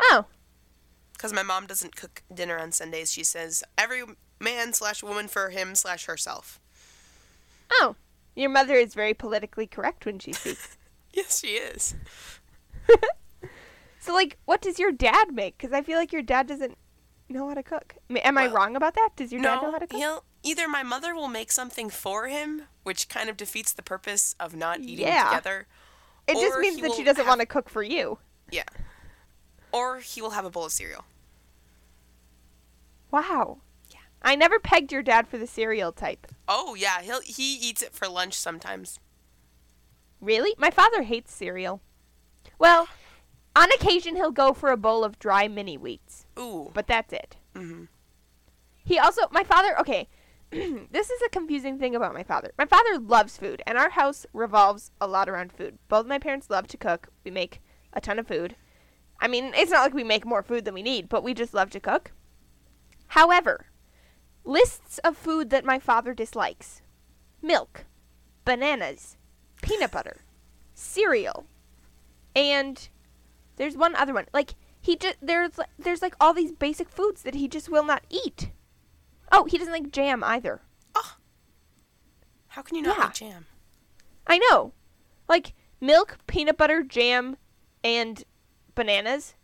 Oh, 0.00 0.26
Because 1.14 1.32
my 1.32 1.42
mom 1.42 1.66
doesn't 1.66 1.96
cook 1.96 2.22
dinner 2.32 2.58
on 2.58 2.72
Sundays. 2.72 3.10
She 3.12 3.24
says 3.24 3.64
every 3.76 4.02
man 4.40 4.72
slash 4.72 5.02
woman 5.02 5.28
for 5.28 5.50
him 5.50 5.74
slash 5.74 6.06
herself. 6.06 6.60
oh. 7.72 7.96
Your 8.34 8.50
mother 8.50 8.74
is 8.74 8.94
very 8.94 9.14
politically 9.14 9.66
correct 9.66 10.06
when 10.06 10.20
she 10.20 10.32
speaks. 10.34 10.76
Yes, 11.12 11.40
she 11.40 11.54
is. 11.54 11.96
so, 14.08 14.14
like, 14.14 14.38
what 14.46 14.62
does 14.62 14.78
your 14.78 14.90
dad 14.90 15.34
make? 15.34 15.58
Because 15.58 15.74
I 15.74 15.82
feel 15.82 15.98
like 15.98 16.14
your 16.14 16.22
dad 16.22 16.46
doesn't 16.46 16.78
know 17.28 17.46
how 17.46 17.52
to 17.54 17.62
cook. 17.62 17.96
I 18.10 18.20
Am 18.20 18.38
I 18.38 18.46
Well, 18.46 18.56
wrong 18.56 18.74
about 18.74 18.94
that? 18.94 19.10
Does 19.16 19.30
your 19.32 19.42
dad 19.42 19.60
know 19.60 19.70
how 19.70 19.78
to 19.78 19.86
cook? 19.86 19.98
he'll 19.98 20.24
either 20.42 20.66
my 20.66 20.82
mother 20.82 21.14
will 21.14 21.28
make 21.28 21.52
something 21.52 21.90
for 21.90 22.26
him, 22.26 22.62
which 22.84 23.10
kind 23.10 23.28
of 23.28 23.36
defeats 23.36 23.74
the 23.74 23.82
purpose 23.82 24.34
of 24.40 24.56
not 24.56 24.80
eating 24.80 25.06
Yeah. 25.06 25.24
together. 25.28 25.66
It 26.26 26.34
just 26.36 26.58
means 26.58 26.80
that 26.80 26.94
she 26.94 27.04
doesn't 27.04 27.16
have- 27.24 27.26
want 27.28 27.40
to 27.42 27.46
cook 27.46 27.68
for 27.68 27.82
you. 27.82 28.18
Yeah. 28.50 28.64
Or 29.72 29.98
he 29.98 30.22
will 30.22 30.30
have 30.30 30.46
a 30.46 30.50
bowl 30.50 30.64
of 30.64 30.72
cereal. 30.72 31.04
Wow. 33.10 33.58
Yeah. 33.90 33.98
I 34.22 34.34
never 34.34 34.58
pegged 34.58 34.90
your 34.90 35.02
dad 35.02 35.28
for 35.28 35.36
the 35.36 35.46
cereal 35.46 35.92
type. 35.92 36.26
Oh 36.48 36.74
yeah, 36.74 37.02
he'll 37.02 37.20
he 37.20 37.56
eats 37.56 37.82
it 37.82 37.92
for 37.92 38.08
lunch 38.08 38.34
sometimes. 38.34 38.98
Really? 40.18 40.54
My 40.56 40.70
father 40.70 41.02
hates 41.02 41.34
cereal. 41.34 41.82
Well, 42.58 42.88
on 43.58 43.68
occasion 43.72 44.14
he'll 44.14 44.30
go 44.30 44.52
for 44.52 44.70
a 44.70 44.76
bowl 44.76 45.02
of 45.02 45.18
dry 45.18 45.48
mini 45.48 45.76
wheats, 45.76 46.26
Ooh. 46.38 46.70
but 46.72 46.86
that's 46.86 47.12
it. 47.12 47.36
hmm 47.56 47.84
He 48.84 48.98
also, 48.98 49.22
my 49.32 49.42
father, 49.42 49.78
okay, 49.80 50.08
this 50.50 51.10
is 51.10 51.20
a 51.26 51.28
confusing 51.30 51.78
thing 51.78 51.94
about 51.96 52.14
my 52.14 52.22
father. 52.22 52.52
My 52.56 52.66
father 52.66 52.98
loves 52.98 53.36
food, 53.36 53.60
and 53.66 53.76
our 53.76 53.90
house 53.90 54.26
revolves 54.32 54.92
a 55.00 55.08
lot 55.08 55.28
around 55.28 55.52
food. 55.52 55.78
Both 55.88 56.06
my 56.06 56.18
parents 56.18 56.48
love 56.48 56.68
to 56.68 56.76
cook. 56.76 57.08
We 57.24 57.30
make 57.30 57.60
a 57.92 58.00
ton 58.00 58.18
of 58.18 58.28
food. 58.28 58.54
I 59.20 59.26
mean, 59.26 59.52
it's 59.56 59.72
not 59.72 59.82
like 59.82 59.94
we 59.94 60.04
make 60.04 60.24
more 60.24 60.42
food 60.42 60.64
than 60.64 60.74
we 60.74 60.82
need, 60.82 61.08
but 61.08 61.24
we 61.24 61.34
just 61.34 61.52
love 61.52 61.70
to 61.70 61.80
cook. 61.80 62.12
However, 63.08 63.66
lists 64.44 64.98
of 64.98 65.16
food 65.16 65.50
that 65.50 65.64
my 65.64 65.78
father 65.80 66.14
dislikes 66.14 66.80
milk, 67.42 67.84
bananas, 68.44 69.16
peanut 69.62 69.90
butter, 69.90 70.18
cereal, 70.74 71.46
and 72.34 72.88
there's 73.58 73.76
one 73.76 73.94
other 73.94 74.14
one. 74.14 74.26
Like, 74.32 74.54
he 74.80 74.96
just 74.96 75.16
there's 75.20 75.50
there's 75.78 76.00
like 76.02 76.14
all 76.20 76.32
these 76.32 76.52
basic 76.52 76.88
foods 76.88 77.22
that 77.22 77.34
he 77.34 77.48
just 77.48 77.68
will 77.68 77.84
not 77.84 78.04
eat. 78.08 78.50
Oh, 79.30 79.44
he 79.44 79.58
doesn't 79.58 79.72
like 79.72 79.90
jam 79.92 80.24
either. 80.24 80.62
Oh. 80.94 81.16
How 82.48 82.62
can 82.62 82.76
you 82.76 82.82
not 82.82 82.96
Yeah. 82.96 83.04
like 83.04 83.14
jam? 83.14 83.46
I 84.26 84.38
know. 84.38 84.72
Like 85.28 85.52
milk, 85.80 86.18
peanut 86.26 86.56
butter, 86.56 86.82
jam, 86.82 87.36
and 87.84 88.24
bananas. 88.74 89.34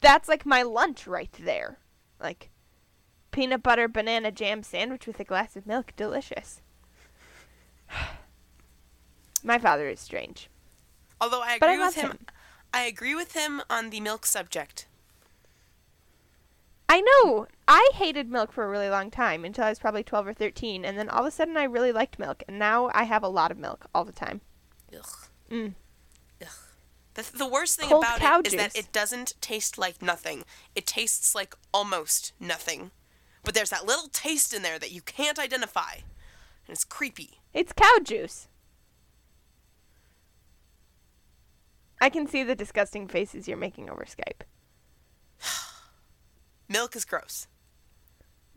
That's 0.00 0.28
like 0.28 0.44
my 0.44 0.62
lunch 0.62 1.06
right 1.06 1.32
there. 1.40 1.78
Like 2.20 2.50
peanut 3.30 3.62
butter 3.62 3.88
banana 3.88 4.30
jam 4.30 4.62
sandwich 4.62 5.06
with 5.06 5.18
a 5.20 5.24
glass 5.24 5.56
of 5.56 5.66
milk, 5.66 5.92
delicious. 5.96 6.60
my 9.42 9.58
father 9.58 9.88
is 9.88 10.00
strange. 10.00 10.48
Although 11.20 11.40
I 11.40 11.58
But 11.58 11.68
I 11.68 11.72
with 11.72 11.80
love 11.80 11.94
him, 11.94 12.10
him. 12.10 12.18
I 12.74 12.84
agree 12.84 13.14
with 13.14 13.34
him 13.34 13.62
on 13.68 13.90
the 13.90 14.00
milk 14.00 14.26
subject. 14.26 14.86
I 16.88 17.00
know. 17.00 17.46
I 17.66 17.90
hated 17.94 18.30
milk 18.30 18.52
for 18.52 18.64
a 18.64 18.68
really 18.68 18.90
long 18.90 19.10
time 19.10 19.44
until 19.44 19.64
I 19.64 19.70
was 19.70 19.78
probably 19.78 20.02
12 20.02 20.26
or 20.26 20.34
13 20.34 20.84
and 20.84 20.98
then 20.98 21.08
all 21.08 21.20
of 21.20 21.26
a 21.26 21.30
sudden 21.30 21.56
I 21.56 21.64
really 21.64 21.92
liked 21.92 22.18
milk 22.18 22.42
and 22.46 22.58
now 22.58 22.90
I 22.92 23.04
have 23.04 23.22
a 23.22 23.28
lot 23.28 23.50
of 23.50 23.58
milk 23.58 23.86
all 23.94 24.04
the 24.04 24.12
time. 24.12 24.42
Ugh. 24.94 25.06
Mm. 25.50 25.74
Ugh. 26.42 26.48
The, 27.14 27.30
the 27.34 27.48
worst 27.48 27.78
thing 27.78 27.88
Cold 27.88 28.04
about 28.04 28.46
it 28.46 28.52
is 28.52 28.56
that 28.56 28.76
it 28.76 28.92
doesn't 28.92 29.34
taste 29.40 29.78
like 29.78 30.02
nothing. 30.02 30.44
It 30.74 30.86
tastes 30.86 31.34
like 31.34 31.54
almost 31.72 32.32
nothing. 32.38 32.90
But 33.44 33.54
there's 33.54 33.70
that 33.70 33.86
little 33.86 34.08
taste 34.08 34.54
in 34.54 34.62
there 34.62 34.78
that 34.78 34.92
you 34.92 35.00
can't 35.02 35.38
identify. 35.38 35.94
And 36.66 36.74
it's 36.74 36.84
creepy. 36.84 37.40
It's 37.52 37.72
cow 37.72 37.98
juice. 38.02 38.48
I 42.02 42.10
can 42.10 42.26
see 42.26 42.42
the 42.42 42.56
disgusting 42.56 43.06
faces 43.06 43.46
you're 43.46 43.56
making 43.56 43.88
over 43.88 44.04
Skype. 44.04 44.42
Milk 46.68 46.96
is 46.96 47.04
gross. 47.04 47.46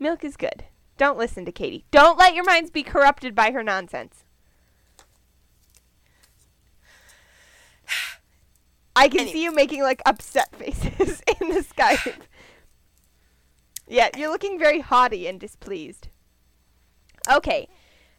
Milk 0.00 0.24
is 0.24 0.36
good. 0.36 0.64
Don't 0.98 1.16
listen 1.16 1.44
to 1.44 1.52
Katie. 1.52 1.84
Don't 1.92 2.18
let 2.18 2.34
your 2.34 2.42
minds 2.42 2.72
be 2.72 2.82
corrupted 2.82 3.36
by 3.36 3.52
her 3.52 3.62
nonsense. 3.62 4.24
I 8.96 9.06
can 9.06 9.28
see 9.28 9.44
you 9.44 9.54
making 9.54 9.82
like 9.82 10.02
upset 10.04 10.52
faces 10.56 11.22
in 11.40 11.50
the 11.50 11.60
Skype. 11.60 12.22
Yeah, 13.86 14.08
you're 14.16 14.32
looking 14.32 14.58
very 14.58 14.80
haughty 14.80 15.28
and 15.28 15.38
displeased. 15.38 16.08
Okay, 17.30 17.68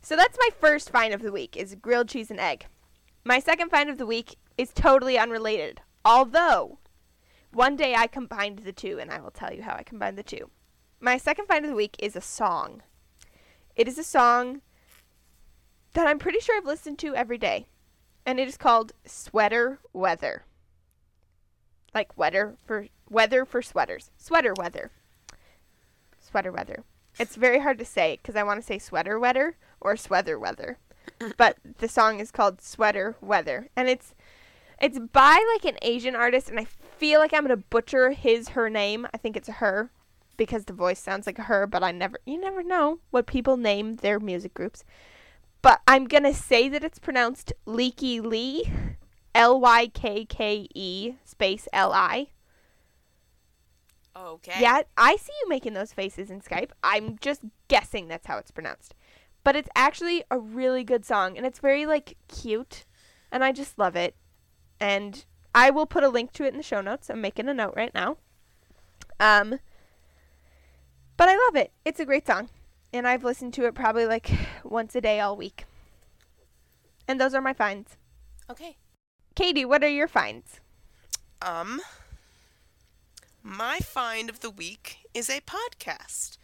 so 0.02 0.16
that's 0.16 0.38
my 0.40 0.52
first 0.58 0.90
find 0.90 1.14
of 1.14 1.22
the 1.22 1.34
week 1.34 1.58
is 1.58 1.76
grilled 1.76 2.08
cheese 2.08 2.32
and 2.32 2.40
egg. 2.40 2.68
My 3.26 3.40
second 3.40 3.72
find 3.72 3.90
of 3.90 3.98
the 3.98 4.06
week 4.06 4.38
is 4.58 4.72
totally 4.74 5.18
unrelated, 5.18 5.82
although 6.04 6.80
one 7.54 7.76
day 7.76 7.96
I 7.96 8.08
combined 8.08 8.60
the 8.60 8.72
two, 8.72 9.00
and 9.00 9.12
I 9.12 9.20
will 9.20 9.32
tell 9.32 9.54
you 9.54 9.64
how 9.64 9.76
I 9.76 9.84
combined 9.84 10.18
the 10.18 10.24
two. 10.24 10.50
My 11.00 11.18
second 11.18 11.48
find 11.48 11.64
of 11.64 11.70
the 11.70 11.78
week 11.78 11.96
is 12.00 12.16
a 12.16 12.22
song. 12.22 12.82
It 13.76 13.88
is 13.88 13.98
a 13.98 14.04
song 14.04 14.62
that 15.94 16.08
I'm 16.08 16.20
pretty 16.20 16.40
sure 16.40 16.58
I've 16.58 16.66
listened 16.66 17.00
to 17.00 17.16
every 17.16 17.38
day, 17.38 17.68
and 18.26 18.40
it 18.40 18.48
is 18.48 18.58
called 18.58 18.94
Sweater 19.06 19.80
Weather. 19.94 20.44
Like 21.94 22.18
weather 22.18 22.58
for 22.66 22.88
weather 23.10 23.46
for 23.46 23.62
sweaters. 23.62 24.12
Sweater 24.18 24.54
weather. 24.56 24.92
Sweater 26.20 26.52
weather. 26.52 26.84
It's 27.20 27.36
very 27.36 27.60
hard 27.60 27.80
to 27.80 27.86
say 27.86 28.20
because 28.22 28.36
I 28.36 28.44
want 28.44 28.60
to 28.60 28.66
say 28.66 28.78
sweater 28.78 29.18
weather 29.18 29.58
or 29.80 29.96
sweater 29.96 30.38
weather. 30.38 30.78
but 31.38 31.58
the 31.80 31.88
song 31.88 32.20
is 32.20 32.32
called 32.32 32.62
Sweater 32.62 33.16
Weather 33.22 33.70
and 33.76 33.88
it's 33.88 34.14
it's 34.82 35.00
by 35.00 35.44
like 35.54 35.66
an 35.66 35.80
Asian 35.82 36.16
artist 36.16 36.50
and 36.50 36.60
I 36.60 36.66
feel 36.66 37.20
like 37.20 37.34
I'm 37.34 37.46
going 37.46 37.50
to 37.50 37.66
butcher 37.70 38.12
his 38.12 38.50
her 38.50 38.70
name. 38.70 39.08
I 39.14 39.18
think 39.18 39.36
it's 39.36 39.48
her 39.48 39.92
because 40.36 40.66
the 40.66 40.74
voice 40.74 41.00
sounds 41.00 41.26
like 41.26 41.38
her, 41.38 41.68
but 41.68 41.84
I 41.84 41.92
never 41.92 42.20
you 42.26 42.40
never 42.40 42.64
know 42.64 43.00
what 43.10 43.28
people 43.28 43.58
name 43.58 43.98
their 43.98 44.20
music 44.20 44.54
groups. 44.54 44.84
But 45.62 45.82
I'm 45.88 46.06
going 46.06 46.24
to 46.24 46.34
say 46.34 46.70
that 46.70 46.84
it's 46.84 47.00
pronounced 47.00 47.52
Leaky 47.66 48.22
Lee, 48.22 48.72
L 49.34 49.60
Y 49.60 49.88
K 49.88 50.26
K 50.26 50.68
E 50.74 51.16
space 51.26 51.68
L 51.74 51.92
I. 51.92 52.28
Okay. 54.16 54.60
Yeah, 54.60 54.82
I 54.98 55.16
see 55.16 55.34
you 55.42 55.50
making 55.50 55.74
those 55.74 55.94
faces 55.94 56.32
in 56.32 56.42
Skype. 56.42 56.72
I'm 56.84 57.18
just 57.22 57.42
guessing 57.68 58.08
that's 58.08 58.28
how 58.28 58.38
it's 58.38 58.52
pronounced. 58.52 58.96
But 59.44 59.56
it's 59.56 59.70
actually 59.76 60.24
a 60.32 60.40
really 60.40 60.84
good 60.84 61.06
song 61.06 61.38
and 61.38 61.46
it's 61.46 61.60
very 61.60 61.86
like 61.86 62.18
cute 62.28 62.86
and 63.32 63.44
I 63.44 63.52
just 63.52 63.78
love 63.78 63.96
it. 63.96 64.16
And 64.80 65.26
I 65.56 65.70
will 65.70 65.86
put 65.86 66.04
a 66.04 66.10
link 66.10 66.32
to 66.34 66.44
it 66.46 66.52
in 66.52 66.58
the 66.58 66.64
show 66.64 66.82
notes. 66.82 67.10
I'm 67.10 67.22
making 67.22 67.50
a 67.50 67.54
note 67.54 67.74
right 67.76 67.94
now. 67.94 68.18
Um 69.20 69.60
but 71.18 71.30
I 71.30 71.36
love 71.36 71.56
it. 71.56 71.72
It's 71.84 72.00
a 72.00 72.06
great 72.06 72.28
song. 72.28 72.50
And 72.94 73.08
I've 73.08 73.24
listened 73.24 73.54
to 73.56 73.66
it 73.66 73.76
probably 73.76 74.06
like 74.06 74.30
once 74.64 74.96
a 74.96 75.02
day 75.02 75.20
all 75.20 75.36
week. 75.36 75.66
And 77.08 77.20
those 77.20 77.34
are 77.34 77.42
my 77.42 77.54
finds. 77.54 77.98
Okay. 78.50 78.78
Katie, 79.36 79.66
what 79.66 79.84
are 79.84 79.90
your 79.90 80.08
finds? 80.08 80.60
Um, 81.42 81.82
my 83.44 83.80
find 83.80 84.30
of 84.30 84.40
the 84.40 84.50
week 84.50 84.98
is 85.14 85.30
a 85.30 85.42
podcast 85.42 86.38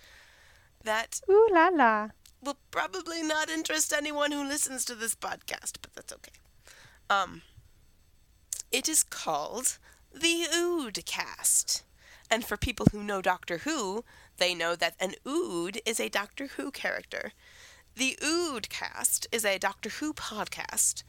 that 0.84 1.22
Ooh 1.30 1.48
la 1.52 1.70
la. 1.70 2.10
will 2.42 2.58
probably 2.72 3.24
not 3.24 3.50
interest 3.50 3.94
anyone 3.94 4.32
who 4.32 4.48
listens 4.48 4.86
to 4.86 4.96
this 4.96 5.16
podcast, 5.16 5.78
but 5.82 5.94
that's 5.96 6.14
okay. 6.14 6.32
Um, 7.10 7.42
it 8.74 8.90
is 8.90 9.04
called 9.04 9.78
the 10.12 10.48
Oodcast. 10.54 11.84
And 12.30 12.44
for 12.44 12.58
people 12.58 12.88
who 12.92 13.04
know 13.04 13.22
Doctor 13.22 13.60
Who, 13.60 14.04
they 14.38 14.56
know 14.56 14.76
that 14.76 14.96
an 15.00 15.14
Ood 15.26 15.80
is 15.86 16.00
a 16.00 16.10
Doctor 16.10 16.48
Who 16.58 16.72
character. 16.72 17.32
The 17.96 18.18
Oodcast 18.22 19.28
is 19.32 19.46
a 19.46 19.60
Doctor 19.60 19.90
Who 19.90 20.14
podcast 20.14 21.04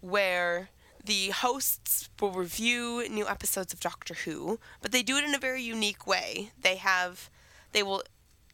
where 0.00 0.70
the 1.04 1.28
hosts 1.30 2.08
will 2.18 2.32
review 2.32 3.06
new 3.10 3.28
episodes 3.28 3.74
of 3.74 3.80
Doctor 3.80 4.14
Who, 4.24 4.58
but 4.80 4.90
they 4.90 5.02
do 5.02 5.18
it 5.18 5.24
in 5.24 5.34
a 5.34 5.38
very 5.38 5.62
unique 5.62 6.06
way. 6.06 6.52
They 6.58 6.76
have 6.76 7.28
they 7.72 7.82
will 7.82 8.02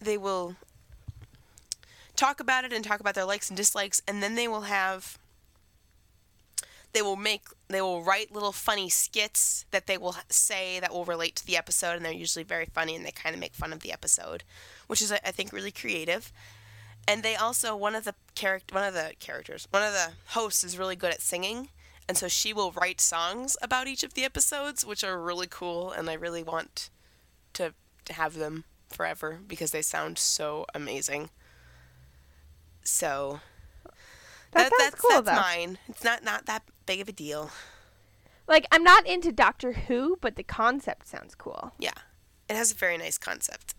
they 0.01 0.19
will 0.19 0.57
talk 2.17 2.41
about 2.41 2.65
it 2.65 2.73
and 2.73 2.85
talk 2.85 2.99
about 2.99 3.15
their 3.15 3.25
likes 3.25 3.49
and 3.49 3.57
dislikes 3.57 4.03
and 4.09 4.21
then 4.21 4.35
they 4.35 4.49
will 4.49 4.63
have 4.63 5.19
they 6.93 7.03
will 7.03 7.17
make 7.17 7.45
they 7.69 7.81
will 7.81 8.03
write 8.03 8.33
little 8.33 8.53
funny 8.53 8.89
skits 8.89 9.65
that 9.71 9.87
they 9.87 9.97
will 9.97 10.17
say 10.29 10.81
that 10.81 10.93
will 10.93 11.05
relate 11.05 11.37
to 11.37 11.47
the 11.47 11.57
episode 11.57 11.97
and 11.97 12.05
they're 12.05 12.13
usually 12.13 12.45
very 12.45 12.67
funny 12.67 12.97
and 12.97 13.05
they 13.05 13.11
kind 13.11 13.35
of 13.35 13.41
make 13.41 13.55
fun 13.55 13.73
of 13.73 13.81
the 13.81 13.93
episode 13.93 14.45
which 14.87 15.03
is 15.03 15.13
i 15.13 15.17
think 15.31 15.53
really 15.53 15.73
creative. 15.73 16.33
And 17.09 17.23
they 17.23 17.35
also 17.35 17.75
one 17.75 17.95
of 17.95 18.05
the 18.05 18.15
character 18.35 18.75
one 18.75 18.85
of 18.85 18.95
the 18.95 19.13
characters 19.19 19.67
one 19.71 19.83
of 19.83 19.93
the 19.93 20.13
hosts 20.33 20.63
is 20.63 20.79
really 20.79 20.97
good 20.97 21.13
at 21.13 21.23
singing 21.23 21.71
and 22.09 22.17
so 22.17 22.29
she 22.29 22.53
will 22.53 22.73
write 22.73 23.01
songs 23.01 23.57
about 23.63 23.89
each 23.89 24.05
of 24.05 24.15
the 24.15 24.25
episodes 24.25 24.85
which 24.85 25.03
are 25.03 25.21
really 25.21 25.47
cool 25.49 25.91
and 25.91 26.11
i 26.11 26.15
really 26.15 26.43
want 26.43 26.91
to, 27.53 27.73
to 28.05 28.13
have 28.13 28.35
them 28.35 28.65
forever 28.91 29.41
because 29.47 29.71
they 29.71 29.83
sound 29.83 30.19
so 30.19 30.67
amazing. 30.75 31.31
So 32.85 33.41
That, 34.53 34.71
sounds 34.71 34.75
that's 34.79 35.01
cool 35.01 35.23
that's 35.23 35.27
though. 35.27 35.35
mine 35.43 35.79
it's 35.89 36.05
not 36.05 36.25
not 36.25 36.47
that 36.47 36.65
big 36.87 37.01
of 37.01 37.09
a 37.09 37.13
deal 37.13 37.51
Like 38.49 38.67
I'm 38.73 38.83
not 38.83 39.07
into 39.07 39.31
Doctor 39.31 39.73
Who, 39.73 40.19
but 40.21 40.35
the 40.37 40.43
concept 40.43 41.07
sounds 41.07 41.35
cool. 41.35 41.73
yeah 41.79 41.93
it 42.49 42.57
has 42.57 42.73
a 42.73 42.75
very 42.75 42.99
nice 42.99 43.17
concept 43.19 43.75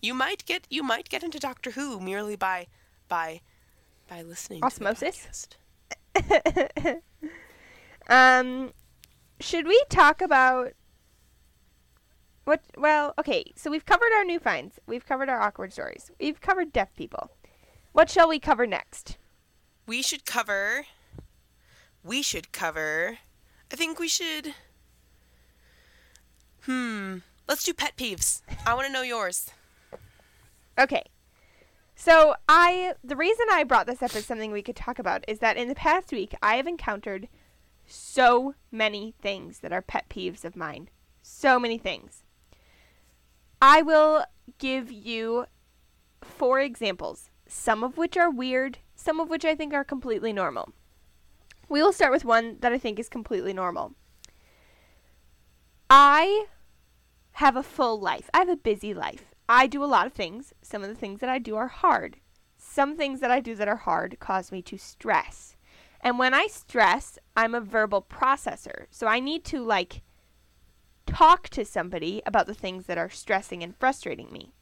you 0.00 0.14
might 0.14 0.44
get 0.46 0.66
you 0.70 0.82
might 0.82 1.08
get 1.08 1.22
into 1.22 1.38
doctor 1.38 1.72
who 1.72 2.00
merely 2.00 2.36
by 2.36 2.66
by 3.08 3.40
by 4.08 4.22
listening 4.22 4.64
Osmosis? 4.64 5.46
to 5.48 5.56
the 6.14 7.00
um, 8.08 8.72
should 9.40 9.66
we 9.66 9.82
talk 9.88 10.20
about 10.20 10.72
what? 12.44 12.60
Well, 12.76 13.14
okay. 13.18 13.52
So 13.56 13.70
we've 13.70 13.86
covered 13.86 14.12
our 14.16 14.24
new 14.24 14.38
finds. 14.38 14.78
We've 14.86 15.06
covered 15.06 15.28
our 15.28 15.40
awkward 15.40 15.72
stories. 15.72 16.10
We've 16.20 16.40
covered 16.40 16.72
deaf 16.72 16.94
people. 16.94 17.30
What 17.92 18.10
shall 18.10 18.28
we 18.28 18.38
cover 18.38 18.66
next? 18.66 19.16
We 19.86 20.02
should 20.02 20.24
cover 20.24 20.86
we 22.04 22.22
should 22.22 22.52
cover 22.52 23.18
i 23.72 23.76
think 23.76 23.98
we 23.98 24.08
should 24.08 24.54
hmm 26.62 27.18
let's 27.48 27.64
do 27.64 27.72
pet 27.74 27.96
peeves 27.96 28.42
i 28.66 28.74
want 28.74 28.86
to 28.86 28.92
know 28.92 29.02
yours 29.02 29.50
Okay. 30.78 31.04
So 31.94 32.34
I 32.48 32.94
the 33.04 33.16
reason 33.16 33.46
I 33.50 33.64
brought 33.64 33.86
this 33.86 34.02
up 34.02 34.14
as 34.16 34.24
something 34.24 34.50
we 34.50 34.62
could 34.62 34.76
talk 34.76 34.98
about 34.98 35.24
is 35.28 35.38
that 35.38 35.56
in 35.56 35.68
the 35.68 35.74
past 35.74 36.10
week 36.10 36.34
I 36.42 36.56
have 36.56 36.66
encountered 36.66 37.28
so 37.86 38.54
many 38.70 39.14
things 39.20 39.58
that 39.60 39.72
are 39.72 39.82
pet 39.82 40.08
peeves 40.08 40.44
of 40.44 40.56
mine. 40.56 40.88
So 41.22 41.58
many 41.58 41.78
things. 41.78 42.24
I 43.60 43.82
will 43.82 44.24
give 44.58 44.90
you 44.90 45.46
four 46.20 46.58
examples, 46.58 47.30
some 47.46 47.84
of 47.84 47.96
which 47.96 48.16
are 48.16 48.30
weird, 48.30 48.78
some 49.02 49.18
of 49.18 49.28
which 49.28 49.44
I 49.44 49.56
think 49.56 49.74
are 49.74 49.82
completely 49.82 50.32
normal. 50.32 50.72
We 51.68 51.82
will 51.82 51.92
start 51.92 52.12
with 52.12 52.24
one 52.24 52.58
that 52.60 52.72
I 52.72 52.78
think 52.78 53.00
is 53.00 53.08
completely 53.08 53.52
normal. 53.52 53.94
I 55.90 56.46
have 57.32 57.56
a 57.56 57.64
full 57.64 57.98
life. 57.98 58.30
I 58.32 58.38
have 58.38 58.48
a 58.48 58.56
busy 58.56 58.94
life. 58.94 59.34
I 59.48 59.66
do 59.66 59.82
a 59.82 59.86
lot 59.86 60.06
of 60.06 60.12
things. 60.12 60.52
Some 60.62 60.84
of 60.84 60.88
the 60.88 60.94
things 60.94 61.18
that 61.18 61.28
I 61.28 61.40
do 61.40 61.56
are 61.56 61.66
hard. 61.66 62.18
Some 62.56 62.96
things 62.96 63.18
that 63.18 63.30
I 63.30 63.40
do 63.40 63.56
that 63.56 63.66
are 63.66 63.76
hard 63.76 64.20
cause 64.20 64.52
me 64.52 64.62
to 64.62 64.78
stress. 64.78 65.56
And 66.00 66.16
when 66.16 66.32
I 66.32 66.46
stress, 66.46 67.18
I'm 67.36 67.56
a 67.56 67.60
verbal 67.60 68.02
processor. 68.02 68.86
So 68.90 69.08
I 69.08 69.18
need 69.18 69.42
to 69.46 69.64
like 69.64 70.02
talk 71.06 71.48
to 71.48 71.64
somebody 71.64 72.22
about 72.24 72.46
the 72.46 72.54
things 72.54 72.86
that 72.86 72.98
are 72.98 73.10
stressing 73.10 73.64
and 73.64 73.76
frustrating 73.76 74.30
me. 74.30 74.52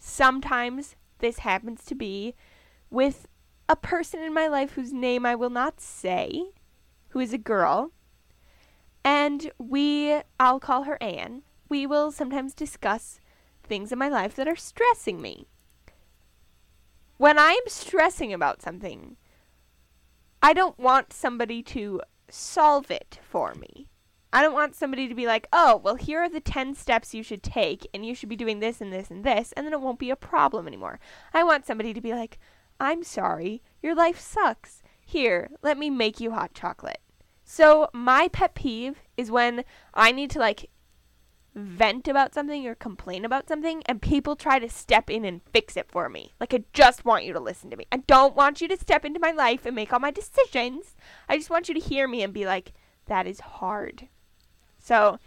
Sometimes 0.00 0.96
this 1.20 1.40
happens 1.40 1.84
to 1.84 1.94
be 1.94 2.34
with 2.90 3.28
a 3.68 3.76
person 3.76 4.20
in 4.20 4.32
my 4.32 4.48
life 4.48 4.72
whose 4.72 4.92
name 4.92 5.26
I 5.26 5.34
will 5.34 5.50
not 5.50 5.80
say, 5.80 6.50
who 7.10 7.20
is 7.20 7.32
a 7.32 7.38
girl. 7.38 7.92
And 9.04 9.50
we, 9.58 10.20
I'll 10.40 10.60
call 10.60 10.84
her 10.84 11.02
Anne. 11.02 11.42
We 11.68 11.86
will 11.86 12.10
sometimes 12.10 12.54
discuss 12.54 13.20
things 13.62 13.92
in 13.92 13.98
my 13.98 14.08
life 14.08 14.34
that 14.36 14.48
are 14.48 14.56
stressing 14.56 15.20
me. 15.20 15.46
When 17.18 17.38
I'm 17.38 17.66
stressing 17.66 18.32
about 18.32 18.62
something, 18.62 19.16
I 20.42 20.52
don't 20.52 20.78
want 20.78 21.12
somebody 21.12 21.62
to 21.64 22.00
solve 22.30 22.90
it 22.90 23.18
for 23.22 23.54
me. 23.54 23.88
I 24.32 24.42
don't 24.42 24.54
want 24.54 24.74
somebody 24.74 25.08
to 25.08 25.14
be 25.14 25.26
like, 25.26 25.46
oh, 25.52 25.80
well, 25.82 25.94
here 25.94 26.20
are 26.20 26.28
the 26.28 26.40
10 26.40 26.74
steps 26.74 27.14
you 27.14 27.22
should 27.22 27.42
take, 27.42 27.86
and 27.94 28.04
you 28.04 28.14
should 28.14 28.28
be 28.28 28.36
doing 28.36 28.60
this 28.60 28.80
and 28.80 28.92
this 28.92 29.10
and 29.10 29.24
this, 29.24 29.52
and 29.52 29.66
then 29.66 29.72
it 29.72 29.80
won't 29.80 29.98
be 29.98 30.10
a 30.10 30.16
problem 30.16 30.66
anymore. 30.66 31.00
I 31.32 31.44
want 31.44 31.66
somebody 31.66 31.94
to 31.94 32.00
be 32.00 32.12
like, 32.12 32.38
I'm 32.80 33.02
sorry, 33.02 33.62
your 33.82 33.94
life 33.94 34.18
sucks. 34.18 34.82
Here, 35.04 35.50
let 35.62 35.78
me 35.78 35.90
make 35.90 36.20
you 36.20 36.32
hot 36.32 36.54
chocolate. 36.54 37.00
So, 37.44 37.88
my 37.94 38.28
pet 38.28 38.54
peeve 38.54 39.00
is 39.16 39.30
when 39.30 39.64
I 39.94 40.12
need 40.12 40.30
to, 40.30 40.38
like, 40.38 40.68
vent 41.58 42.06
about 42.06 42.34
something 42.34 42.66
or 42.66 42.74
complain 42.74 43.24
about 43.24 43.48
something 43.48 43.82
and 43.86 44.00
people 44.00 44.36
try 44.36 44.58
to 44.58 44.68
step 44.68 45.10
in 45.10 45.24
and 45.24 45.40
fix 45.52 45.76
it 45.76 45.90
for 45.90 46.08
me. 46.08 46.32
Like 46.38 46.54
I 46.54 46.64
just 46.72 47.04
want 47.04 47.24
you 47.24 47.32
to 47.32 47.40
listen 47.40 47.70
to 47.70 47.76
me. 47.76 47.86
I 47.90 47.98
don't 47.98 48.36
want 48.36 48.60
you 48.60 48.68
to 48.68 48.76
step 48.76 49.04
into 49.04 49.18
my 49.18 49.32
life 49.32 49.66
and 49.66 49.74
make 49.74 49.92
all 49.92 49.98
my 49.98 50.10
decisions. 50.10 50.94
I 51.28 51.36
just 51.36 51.50
want 51.50 51.68
you 51.68 51.74
to 51.74 51.80
hear 51.80 52.06
me 52.06 52.22
and 52.22 52.32
be 52.32 52.46
like, 52.46 52.72
that 53.06 53.26
is 53.26 53.40
hard. 53.40 54.08
So 54.78 55.18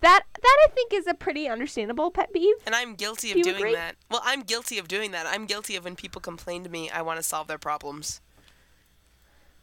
That 0.00 0.22
that 0.40 0.58
I 0.66 0.70
think 0.70 0.92
is 0.94 1.06
a 1.06 1.14
pretty 1.14 1.46
understandable 1.48 2.10
pet 2.10 2.32
peeve. 2.32 2.56
And 2.66 2.74
I'm 2.74 2.94
guilty 2.94 3.30
of 3.30 3.36
Do 3.36 3.42
doing 3.42 3.56
agree? 3.56 3.74
that. 3.74 3.96
Well, 4.10 4.22
I'm 4.24 4.40
guilty 4.42 4.78
of 4.78 4.88
doing 4.88 5.10
that. 5.10 5.26
I'm 5.26 5.44
guilty 5.46 5.76
of 5.76 5.84
when 5.84 5.94
people 5.96 6.20
complain 6.20 6.64
to 6.64 6.70
me, 6.70 6.88
I 6.90 7.02
want 7.02 7.18
to 7.18 7.22
solve 7.22 7.46
their 7.48 7.58
problems. 7.58 8.20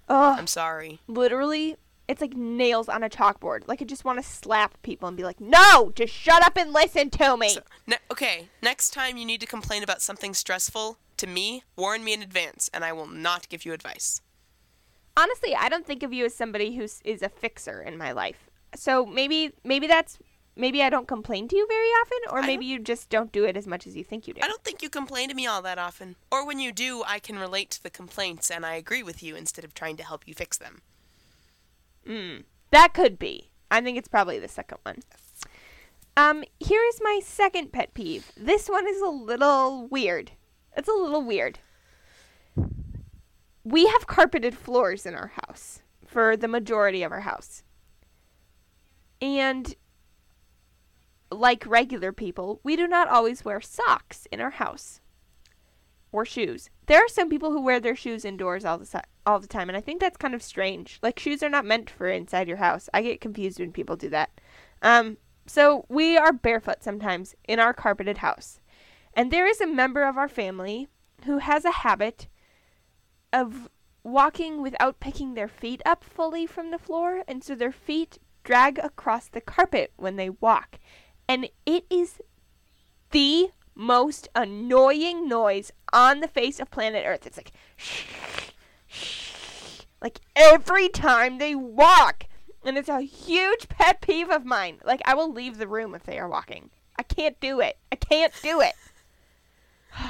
Ugh, 0.10 0.36
I'm 0.40 0.48
sorry. 0.48 1.02
literally, 1.08 1.76
it's 2.08 2.22
like 2.22 2.34
nails 2.34 2.88
on 2.88 3.04
a 3.04 3.10
chalkboard. 3.10 3.68
Like 3.68 3.82
I 3.82 3.86
just 3.86 4.06
want 4.06 4.20
to 4.20 4.24
slap 4.24 4.82
people 4.82 5.08
and 5.08 5.18
be 5.18 5.24
like, 5.24 5.42
"No, 5.42 5.92
just 5.96 6.14
shut 6.14 6.46
up 6.46 6.56
and 6.56 6.72
listen 6.72 7.10
to 7.12 7.36
me." 7.36 7.50
So, 7.50 7.62
ne- 7.86 7.98
okay, 8.12 8.48
next 8.62 8.92
time 8.92 9.18
you 9.18 9.26
need 9.26 9.42
to 9.42 9.48
complain 9.48 9.84
about 9.84 10.02
something 10.02 10.34
stressful 10.34 10.98
to 11.18 11.28
me, 11.28 11.64
warn 11.76 12.04
me 12.04 12.14
in 12.14 12.22
advance, 12.22 12.70
and 12.74 12.86
I 12.86 12.94
will 12.94 13.08
not 13.08 13.50
give 13.50 13.66
you 13.66 13.74
advice. 13.74 14.22
Honestly, 15.18 15.56
I 15.56 15.68
don't 15.68 15.86
think 15.86 16.04
of 16.04 16.14
you 16.14 16.26
as 16.26 16.36
somebody 16.36 16.76
who 16.76 16.84
is 16.84 17.22
a 17.24 17.30
fixer 17.30 17.82
in 17.82 17.98
my 17.98 18.12
life. 18.12 18.47
So 18.76 19.06
maybe 19.06 19.54
maybe 19.64 19.88
that's 19.88 20.20
maybe 20.56 20.82
I 20.84 20.90
don't 20.90 21.08
complain 21.08 21.48
to 21.48 21.56
you 21.56 21.68
very 21.68 21.88
often, 21.88 22.18
or 22.32 22.42
maybe 22.42 22.66
you 22.66 22.80
just 22.80 23.10
don't 23.10 23.32
do 23.32 23.46
it 23.46 23.56
as 23.56 23.68
much 23.68 23.88
as 23.88 23.96
you 23.96 24.04
think 24.04 24.28
you 24.28 24.34
do. 24.34 24.42
I 24.44 24.48
don't 24.48 24.64
think 24.64 24.82
you 24.82 24.90
complain 24.90 25.30
to 25.30 25.36
me 25.36 25.48
all 25.48 25.62
that 25.62 25.78
often. 25.78 26.16
Or 26.32 26.46
when 26.46 26.60
you 26.60 26.72
do, 26.72 27.04
I 27.06 27.20
can 27.20 27.40
relate 27.40 27.70
to 27.72 27.84
the 27.84 27.90
complaints 27.90 28.50
and 28.52 28.66
I 28.66 28.76
agree 28.76 29.04
with 29.04 29.24
you 29.24 29.36
instead 29.36 29.64
of 29.64 29.74
trying 29.74 29.98
to 29.98 30.04
help 30.04 30.28
you 30.28 30.34
fix 30.34 30.58
them. 30.58 30.82
Mm, 32.08 32.44
that 32.72 32.94
could 32.94 33.20
be. 33.20 33.50
I 33.70 33.82
think 33.82 33.98
it's 33.98 34.08
probably 34.08 34.40
the 34.40 34.48
second 34.48 34.80
one. 34.84 35.00
Um, 36.16 36.44
here 36.60 36.82
is 36.90 37.00
my 37.02 37.20
second 37.24 37.72
pet 37.72 37.94
peeve. 37.94 38.32
This 38.36 38.70
one 38.70 38.88
is 38.88 39.02
a 39.02 39.10
little 39.10 39.88
weird. 39.88 40.32
It's 40.76 40.88
a 40.88 40.94
little 40.94 41.24
weird. 41.24 41.60
We 43.64 43.86
have 43.88 44.08
carpeted 44.08 44.56
floors 44.56 45.06
in 45.06 45.14
our 45.14 45.34
house 45.46 45.82
for 46.06 46.38
the 46.38 46.48
majority 46.48 47.04
of 47.04 47.12
our 47.12 47.20
house. 47.22 47.64
And 49.22 49.76
like 51.32 51.66
regular 51.66 52.12
people, 52.12 52.60
we 52.64 52.76
do 52.76 52.88
not 52.88 53.08
always 53.08 53.44
wear 53.44 53.62
socks 53.62 54.28
in 54.32 54.40
our 54.40 54.52
house 54.52 55.02
or 56.12 56.26
shoes. 56.26 56.70
There 56.86 57.04
are 57.04 57.10
some 57.10 57.30
people 57.30 57.52
who 57.52 57.62
wear 57.62 57.80
their 57.80 57.96
shoes 57.96 58.24
indoors 58.24 58.66
all 58.66 58.78
the 58.78 58.86
si- 58.86 59.00
all 59.26 59.40
the 59.40 59.48
time, 59.48 59.70
and 59.70 59.78
I 59.78 59.82
think 59.82 60.00
that's 60.00 60.18
kind 60.18 60.34
of 60.34 60.42
strange. 60.42 61.00
Like 61.02 61.20
shoes 61.20 61.44
are 61.44 61.50
not 61.50 61.66
meant 61.66 61.90
for 61.90 62.08
inside 62.08 62.48
your 62.48 62.58
house. 62.58 62.90
I 62.94 63.02
get 63.02 63.22
confused 63.22 63.60
when 63.60 63.74
people 63.74 63.96
do 63.96 64.10
that. 64.10 64.30
Um, 64.82 65.18
so 65.46 65.86
we 65.90 66.18
are 66.18 66.32
barefoot 66.32 66.84
sometimes 66.84 67.36
in 67.48 67.60
our 67.60 67.74
carpeted 67.74 68.20
house, 68.20 68.60
and 69.14 69.32
there 69.32 69.48
is 69.48 69.60
a 69.60 69.68
member 69.68 70.04
of 70.04 70.18
our 70.18 70.30
family 70.30 70.88
who 71.26 71.40
has 71.40 71.66
a 71.66 71.72
habit 71.72 72.28
of 73.34 73.70
walking 74.04 74.62
without 74.62 75.02
picking 75.02 75.34
their 75.34 75.50
feet 75.50 75.82
up 75.86 76.04
fully 76.04 76.46
from 76.46 76.72
the 76.72 76.80
floor, 76.80 77.24
and 77.28 77.44
so 77.44 77.54
their 77.54 77.72
feet 77.72 78.18
drag 78.48 78.80
across 78.80 79.28
the 79.28 79.42
carpet 79.42 79.92
when 79.98 80.16
they 80.16 80.30
walk, 80.30 80.80
and 81.28 81.50
it 81.66 81.86
is 81.90 82.22
the 83.12 83.50
most 83.76 84.30
annoying 84.34 85.28
noise 85.28 85.70
on 85.92 86.22
the 86.22 86.30
face 86.30 86.60
of 86.62 86.72
planet 86.72 87.04
Earth. 87.06 87.28
It's 87.28 87.36
like 87.36 87.52
shh 87.76 88.06
shh 88.88 89.82
like 90.02 90.22
every 90.36 90.88
time 90.88 91.38
they 91.38 91.56
walk. 91.56 92.24
And 92.64 92.78
it's 92.78 92.90
a 92.90 93.02
huge 93.02 93.70
pet 93.70 94.02
peeve 94.02 94.30
of 94.30 94.46
mine. 94.46 94.80
Like 94.84 95.02
I 95.06 95.14
will 95.14 95.32
leave 95.32 95.58
the 95.58 95.68
room 95.68 95.94
if 95.94 96.04
they 96.04 96.18
are 96.18 96.30
walking. 96.30 96.70
I 96.98 97.04
can't 97.04 97.40
do 97.40 97.60
it. 97.60 97.78
I 97.92 97.96
can't 97.96 98.34
do 98.42 98.62
it. 98.62 98.74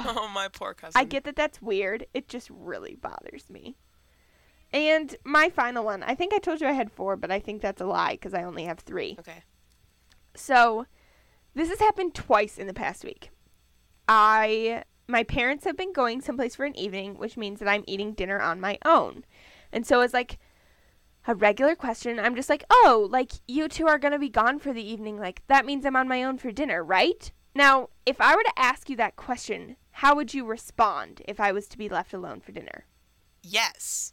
Oh, 0.04 0.28
my 0.34 0.48
poor 0.48 0.74
cousin. 0.74 1.00
I 1.00 1.04
get 1.04 1.24
that 1.24 1.34
that's 1.34 1.62
weird. 1.62 2.04
It 2.12 2.28
just 2.28 2.50
really 2.50 2.94
bothers 2.96 3.48
me. 3.48 3.74
And 4.72 5.16
my 5.24 5.48
final 5.48 5.84
one. 5.84 6.02
I 6.02 6.14
think 6.14 6.34
I 6.34 6.38
told 6.38 6.60
you 6.60 6.66
I 6.66 6.72
had 6.72 6.92
4, 6.92 7.16
but 7.16 7.30
I 7.30 7.40
think 7.40 7.62
that's 7.62 7.80
a 7.80 7.86
lie 7.86 8.16
cuz 8.16 8.34
I 8.34 8.44
only 8.44 8.64
have 8.64 8.80
3. 8.80 9.16
Okay. 9.18 9.42
So, 10.34 10.86
this 11.54 11.68
has 11.70 11.80
happened 11.80 12.14
twice 12.14 12.58
in 12.58 12.66
the 12.66 12.74
past 12.74 13.04
week. 13.04 13.30
I 14.08 14.84
my 15.08 15.22
parents 15.22 15.64
have 15.64 15.76
been 15.76 15.92
going 15.92 16.20
someplace 16.20 16.54
for 16.54 16.66
an 16.66 16.76
evening, 16.76 17.16
which 17.16 17.36
means 17.36 17.58
that 17.60 17.68
I'm 17.68 17.84
eating 17.86 18.12
dinner 18.12 18.40
on 18.40 18.60
my 18.60 18.78
own. 18.84 19.24
And 19.72 19.86
so 19.86 20.02
it's 20.02 20.12
like 20.12 20.38
a 21.26 21.34
regular 21.34 21.74
question. 21.74 22.18
I'm 22.18 22.34
just 22.36 22.50
like, 22.50 22.64
"Oh, 22.70 23.08
like 23.10 23.32
you 23.46 23.68
two 23.68 23.86
are 23.86 23.98
going 23.98 24.12
to 24.12 24.18
be 24.18 24.28
gone 24.28 24.58
for 24.58 24.72
the 24.72 24.86
evening. 24.86 25.18
Like 25.18 25.42
that 25.48 25.66
means 25.66 25.84
I'm 25.86 25.96
on 25.96 26.08
my 26.08 26.22
own 26.22 26.38
for 26.38 26.52
dinner, 26.52 26.84
right?" 26.84 27.32
Now, 27.54 27.88
if 28.06 28.20
I 28.20 28.36
were 28.36 28.42
to 28.44 28.58
ask 28.58 28.88
you 28.88 28.96
that 28.96 29.16
question, 29.16 29.76
how 29.90 30.14
would 30.14 30.32
you 30.32 30.44
respond 30.44 31.22
if 31.26 31.40
I 31.40 31.50
was 31.52 31.66
to 31.68 31.78
be 31.78 31.88
left 31.88 32.12
alone 32.12 32.40
for 32.40 32.52
dinner? 32.52 32.86
Yes. 33.42 34.12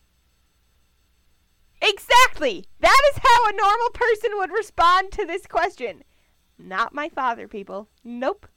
Exactly. 1.81 2.65
That 2.79 3.01
is 3.11 3.19
how 3.21 3.49
a 3.49 3.55
normal 3.55 3.89
person 3.93 4.31
would 4.35 4.51
respond 4.51 5.11
to 5.13 5.25
this 5.25 5.45
question. 5.45 6.03
Not 6.57 6.93
my 6.93 7.09
father, 7.09 7.47
people. 7.47 7.89
Nope. 8.03 8.47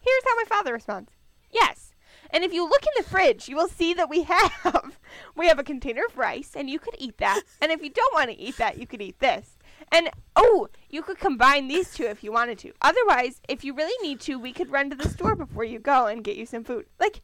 Here's 0.00 0.24
how 0.24 0.36
my 0.36 0.44
father 0.44 0.72
responds. 0.72 1.12
Yes. 1.50 1.92
And 2.30 2.44
if 2.44 2.52
you 2.52 2.68
look 2.68 2.82
in 2.82 3.02
the 3.02 3.08
fridge, 3.08 3.48
you 3.48 3.56
will 3.56 3.68
see 3.68 3.94
that 3.94 4.10
we 4.10 4.22
have 4.24 4.94
we 5.36 5.48
have 5.48 5.58
a 5.58 5.64
container 5.64 6.02
of 6.06 6.16
rice 6.16 6.52
and 6.54 6.68
you 6.68 6.78
could 6.78 6.94
eat 6.98 7.18
that. 7.18 7.42
And 7.60 7.72
if 7.72 7.82
you 7.82 7.90
don't 7.90 8.14
want 8.14 8.30
to 8.30 8.38
eat 8.38 8.56
that, 8.58 8.78
you 8.78 8.86
could 8.86 9.02
eat 9.02 9.18
this. 9.18 9.58
And 9.90 10.10
oh, 10.36 10.68
you 10.90 11.02
could 11.02 11.18
combine 11.18 11.68
these 11.68 11.94
two 11.94 12.04
if 12.04 12.22
you 12.22 12.32
wanted 12.32 12.58
to. 12.60 12.72
Otherwise, 12.82 13.40
if 13.48 13.64
you 13.64 13.74
really 13.74 13.96
need 14.06 14.20
to, 14.20 14.38
we 14.38 14.52
could 14.52 14.70
run 14.70 14.90
to 14.90 14.96
the 14.96 15.08
store 15.08 15.34
before 15.34 15.64
you 15.64 15.78
go 15.78 16.06
and 16.06 16.24
get 16.24 16.36
you 16.36 16.44
some 16.44 16.64
food. 16.64 16.86
Like, 17.00 17.22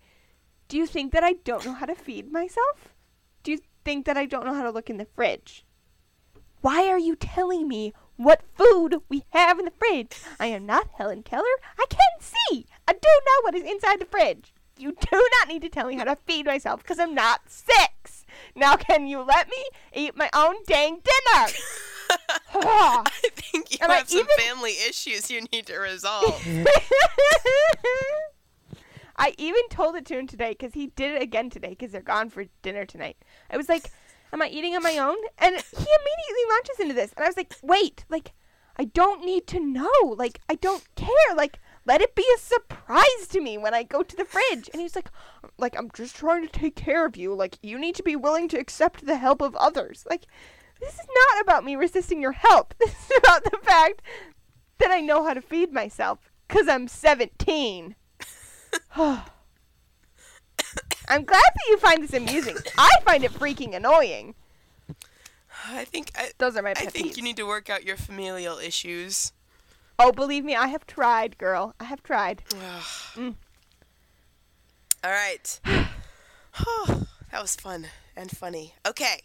do 0.68 0.78
you 0.78 0.86
think 0.86 1.12
that 1.12 1.24
I 1.24 1.34
don't 1.44 1.64
know 1.66 1.74
how 1.74 1.86
to 1.86 1.94
feed 1.94 2.32
myself? 2.32 2.93
Think 3.84 4.06
that 4.06 4.16
I 4.16 4.24
don't 4.26 4.46
know 4.46 4.54
how 4.54 4.62
to 4.62 4.70
look 4.70 4.88
in 4.90 4.96
the 4.96 5.06
fridge? 5.14 5.64
Why 6.62 6.88
are 6.88 6.98
you 6.98 7.14
telling 7.16 7.68
me 7.68 7.92
what 8.16 8.42
food 8.56 8.96
we 9.08 9.24
have 9.30 9.58
in 9.58 9.64
the 9.66 9.70
fridge? 9.72 10.16
I 10.40 10.46
am 10.46 10.64
not 10.64 10.88
Helen 10.96 11.22
Keller. 11.22 11.44
I 11.78 11.84
can 11.90 11.98
see. 12.20 12.66
I 12.88 12.92
do 12.92 12.98
know 13.02 13.40
what 13.42 13.54
is 13.54 13.62
inside 13.62 14.00
the 14.00 14.06
fridge. 14.06 14.54
You 14.78 14.92
do 14.92 15.28
not 15.38 15.48
need 15.48 15.62
to 15.62 15.68
tell 15.68 15.86
me 15.86 15.96
how 15.96 16.04
to 16.04 16.16
feed 16.16 16.46
myself 16.46 16.82
because 16.82 16.98
I'm 16.98 17.14
not 17.14 17.42
six. 17.48 18.24
Now, 18.56 18.76
can 18.76 19.06
you 19.06 19.20
let 19.20 19.48
me 19.48 19.64
eat 19.92 20.16
my 20.16 20.30
own 20.34 20.56
dang 20.66 20.94
dinner? 21.02 21.48
Ah. 22.56 23.02
I 23.06 23.28
think 23.32 23.72
you 23.72 23.78
I 23.82 23.94
have 23.94 24.08
some 24.08 24.20
even- 24.20 24.36
family 24.38 24.72
issues 24.88 25.30
you 25.30 25.40
need 25.52 25.66
to 25.66 25.76
resolve. 25.78 26.40
I 29.16 29.34
even 29.38 29.68
told 29.70 29.94
it 29.96 30.06
to 30.06 30.18
him 30.18 30.26
today 30.26 30.50
because 30.50 30.74
he 30.74 30.88
did 30.88 31.12
it 31.12 31.22
again 31.22 31.50
today 31.50 31.70
because 31.70 31.92
they're 31.92 32.02
gone 32.02 32.30
for 32.30 32.46
dinner 32.62 32.84
tonight. 32.84 33.16
I 33.50 33.56
was 33.56 33.68
like, 33.68 33.90
"Am 34.32 34.42
I 34.42 34.48
eating 34.48 34.74
on 34.74 34.82
my 34.82 34.98
own?" 34.98 35.16
And 35.38 35.54
he 35.54 35.86
immediately 35.86 36.50
launches 36.50 36.80
into 36.80 36.94
this, 36.94 37.12
and 37.12 37.24
I 37.24 37.28
was 37.28 37.36
like, 37.36 37.54
"Wait, 37.62 38.04
like, 38.08 38.32
I 38.76 38.84
don't 38.86 39.24
need 39.24 39.46
to 39.48 39.60
know. 39.60 39.88
Like, 40.02 40.40
I 40.48 40.56
don't 40.56 40.84
care. 40.96 41.34
Like, 41.36 41.60
let 41.86 42.00
it 42.00 42.16
be 42.16 42.26
a 42.34 42.38
surprise 42.38 43.28
to 43.30 43.40
me 43.40 43.56
when 43.56 43.72
I 43.72 43.84
go 43.84 44.02
to 44.02 44.16
the 44.16 44.24
fridge." 44.24 44.68
And 44.72 44.82
he's 44.82 44.96
like, 44.96 45.10
"Like, 45.58 45.76
I'm 45.78 45.90
just 45.92 46.16
trying 46.16 46.42
to 46.42 46.52
take 46.52 46.74
care 46.74 47.06
of 47.06 47.16
you. 47.16 47.34
Like, 47.34 47.58
you 47.62 47.78
need 47.78 47.94
to 47.96 48.02
be 48.02 48.16
willing 48.16 48.48
to 48.48 48.58
accept 48.58 49.06
the 49.06 49.18
help 49.18 49.40
of 49.40 49.54
others. 49.56 50.04
Like, 50.10 50.26
this 50.80 50.94
is 50.94 51.06
not 51.06 51.42
about 51.42 51.64
me 51.64 51.76
resisting 51.76 52.20
your 52.20 52.32
help. 52.32 52.74
This 52.80 53.10
is 53.10 53.18
about 53.18 53.44
the 53.44 53.58
fact 53.62 54.02
that 54.78 54.90
I 54.90 55.00
know 55.00 55.24
how 55.24 55.34
to 55.34 55.40
feed 55.40 55.72
myself 55.72 56.32
because 56.48 56.66
I'm 56.68 56.88
17." 56.88 57.94
I'm 58.96 59.22
glad 61.24 61.42
that 61.42 61.66
you 61.68 61.78
find 61.78 62.02
this 62.02 62.14
amusing. 62.14 62.56
I 62.78 62.90
find 63.04 63.24
it 63.24 63.32
freaking 63.32 63.74
annoying. 63.74 64.34
I 65.68 65.84
think 65.84 66.10
I, 66.16 66.30
Those 66.38 66.56
are 66.56 66.62
my 66.62 66.70
I 66.70 66.74
think 66.74 67.12
peeves. 67.12 67.16
you 67.16 67.22
need 67.22 67.36
to 67.36 67.46
work 67.46 67.70
out 67.70 67.84
your 67.84 67.96
familial 67.96 68.58
issues. 68.58 69.32
Oh, 69.98 70.12
believe 70.12 70.44
me, 70.44 70.54
I 70.54 70.68
have 70.68 70.86
tried, 70.86 71.38
girl. 71.38 71.74
I 71.78 71.84
have 71.84 72.02
tried. 72.02 72.42
Mm. 73.14 73.34
All 75.04 75.10
right. 75.10 75.60
that 75.64 77.40
was 77.40 77.54
fun 77.56 77.86
and 78.16 78.30
funny. 78.30 78.74
Okay. 78.86 79.20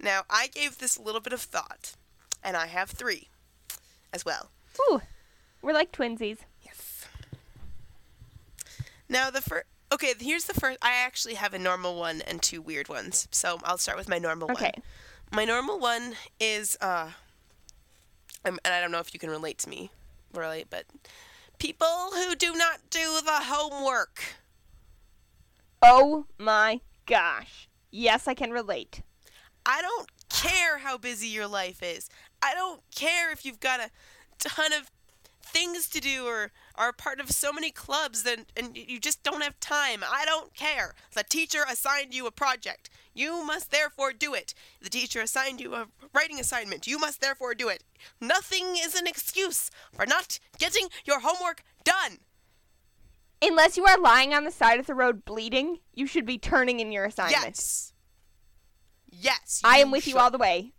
Now, 0.00 0.22
I 0.28 0.48
gave 0.48 0.78
this 0.78 0.96
a 0.96 1.02
little 1.02 1.20
bit 1.20 1.32
of 1.32 1.40
thought, 1.40 1.94
and 2.44 2.56
I 2.56 2.66
have 2.66 2.90
three 2.90 3.28
as 4.12 4.24
well. 4.24 4.50
Ooh, 4.90 5.00
we're 5.62 5.72
like 5.72 5.90
twinsies. 5.90 6.38
Now, 9.08 9.30
the 9.30 9.40
first. 9.40 9.66
Okay, 9.90 10.12
here's 10.18 10.44
the 10.44 10.54
first. 10.54 10.78
I 10.82 10.92
actually 10.96 11.34
have 11.34 11.54
a 11.54 11.58
normal 11.58 11.98
one 11.98 12.20
and 12.20 12.42
two 12.42 12.60
weird 12.60 12.88
ones. 12.88 13.26
So 13.30 13.58
I'll 13.64 13.78
start 13.78 13.96
with 13.96 14.08
my 14.08 14.18
normal 14.18 14.50
Okay. 14.50 14.72
one. 14.74 14.82
My 15.32 15.44
normal 15.44 15.78
one 15.78 16.14
is, 16.38 16.76
uh, 16.80 17.10
and 18.44 18.58
I 18.64 18.80
don't 18.80 18.90
know 18.90 18.98
if 18.98 19.14
you 19.14 19.20
can 19.20 19.30
relate 19.30 19.58
to 19.58 19.68
me, 19.68 19.90
relate, 20.34 20.66
but 20.68 20.84
people 21.58 22.10
who 22.14 22.34
do 22.34 22.54
not 22.54 22.80
do 22.90 23.20
the 23.24 23.44
homework. 23.44 24.20
Oh 25.82 26.26
my 26.38 26.80
gosh. 27.06 27.68
Yes, 27.90 28.28
I 28.28 28.34
can 28.34 28.50
relate. 28.50 29.02
I 29.64 29.80
don't 29.82 30.08
care 30.28 30.78
how 30.78 30.98
busy 30.98 31.28
your 31.28 31.46
life 31.46 31.82
is. 31.82 32.08
I 32.42 32.54
don't 32.54 32.82
care 32.94 33.32
if 33.32 33.44
you've 33.44 33.60
got 33.60 33.80
a 33.80 33.90
ton 34.38 34.72
of 34.72 34.90
things 35.42 35.88
to 35.88 36.00
do 36.00 36.26
or 36.26 36.52
are 36.78 36.92
part 36.92 37.20
of 37.20 37.30
so 37.30 37.52
many 37.52 37.70
clubs 37.70 38.22
that 38.22 38.46
and 38.56 38.76
you 38.76 39.00
just 39.00 39.22
don't 39.22 39.42
have 39.42 39.58
time. 39.60 40.02
I 40.08 40.24
don't 40.24 40.54
care. 40.54 40.94
The 41.14 41.24
teacher 41.24 41.64
assigned 41.68 42.14
you 42.14 42.26
a 42.26 42.30
project. 42.30 42.88
You 43.12 43.44
must 43.44 43.72
therefore 43.72 44.12
do 44.12 44.32
it. 44.32 44.54
The 44.80 44.88
teacher 44.88 45.20
assigned 45.20 45.60
you 45.60 45.74
a 45.74 45.88
writing 46.14 46.38
assignment. 46.38 46.86
You 46.86 46.98
must 46.98 47.20
therefore 47.20 47.54
do 47.54 47.68
it. 47.68 47.82
Nothing 48.20 48.76
is 48.78 48.94
an 48.94 49.08
excuse 49.08 49.70
for 49.92 50.06
not 50.06 50.38
getting 50.58 50.86
your 51.04 51.20
homework 51.20 51.64
done. 51.82 52.18
Unless 53.42 53.76
you 53.76 53.84
are 53.86 53.98
lying 53.98 54.32
on 54.32 54.44
the 54.44 54.50
side 54.50 54.78
of 54.78 54.86
the 54.86 54.94
road 54.94 55.24
bleeding, 55.24 55.78
you 55.94 56.06
should 56.06 56.26
be 56.26 56.38
turning 56.38 56.80
in 56.80 56.92
your 56.92 57.04
assignment. 57.04 57.44
Yes. 57.44 57.92
Yes. 59.10 59.60
I 59.64 59.78
am 59.78 59.90
with 59.90 60.06
you 60.06 60.18
all 60.18 60.30
the 60.30 60.38
way. 60.38 60.72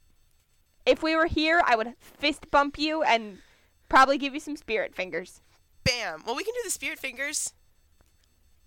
If 0.86 1.04
we 1.04 1.16
were 1.16 1.28
here, 1.28 1.62
I 1.66 1.76
would 1.76 1.94
fist 2.00 2.50
bump 2.52 2.80
you 2.80 3.04
and 3.04 3.40
probably 3.90 4.18
give 4.18 4.34
you 4.34 4.40
some 4.40 4.56
spirit 4.56 4.96
fingers. 4.96 5.42
Bam. 5.84 6.24
Well, 6.26 6.36
we 6.36 6.44
can 6.44 6.54
do 6.54 6.62
the 6.64 6.70
spirit 6.72 7.00
fingers. 7.00 7.54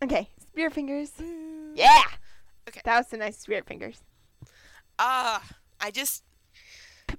Okay, 0.02 0.28
spirit 0.48 0.72
fingers. 0.72 1.12
Yeah. 1.74 2.02
Okay. 2.68 2.80
That 2.84 2.98
was 2.98 3.08
some 3.08 3.20
nice 3.20 3.38
spirit 3.38 3.66
fingers. 3.66 4.02
Ah, 4.98 5.42
I 5.80 5.90
just. 5.90 6.24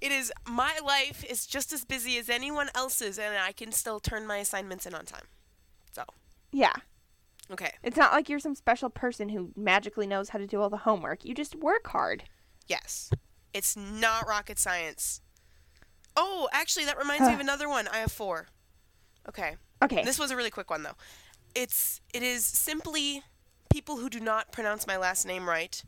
It 0.02 0.12
is 0.12 0.32
my 0.48 0.80
life 0.84 1.24
is 1.24 1.46
just 1.46 1.72
as 1.72 1.86
busy 1.86 2.18
as 2.18 2.30
anyone 2.30 2.70
else's, 2.76 3.18
and 3.18 3.36
I 3.38 3.52
can 3.52 3.72
still 3.72 4.00
turn 4.00 4.28
my 4.28 4.38
assignments 4.38 4.86
in 4.86 4.94
on 4.96 5.06
time. 5.06 5.26
So, 5.92 6.04
Yeah. 6.52 6.74
okay. 7.52 7.74
It's 7.84 7.96
not 7.96 8.12
like 8.12 8.28
you're 8.28 8.40
some 8.40 8.56
special 8.56 8.90
person 8.90 9.30
who 9.30 9.52
magically 9.56 10.08
knows 10.08 10.30
how 10.30 10.40
to 10.40 10.48
do 10.48 10.60
all 10.62 10.70
the 10.70 10.78
homework. 10.78 11.24
You 11.24 11.34
just 11.36 11.56
work 11.56 11.88
hard. 11.88 12.24
Yes. 12.68 13.12
It's 13.54 13.78
not 13.78 14.28
rocket 14.28 14.58
science. 14.60 15.22
Oh, 16.18 16.50
actually, 16.52 16.86
that 16.86 16.98
reminds 16.98 17.28
me 17.28 17.34
of 17.34 17.40
another 17.40 17.70
one. 17.70 17.88
I 17.88 17.98
have 17.98 18.12
four. 18.12 18.48
Okay. 19.30 19.56
Okay. 19.84 20.04
This 20.04 20.18
was 20.20 20.32
a 20.32 20.36
really 20.36 20.50
quick 20.50 20.70
one 20.70 20.84
though. 20.84 20.96
It's 21.56 22.02
it 22.14 22.24
is 22.24 22.46
simply 22.46 23.24
people 23.70 23.98
who 23.98 24.10
do 24.10 24.20
not 24.20 24.52
pronounce 24.52 24.86
my 24.88 24.98
last 24.98 25.26
name 25.26 25.48
right, 25.50 25.84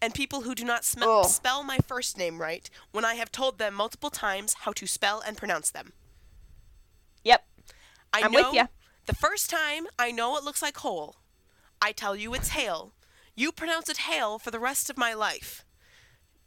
and 0.00 0.14
people 0.14 0.42
who 0.42 0.54
do 0.54 0.64
not 0.64 0.84
sm- 0.84 1.02
Oh. 1.04 1.22
spell 1.24 1.62
my 1.64 1.78
first 1.86 2.16
name 2.18 2.40
right 2.40 2.68
when 2.92 3.04
I 3.04 3.14
have 3.14 3.30
told 3.32 3.58
them 3.58 3.74
multiple 3.74 4.10
times 4.10 4.54
how 4.60 4.72
to 4.72 4.86
spell 4.86 5.20
and 5.20 5.36
pronounce 5.36 5.70
them. 5.70 5.92
yep. 7.24 7.46
I 8.12 8.22
I'm 8.22 8.32
know 8.32 8.48
with 8.50 8.54
you. 8.54 8.68
the 9.06 9.14
first 9.14 9.48
time 9.48 9.86
I 9.98 10.10
know 10.12 10.36
it 10.36 10.44
looks 10.44 10.60
like 10.62 10.76
hole. 10.78 11.16
I 11.80 11.92
tell 11.92 12.14
you 12.14 12.34
it's 12.34 12.50
hail. 12.50 12.92
You 13.34 13.50
pronounce 13.50 13.88
it 13.88 13.98
hail 13.98 14.38
for 14.38 14.50
the 14.50 14.60
rest 14.60 14.90
of 14.90 14.98
my 14.98 15.14
life. 15.14 15.64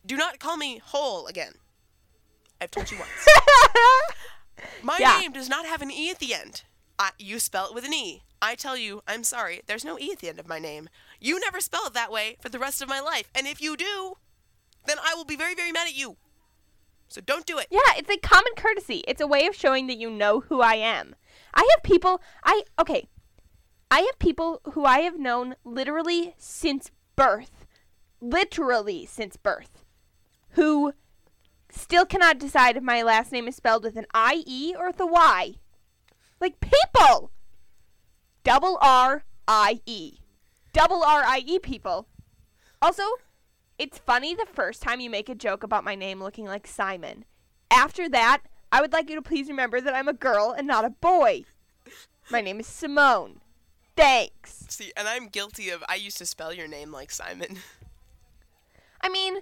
Do 0.05 0.15
not 0.15 0.37
call 0.39 0.55
me 0.55 0.77
hole 0.77 1.25
again. 1.25 1.55
I've 2.61 2.69
told 2.71 2.91
you 2.91 2.99
once. 2.99 3.27
My 4.83 4.97
Yeah. 4.99 5.17
name 5.19 5.31
does 5.33 5.49
not 5.49 5.65
have 5.65 5.81
an 5.81 5.89
E 5.91 6.09
at 6.11 6.19
the 6.19 6.33
end. 6.33 6.63
I, 6.97 7.11
you 7.19 7.39
spell 7.39 7.67
it 7.67 7.75
with 7.75 7.85
an 7.85 7.93
E. 7.93 8.23
I 8.41 8.55
tell 8.55 8.77
you, 8.77 9.01
I'm 9.07 9.23
sorry, 9.23 9.61
there's 9.65 9.85
no 9.85 9.97
E 9.99 10.11
at 10.11 10.19
the 10.19 10.29
end 10.29 10.39
of 10.39 10.47
my 10.47 10.59
name. 10.59 10.89
You 11.19 11.39
never 11.39 11.59
spell 11.59 11.87
it 11.87 11.93
that 11.93 12.11
way 12.11 12.37
for 12.41 12.49
the 12.49 12.59
rest 12.59 12.81
of 12.81 12.89
my 12.89 12.99
life. 12.99 13.29
And 13.33 13.47
if 13.47 13.61
you 13.61 13.75
do, 13.75 14.17
then 14.85 14.97
I 15.03 15.15
will 15.15 15.25
be 15.25 15.35
very, 15.35 15.55
very 15.55 15.71
mad 15.71 15.87
at 15.87 15.95
you. 15.95 16.17
So 17.07 17.21
don't 17.21 17.45
do 17.45 17.57
it. 17.57 17.67
Yeah, 17.69 17.79
it's 17.97 18.09
a 18.09 18.17
common 18.17 18.53
courtesy. 18.55 19.03
It's 19.07 19.21
a 19.21 19.27
way 19.27 19.45
of 19.45 19.55
showing 19.55 19.87
that 19.87 19.97
you 19.97 20.09
know 20.09 20.41
who 20.41 20.61
I 20.61 20.75
am. 20.75 21.15
I 21.53 21.67
have 21.75 21.83
people 21.83 22.21
I 22.43 22.63
okay. 22.79 23.07
I 23.91 23.99
have 23.99 24.19
people 24.19 24.61
who 24.73 24.85
I 24.85 24.99
have 24.99 25.19
known 25.19 25.55
literally 25.63 26.33
since 26.37 26.91
birth. 27.15 27.65
Literally 28.19 29.05
since 29.05 29.37
birth. 29.37 29.83
Who 30.51 30.93
still 31.69 32.05
cannot 32.05 32.39
decide 32.39 32.77
if 32.77 32.83
my 32.83 33.03
last 33.03 33.31
name 33.31 33.47
is 33.47 33.55
spelled 33.55 33.83
with 33.83 33.97
an 33.97 34.07
I 34.13 34.43
E 34.45 34.73
or 34.77 34.87
with 34.87 34.99
a 34.99 35.05
Y. 35.05 35.55
Like 36.39 36.59
people. 36.59 37.31
Double 38.43 38.77
R 38.81 39.23
I 39.47 39.81
E. 39.85 40.19
Double 40.73 41.03
R 41.03 41.23
I 41.25 41.43
E 41.45 41.59
people. 41.59 42.07
Also, 42.81 43.03
it's 43.77 43.97
funny 43.97 44.35
the 44.35 44.45
first 44.45 44.81
time 44.81 44.99
you 44.99 45.09
make 45.09 45.29
a 45.29 45.35
joke 45.35 45.63
about 45.63 45.83
my 45.83 45.95
name 45.95 46.21
looking 46.21 46.45
like 46.45 46.67
Simon. 46.67 47.25
After 47.71 48.07
that, 48.09 48.43
I 48.71 48.81
would 48.81 48.93
like 48.93 49.09
you 49.09 49.15
to 49.15 49.21
please 49.21 49.47
remember 49.47 49.81
that 49.81 49.95
I'm 49.95 50.07
a 50.07 50.13
girl 50.13 50.53
and 50.55 50.67
not 50.67 50.85
a 50.85 50.89
boy. 50.89 51.43
My 52.29 52.41
name 52.41 52.59
is 52.59 52.67
Simone. 52.67 53.41
Thanks. 53.95 54.65
See, 54.69 54.91
and 54.97 55.07
I'm 55.07 55.27
guilty 55.27 55.69
of, 55.69 55.83
I 55.87 55.95
used 55.95 56.17
to 56.17 56.25
spell 56.25 56.53
your 56.53 56.67
name 56.67 56.91
like 56.91 57.11
Simon. 57.11 57.57
I 59.01 59.09
mean, 59.09 59.39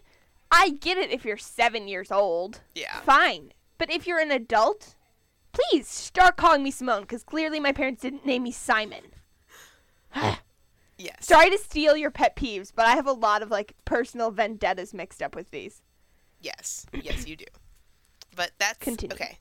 I 0.52 0.70
get 0.70 0.98
it 0.98 1.12
if 1.12 1.26
you're 1.26 1.38
seven 1.38 1.88
years 1.88 2.12
old. 2.12 2.62
Yeah. 2.76 3.00
Fine. 3.02 3.54
But 3.78 3.92
if 3.92 4.06
you're 4.06 4.20
an 4.20 4.32
adult, 4.32 4.96
please 5.54 5.88
start 5.88 6.36
calling 6.36 6.64
me 6.64 6.72
Simone 6.72 7.02
because 7.02 7.24
clearly 7.24 7.60
my 7.60 7.72
parents 7.72 8.02
didn't 8.02 8.26
name 8.26 8.44
me 8.44 8.52
Simon. 8.52 9.04
Yes. 10.96 11.26
Sorry 11.26 11.50
to 11.50 11.58
steal 11.58 11.98
your 11.98 12.12
pet 12.12 12.36
peeves, 12.36 12.72
but 12.74 12.86
I 12.86 12.92
have 12.92 13.08
a 13.08 13.14
lot 13.14 13.42
of 13.42 13.50
like 13.50 13.74
personal 13.84 14.30
vendettas 14.32 14.94
mixed 14.94 15.22
up 15.24 15.36
with 15.36 15.50
these. 15.52 15.82
Yes. 16.40 16.86
Yes, 16.94 17.28
you 17.28 17.36
do. 17.36 17.46
But 18.36 18.52
that's 18.60 18.78
Continue. 18.78 19.16
okay. 19.16 19.40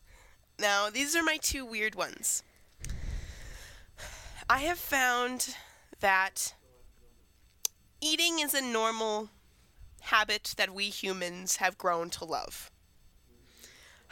Now, 0.58 0.88
these 0.90 1.14
are 1.14 1.22
my 1.22 1.36
two 1.36 1.64
weird 1.66 1.94
ones. 1.94 2.42
I 4.48 4.60
have 4.60 4.78
found 4.78 5.54
that 6.00 6.54
eating 8.00 8.40
is 8.40 8.54
a 8.54 8.62
normal 8.62 9.28
habit 10.00 10.54
that 10.56 10.74
we 10.74 10.86
humans 10.86 11.56
have 11.56 11.78
grown 11.78 12.10
to 12.10 12.24
love. 12.24 12.71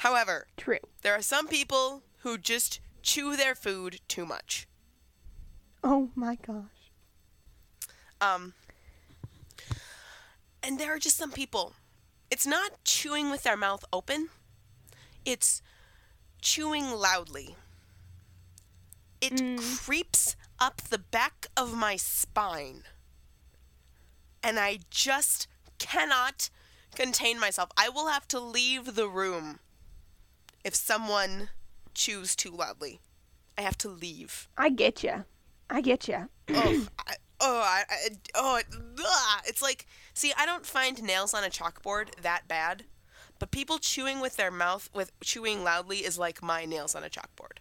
However, 0.01 0.47
True. 0.57 0.79
there 1.03 1.13
are 1.15 1.21
some 1.21 1.47
people 1.47 2.03
who 2.21 2.39
just 2.39 2.81
chew 3.03 3.37
their 3.37 3.55
food 3.55 4.01
too 4.09 4.25
much. 4.25 4.67
Oh 5.85 6.09
my 6.15 6.37
gosh. 6.37 6.65
Um, 8.19 8.55
and 10.63 10.81
there 10.81 10.95
are 10.95 10.99
just 10.99 11.19
some 11.19 11.33
people. 11.33 11.75
It's 12.31 12.47
not 12.47 12.83
chewing 12.83 13.31
with 13.31 13.43
their 13.43 13.59
mouth 13.59 13.85
open. 13.93 14.31
It's 15.27 15.61
chewing 16.41 16.91
loudly. 16.93 17.57
It 19.21 19.35
Mm. 19.35 19.79
creeps 19.85 20.35
up 20.59 20.81
the 20.81 20.97
back 20.99 21.49
of 21.59 21.75
my 21.75 21.97
spine. 21.97 22.85
And 24.43 24.59
I 24.59 24.79
just 24.89 25.47
cannot 25.79 26.49
contain 26.95 27.39
myself. 27.39 27.69
I 27.77 27.91
will 27.91 28.09
have 28.09 28.27
to 28.29 28.41
leave 28.41 28.95
the 28.95 29.07
room 29.09 29.61
if 30.65 30.75
someone 30.75 31.51
chews 31.95 32.37
too 32.37 32.51
loudly. 32.51 33.01
I 33.57 33.63
have 33.63 33.79
to 33.79 33.89
leave. 33.89 34.49
I 34.57 34.71
get 34.71 35.03
you. 35.03 35.25
I 35.69 35.81
get 35.81 36.09
you. 36.09 36.29
oh, 36.51 36.87
I, 36.99 37.15
oh, 37.41 37.61
I, 37.61 37.85
I, 37.89 38.09
oh, 38.35 38.57
it, 38.57 38.67
ugh. 38.73 39.43
it's 39.47 39.63
like, 39.63 39.87
see, 40.15 40.33
I 40.37 40.47
don't 40.47 40.67
find 40.67 41.03
nails 41.03 41.35
on 41.35 41.45
a 41.45 41.49
chalkboard 41.49 42.15
that 42.23 42.49
bad, 42.49 42.85
but 43.39 43.51
people 43.51 43.79
chewing 43.79 44.21
with 44.21 44.37
their 44.37 44.51
mouth, 44.51 44.89
with 44.95 45.13
chewing 45.21 45.63
loudly, 45.63 45.99
is 45.99 46.19
like 46.19 46.43
my 46.43 46.65
nails 46.65 46.95
on 46.95 47.05
a 47.05 47.09
chalkboard. 47.09 47.59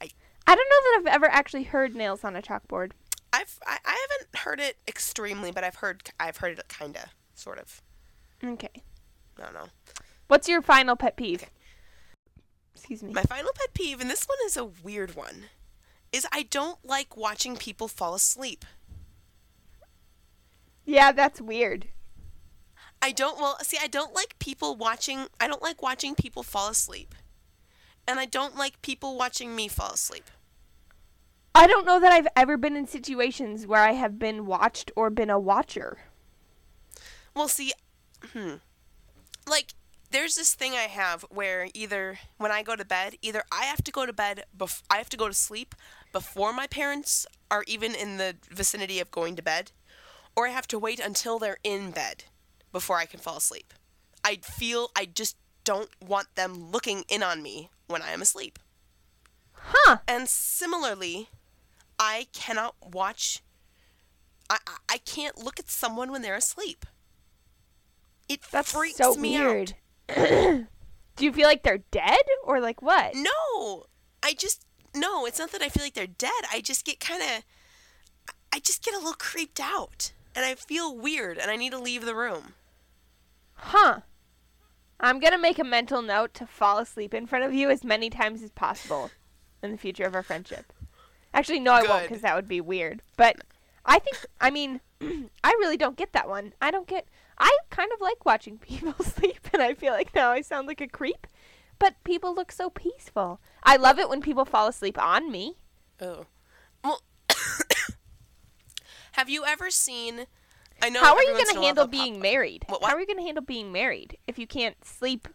I 0.00 0.10
I 0.46 0.54
don't 0.54 0.68
know 0.68 0.80
that 0.80 0.96
I've 0.98 1.14
ever 1.14 1.26
actually 1.26 1.64
heard 1.64 1.94
nails 1.94 2.24
on 2.24 2.36
a 2.36 2.42
chalkboard. 2.42 2.92
I've, 3.32 3.58
I, 3.66 3.78
I 3.84 4.06
haven't 4.08 4.36
heard 4.44 4.60
it 4.60 4.76
extremely, 4.86 5.50
but 5.50 5.64
I've 5.64 5.76
heard, 5.76 6.02
I've 6.20 6.36
heard 6.36 6.58
it 6.58 6.68
kinda, 6.68 7.10
sort 7.34 7.58
of. 7.58 7.82
Okay. 8.42 8.82
I 9.38 9.42
don't 9.42 9.54
know. 9.54 9.66
What's 10.28 10.48
your 10.48 10.62
final 10.62 10.96
pet 10.96 11.16
peeve? 11.16 11.44
Excuse 12.74 13.02
me. 13.02 13.12
My 13.12 13.22
final 13.22 13.52
pet 13.54 13.72
peeve, 13.74 14.00
and 14.00 14.10
this 14.10 14.24
one 14.24 14.38
is 14.46 14.56
a 14.56 14.64
weird 14.64 15.14
one, 15.14 15.44
is 16.12 16.26
I 16.32 16.42
don't 16.42 16.84
like 16.84 17.16
watching 17.16 17.56
people 17.56 17.88
fall 17.88 18.14
asleep. 18.14 18.64
yeah, 20.84 21.12
that's 21.12 21.40
weird. 21.40 21.88
I 23.02 23.12
don't 23.12 23.38
well 23.38 23.58
see 23.62 23.78
I 23.82 23.86
don't 23.86 24.14
like 24.14 24.38
people 24.38 24.76
watching 24.76 25.26
I 25.40 25.46
don't 25.46 25.62
like 25.62 25.82
watching 25.82 26.14
people 26.14 26.42
fall 26.42 26.68
asleep. 26.70 27.14
And 28.06 28.18
I 28.20 28.26
don't 28.26 28.56
like 28.56 28.82
people 28.82 29.16
watching 29.16 29.56
me 29.56 29.68
fall 29.68 29.92
asleep. 29.92 30.30
I 31.54 31.66
don't 31.66 31.86
know 31.86 32.00
that 32.00 32.12
I've 32.12 32.28
ever 32.36 32.56
been 32.56 32.76
in 32.76 32.86
situations 32.86 33.66
where 33.66 33.82
I 33.82 33.92
have 33.92 34.18
been 34.18 34.46
watched 34.46 34.90
or 34.96 35.08
been 35.10 35.30
a 35.30 35.38
watcher. 35.38 35.98
Well, 37.34 37.48
see 37.48 37.72
hmm. 38.32 38.54
Like 39.46 39.74
there's 40.14 40.36
this 40.36 40.54
thing 40.54 40.72
I 40.74 40.86
have 40.88 41.22
where 41.28 41.68
either 41.74 42.20
when 42.38 42.52
I 42.52 42.62
go 42.62 42.76
to 42.76 42.84
bed, 42.84 43.16
either 43.20 43.42
I 43.50 43.64
have 43.64 43.82
to 43.84 43.90
go 43.92 44.06
to 44.06 44.12
bed 44.12 44.44
bef- 44.56 44.82
I 44.88 44.98
have 44.98 45.08
to 45.10 45.16
go 45.16 45.26
to 45.26 45.34
sleep 45.34 45.74
before 46.12 46.52
my 46.52 46.68
parents 46.68 47.26
are 47.50 47.64
even 47.66 47.94
in 47.94 48.16
the 48.16 48.36
vicinity 48.48 49.00
of 49.00 49.10
going 49.10 49.34
to 49.36 49.42
bed, 49.42 49.72
or 50.36 50.46
I 50.46 50.50
have 50.50 50.68
to 50.68 50.78
wait 50.78 51.00
until 51.00 51.38
they're 51.40 51.58
in 51.64 51.90
bed 51.90 52.24
before 52.72 52.98
I 52.98 53.06
can 53.06 53.18
fall 53.18 53.36
asleep. 53.38 53.74
I 54.24 54.36
feel 54.36 54.90
I 54.96 55.04
just 55.06 55.36
don't 55.64 55.90
want 56.00 56.28
them 56.36 56.70
looking 56.70 57.04
in 57.08 57.22
on 57.22 57.42
me 57.42 57.70
when 57.88 58.00
I 58.00 58.10
am 58.10 58.22
asleep. 58.22 58.58
Huh. 59.52 59.98
And 60.06 60.28
similarly, 60.28 61.28
I 61.98 62.28
cannot 62.32 62.76
watch. 62.80 63.42
I 64.48 64.58
I- 64.66 64.76
I 64.94 64.98
can't 64.98 65.38
look 65.38 65.58
at 65.58 65.68
someone 65.70 66.12
when 66.12 66.22
they're 66.22 66.36
asleep. 66.36 66.86
It 68.28 68.42
That's 68.50 68.72
freaks 68.72 68.98
so 68.98 69.14
me 69.16 69.38
weird. 69.38 69.70
out. 69.70 69.74
Do 71.16 71.24
you 71.24 71.32
feel 71.32 71.46
like 71.46 71.62
they're 71.62 71.84
dead 71.90 72.24
or 72.44 72.60
like 72.60 72.82
what? 72.82 73.14
No, 73.14 73.86
I 74.22 74.34
just 74.34 74.66
no, 74.94 75.26
it's 75.26 75.38
not 75.38 75.52
that 75.52 75.62
I 75.62 75.68
feel 75.68 75.82
like 75.82 75.94
they're 75.94 76.06
dead. 76.06 76.30
I 76.52 76.60
just 76.60 76.84
get 76.84 77.00
kind 77.00 77.22
of 77.22 77.44
I 78.52 78.60
just 78.60 78.84
get 78.84 78.94
a 78.94 78.98
little 78.98 79.14
creeped 79.14 79.60
out 79.60 80.12
and 80.34 80.44
I 80.44 80.54
feel 80.54 80.96
weird 80.96 81.38
and 81.38 81.50
I 81.50 81.56
need 81.56 81.72
to 81.72 81.78
leave 81.78 82.04
the 82.04 82.14
room. 82.14 82.54
Huh. 83.54 84.00
I'm 85.00 85.18
going 85.18 85.32
to 85.32 85.38
make 85.38 85.58
a 85.58 85.64
mental 85.64 86.02
note 86.02 86.34
to 86.34 86.46
fall 86.46 86.78
asleep 86.78 87.14
in 87.14 87.26
front 87.26 87.44
of 87.44 87.52
you 87.52 87.68
as 87.70 87.84
many 87.84 88.10
times 88.10 88.42
as 88.42 88.50
possible 88.50 89.10
in 89.62 89.72
the 89.72 89.78
future 89.78 90.04
of 90.04 90.14
our 90.14 90.22
friendship. 90.22 90.72
Actually, 91.32 91.60
no, 91.60 91.72
I 91.72 91.82
won't 91.82 92.08
because 92.08 92.22
that 92.22 92.36
would 92.36 92.46
be 92.46 92.60
weird. 92.60 93.02
But 93.16 93.36
I 93.84 93.98
think, 93.98 94.16
I 94.40 94.50
mean, 94.50 94.80
I 95.44 95.50
really 95.58 95.76
don't 95.76 95.96
get 95.96 96.12
that 96.12 96.28
one. 96.28 96.52
I 96.62 96.70
don't 96.70 96.86
get, 96.86 97.08
I 97.38 97.56
kind 97.70 97.90
of 97.92 98.00
like 98.00 98.24
watching 98.24 98.58
people 98.58 98.94
sleep, 99.04 99.48
and 99.52 99.62
I 99.62 99.74
feel 99.74 99.92
like 99.92 100.14
now 100.14 100.30
I 100.30 100.40
sound 100.40 100.66
like 100.66 100.80
a 100.80 100.88
creep. 100.88 101.26
But 101.78 101.94
people 102.04 102.34
look 102.34 102.52
so 102.52 102.70
peaceful. 102.70 103.40
I 103.64 103.76
love 103.76 103.98
it 103.98 104.08
when 104.08 104.20
people 104.20 104.44
fall 104.44 104.68
asleep 104.68 104.96
on 105.02 105.30
me. 105.30 105.56
Oh. 106.00 106.26
Well, 106.84 107.02
have 109.12 109.28
you 109.28 109.44
ever 109.44 109.70
seen 109.70 110.26
I 110.82 110.88
know 110.90 111.00
How 111.00 111.14
are 111.16 111.22
you 111.22 111.32
going 111.32 111.54
to 111.54 111.60
handle 111.60 111.86
being 111.86 112.20
married? 112.20 112.64
What- 112.68 112.82
How 112.84 112.94
are 112.94 113.00
you 113.00 113.06
going 113.06 113.18
to 113.18 113.24
handle 113.24 113.44
being 113.44 113.72
married 113.72 114.18
if 114.26 114.38
you 114.38 114.46
can't 114.46 114.76
sleep 114.84 115.28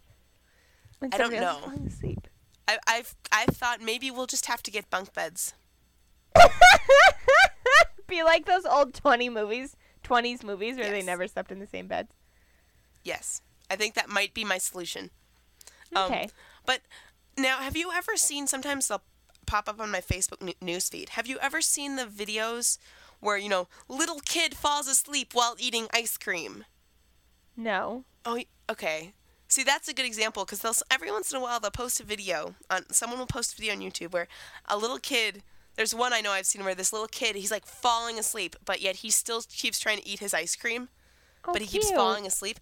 when 0.98 1.12
I 1.12 1.18
don't 1.18 1.32
know. 1.32 1.58
falling 1.62 1.86
asleep? 1.86 2.28
I, 2.68 2.78
I've 2.86 3.16
I've 3.32 3.48
thought 3.56 3.80
maybe 3.80 4.10
we'll 4.10 4.26
just 4.26 4.46
have 4.46 4.62
to 4.64 4.70
get 4.70 4.88
bunk 4.90 5.12
beds. 5.12 5.54
Be 8.06 8.22
like 8.22 8.46
those 8.46 8.64
old 8.64 8.94
20 8.94 9.28
movies, 9.28 9.76
20s 10.10 10.42
movies 10.42 10.76
where 10.76 10.90
they 10.90 11.02
never 11.02 11.26
slept 11.28 11.52
in 11.52 11.60
the 11.60 11.66
same 11.66 11.86
beds. 11.86 12.12
Yes, 13.04 13.42
I 13.70 13.76
think 13.76 13.94
that 13.94 14.08
might 14.08 14.34
be 14.34 14.44
my 14.44 14.58
solution. 14.58 15.10
Um, 15.94 16.04
Okay. 16.04 16.28
But 16.66 16.80
now, 17.38 17.58
have 17.58 17.76
you 17.76 17.90
ever 17.92 18.16
seen? 18.16 18.46
Sometimes 18.46 18.88
they'll 18.88 19.02
pop 19.46 19.68
up 19.68 19.80
on 19.80 19.90
my 19.90 20.00
Facebook 20.00 20.54
newsfeed. 20.60 21.10
Have 21.10 21.26
you 21.26 21.38
ever 21.40 21.60
seen 21.60 21.96
the 21.96 22.04
videos 22.04 22.78
where 23.20 23.38
you 23.38 23.48
know 23.48 23.68
little 23.88 24.20
kid 24.20 24.54
falls 24.54 24.88
asleep 24.88 25.30
while 25.32 25.56
eating 25.58 25.88
ice 25.92 26.16
cream? 26.18 26.64
No. 27.56 28.04
Oh, 28.24 28.40
okay. 28.70 29.12
See, 29.48 29.64
that's 29.64 29.88
a 29.88 29.94
good 29.94 30.06
example 30.06 30.44
because 30.44 30.60
they'll 30.60 30.74
every 30.90 31.10
once 31.10 31.32
in 31.32 31.38
a 31.38 31.40
while 31.42 31.58
they'll 31.58 31.70
post 31.70 32.00
a 32.00 32.04
video 32.04 32.54
on 32.70 32.88
someone 32.92 33.18
will 33.18 33.26
post 33.26 33.54
a 33.54 33.56
video 33.56 33.74
on 33.74 33.80
YouTube 33.80 34.12
where 34.12 34.28
a 34.68 34.76
little 34.76 34.98
kid. 34.98 35.42
There's 35.80 35.94
one 35.94 36.12
I 36.12 36.20
know 36.20 36.32
I've 36.32 36.44
seen 36.44 36.62
where 36.62 36.74
this 36.74 36.92
little 36.92 37.08
kid 37.08 37.36
he's 37.36 37.50
like 37.50 37.64
falling 37.64 38.18
asleep, 38.18 38.54
but 38.66 38.82
yet 38.82 38.96
he 38.96 39.10
still 39.10 39.40
keeps 39.48 39.78
trying 39.80 39.96
to 39.96 40.06
eat 40.06 40.18
his 40.18 40.34
ice 40.34 40.54
cream, 40.54 40.90
Oh, 41.42 41.54
but 41.54 41.62
he 41.62 41.68
keeps 41.68 41.90
falling 41.90 42.26
asleep. 42.26 42.60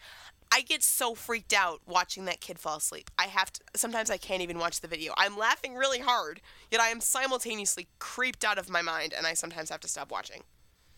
I 0.52 0.60
get 0.60 0.84
so 0.84 1.16
freaked 1.16 1.52
out 1.52 1.80
watching 1.84 2.26
that 2.26 2.40
kid 2.40 2.60
fall 2.60 2.76
asleep. 2.76 3.10
I 3.18 3.24
have 3.24 3.52
to. 3.54 3.60
Sometimes 3.74 4.08
I 4.08 4.18
can't 4.18 4.40
even 4.40 4.56
watch 4.60 4.80
the 4.82 4.86
video. 4.86 5.14
I'm 5.16 5.36
laughing 5.36 5.74
really 5.74 5.98
hard, 5.98 6.40
yet 6.70 6.80
I 6.80 6.90
am 6.90 7.00
simultaneously 7.00 7.88
creeped 7.98 8.44
out 8.44 8.56
of 8.56 8.70
my 8.70 8.82
mind, 8.82 9.12
and 9.12 9.26
I 9.26 9.34
sometimes 9.34 9.70
have 9.70 9.80
to 9.80 9.88
stop 9.88 10.12
watching. 10.12 10.44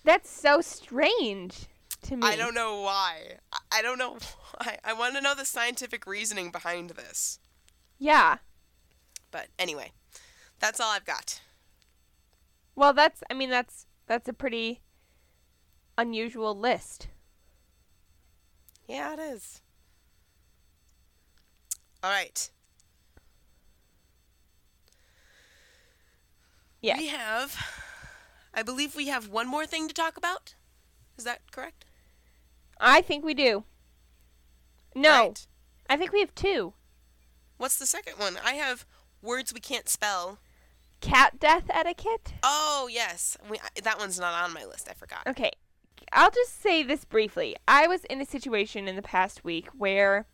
That's 0.05 0.29
so 0.29 0.61
strange 0.61 1.69
to 2.03 2.17
me. 2.19 2.27
I 2.27 2.37
don't 2.37 2.55
know 2.55 2.83
why. 2.83 3.37
I- 3.51 3.79
I 3.79 3.81
don't 3.81 3.97
know 3.97 4.19
why. 4.59 4.77
I 4.85 4.93
want 4.93 5.15
to 5.15 5.23
know 5.23 5.35
the 5.35 5.47
scientific 5.47 6.07
reasoning 6.07 6.51
behind 6.51 6.91
this. 6.91 7.39
Yeah. 7.99 8.37
But 9.31 9.47
anyway, 9.59 9.93
that's 10.59 10.81
all 10.81 10.91
I've 10.91 11.07
got. 11.07 11.41
Well, 12.75 12.93
that's 12.93 13.23
I 13.31 13.35
mean 13.35 13.51
that's 13.51 13.87
that's 14.07 14.29
a 14.29 14.33
pretty 14.33 14.81
unusual 15.97 16.59
list. 16.59 17.09
Yeah, 18.89 19.13
it 19.13 19.21
is. 19.21 19.63
All 22.03 22.11
right. 22.11 22.51
Yeah. 26.81 26.97
We 26.97 27.09
have, 27.09 27.57
I 28.55 28.63
believe 28.63 28.97
we 28.97 29.09
have 29.09 29.29
one 29.29 29.47
more 29.47 29.67
thing 29.67 29.87
to 29.89 29.95
talk 29.95 30.17
about. 30.17 30.55
Is 31.19 31.25
that 31.25 31.41
correct? 31.53 31.85
I 32.81 33.03
think 33.03 33.25
we 33.25 33.35
do. 33.35 33.65
No. 34.95 35.11
Right. 35.11 35.47
I 35.89 35.97
think 35.97 36.13
we 36.13 36.21
have 36.21 36.35
two. 36.35 36.73
What's 37.59 37.79
the 37.79 37.87
second 37.87 38.15
one? 38.19 38.39
I 38.43 38.55
have 38.55 38.87
words 39.21 39.53
we 39.53 39.61
can't 39.61 39.89
spell. 39.89 40.39
Cat 41.01 41.39
death 41.41 41.65
etiquette? 41.71 42.35
Oh, 42.43 42.89
yes. 42.91 43.37
We, 43.49 43.59
that 43.83 43.99
one's 43.99 44.21
not 44.21 44.45
on 44.45 44.53
my 44.53 44.65
list. 44.65 44.89
I 44.91 44.95
forgot. 44.95 45.27
Okay. 45.27 45.51
I'll 46.13 46.31
just 46.31 46.61
say 46.61 46.83
this 46.83 47.05
briefly. 47.05 47.57
I 47.69 47.87
was 47.87 48.05
in 48.05 48.21
a 48.21 48.27
situation 48.27 48.89
in 48.89 48.97
the 48.97 49.03
past 49.03 49.45
week 49.45 49.69
where 49.77 50.27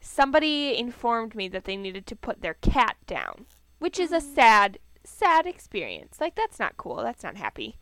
somebody 0.00 0.76
informed 0.76 1.34
me 1.34 1.48
that 1.48 1.64
they 1.64 1.76
needed 1.76 2.06
to 2.06 2.16
put 2.16 2.42
their 2.42 2.54
cat 2.54 2.96
down, 3.06 3.46
which 3.78 3.98
is 3.98 4.12
a 4.12 4.20
sad, 4.20 4.78
sad 5.04 5.46
experience. 5.46 6.18
Like 6.20 6.34
that's 6.34 6.58
not 6.58 6.76
cool. 6.76 6.96
That's 6.96 7.22
not 7.22 7.36
happy. 7.36 7.78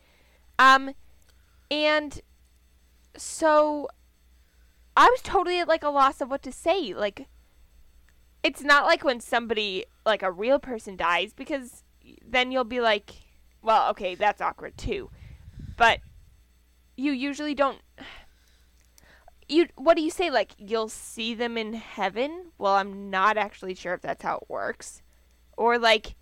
Um 0.59 0.95
and 1.71 2.21
so 3.17 3.89
I 4.97 5.07
was 5.07 5.21
totally 5.23 5.59
at 5.61 5.69
like 5.69 5.83
a 5.83 5.89
loss 5.89 6.21
of 6.21 6.31
what 6.31 6.43
to 6.43 6.53
say. 6.53 6.95
Like 6.95 7.29
it's 8.43 8.63
not 8.63 8.85
like 8.85 9.05
when 9.05 9.21
somebody 9.21 9.85
like 10.05 10.23
a 10.23 10.31
real 10.31 10.59
person 10.59 10.97
dies 10.97 11.33
because 11.33 11.83
then 12.27 12.53
you'll 12.53 12.65
be 12.65 12.81
like, 12.81 13.13
well, 13.63 13.91
okay, 13.91 14.15
that's 14.15 14.41
awkward 14.41 14.77
too. 14.77 15.11
But 15.77 16.01
you 16.97 17.13
usually 17.13 17.55
don't 17.55 17.79
you 19.49 19.69
what 19.77 19.97
do 19.97 20.03
you 20.03 20.11
say 20.11 20.31
like 20.31 20.53
you'll 20.59 20.89
see 20.89 21.35
them 21.35 21.57
in 21.57 21.75
heaven? 21.75 22.47
Well, 22.59 22.75
I'm 22.75 23.11
not 23.11 23.37
actually 23.37 23.75
sure 23.75 23.95
if 23.95 24.03
that's 24.03 24.23
how 24.23 24.37
it 24.39 24.51
works. 24.51 25.03
Or 25.57 25.79
like 25.79 26.15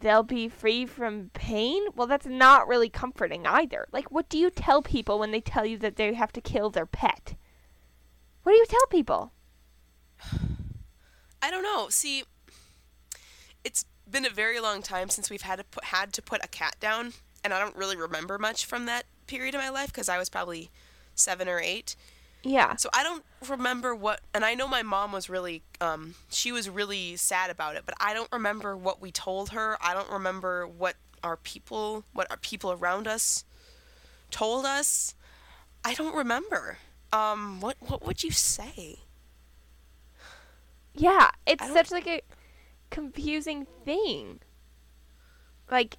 they'll 0.00 0.22
be 0.22 0.48
free 0.48 0.84
from 0.84 1.30
pain? 1.32 1.84
Well, 1.94 2.06
that's 2.06 2.26
not 2.26 2.66
really 2.66 2.88
comforting 2.88 3.46
either. 3.46 3.86
Like 3.92 4.10
what 4.10 4.28
do 4.28 4.38
you 4.38 4.50
tell 4.50 4.82
people 4.82 5.18
when 5.18 5.30
they 5.30 5.40
tell 5.40 5.66
you 5.66 5.78
that 5.78 5.96
they 5.96 6.12
have 6.14 6.32
to 6.32 6.40
kill 6.40 6.70
their 6.70 6.86
pet? 6.86 7.34
What 8.42 8.52
do 8.52 8.58
you 8.58 8.66
tell 8.66 8.86
people? 8.86 9.32
I 11.42 11.50
don't 11.50 11.62
know. 11.62 11.88
See, 11.88 12.24
it's 13.64 13.84
been 14.12 14.26
a 14.26 14.30
very 14.30 14.60
long 14.60 14.82
time 14.82 15.08
since 15.08 15.30
we've 15.30 15.42
had 15.42 15.58
to 15.58 15.64
put, 15.64 15.84
had 15.84 16.12
to 16.14 16.22
put 16.22 16.44
a 16.44 16.48
cat 16.48 16.76
down, 16.80 17.14
and 17.42 17.52
I 17.52 17.58
don't 17.58 17.76
really 17.76 17.96
remember 17.96 18.38
much 18.38 18.66
from 18.66 18.86
that 18.86 19.04
period 19.26 19.54
of 19.54 19.60
my 19.60 19.70
life 19.70 19.88
because 19.88 20.08
I 20.08 20.18
was 20.18 20.28
probably 20.28 20.70
seven 21.14 21.48
or 21.48 21.58
eight. 21.58 21.96
Yeah. 22.42 22.76
So 22.76 22.88
I 22.92 23.02
don't 23.02 23.24
remember 23.48 23.94
what, 23.94 24.20
and 24.34 24.44
I 24.44 24.54
know 24.54 24.66
my 24.66 24.82
mom 24.82 25.12
was 25.12 25.30
really, 25.30 25.62
um, 25.80 26.14
she 26.28 26.52
was 26.52 26.68
really 26.68 27.16
sad 27.16 27.50
about 27.50 27.76
it, 27.76 27.82
but 27.86 27.94
I 28.00 28.14
don't 28.14 28.30
remember 28.32 28.76
what 28.76 29.00
we 29.00 29.12
told 29.12 29.50
her. 29.50 29.76
I 29.80 29.94
don't 29.94 30.10
remember 30.10 30.66
what 30.66 30.96
our 31.22 31.36
people, 31.36 32.04
what 32.12 32.30
our 32.30 32.36
people 32.36 32.72
around 32.72 33.06
us 33.06 33.44
told 34.30 34.66
us. 34.66 35.14
I 35.84 35.94
don't 35.94 36.14
remember. 36.14 36.78
Um, 37.12 37.60
what 37.60 37.76
what 37.80 38.06
would 38.06 38.24
you 38.24 38.30
say? 38.30 39.00
Yeah, 40.94 41.30
it's 41.46 41.66
such 41.72 41.90
like 41.90 42.06
a 42.06 42.22
confusing 42.92 43.66
thing. 43.84 44.38
Like 45.68 45.96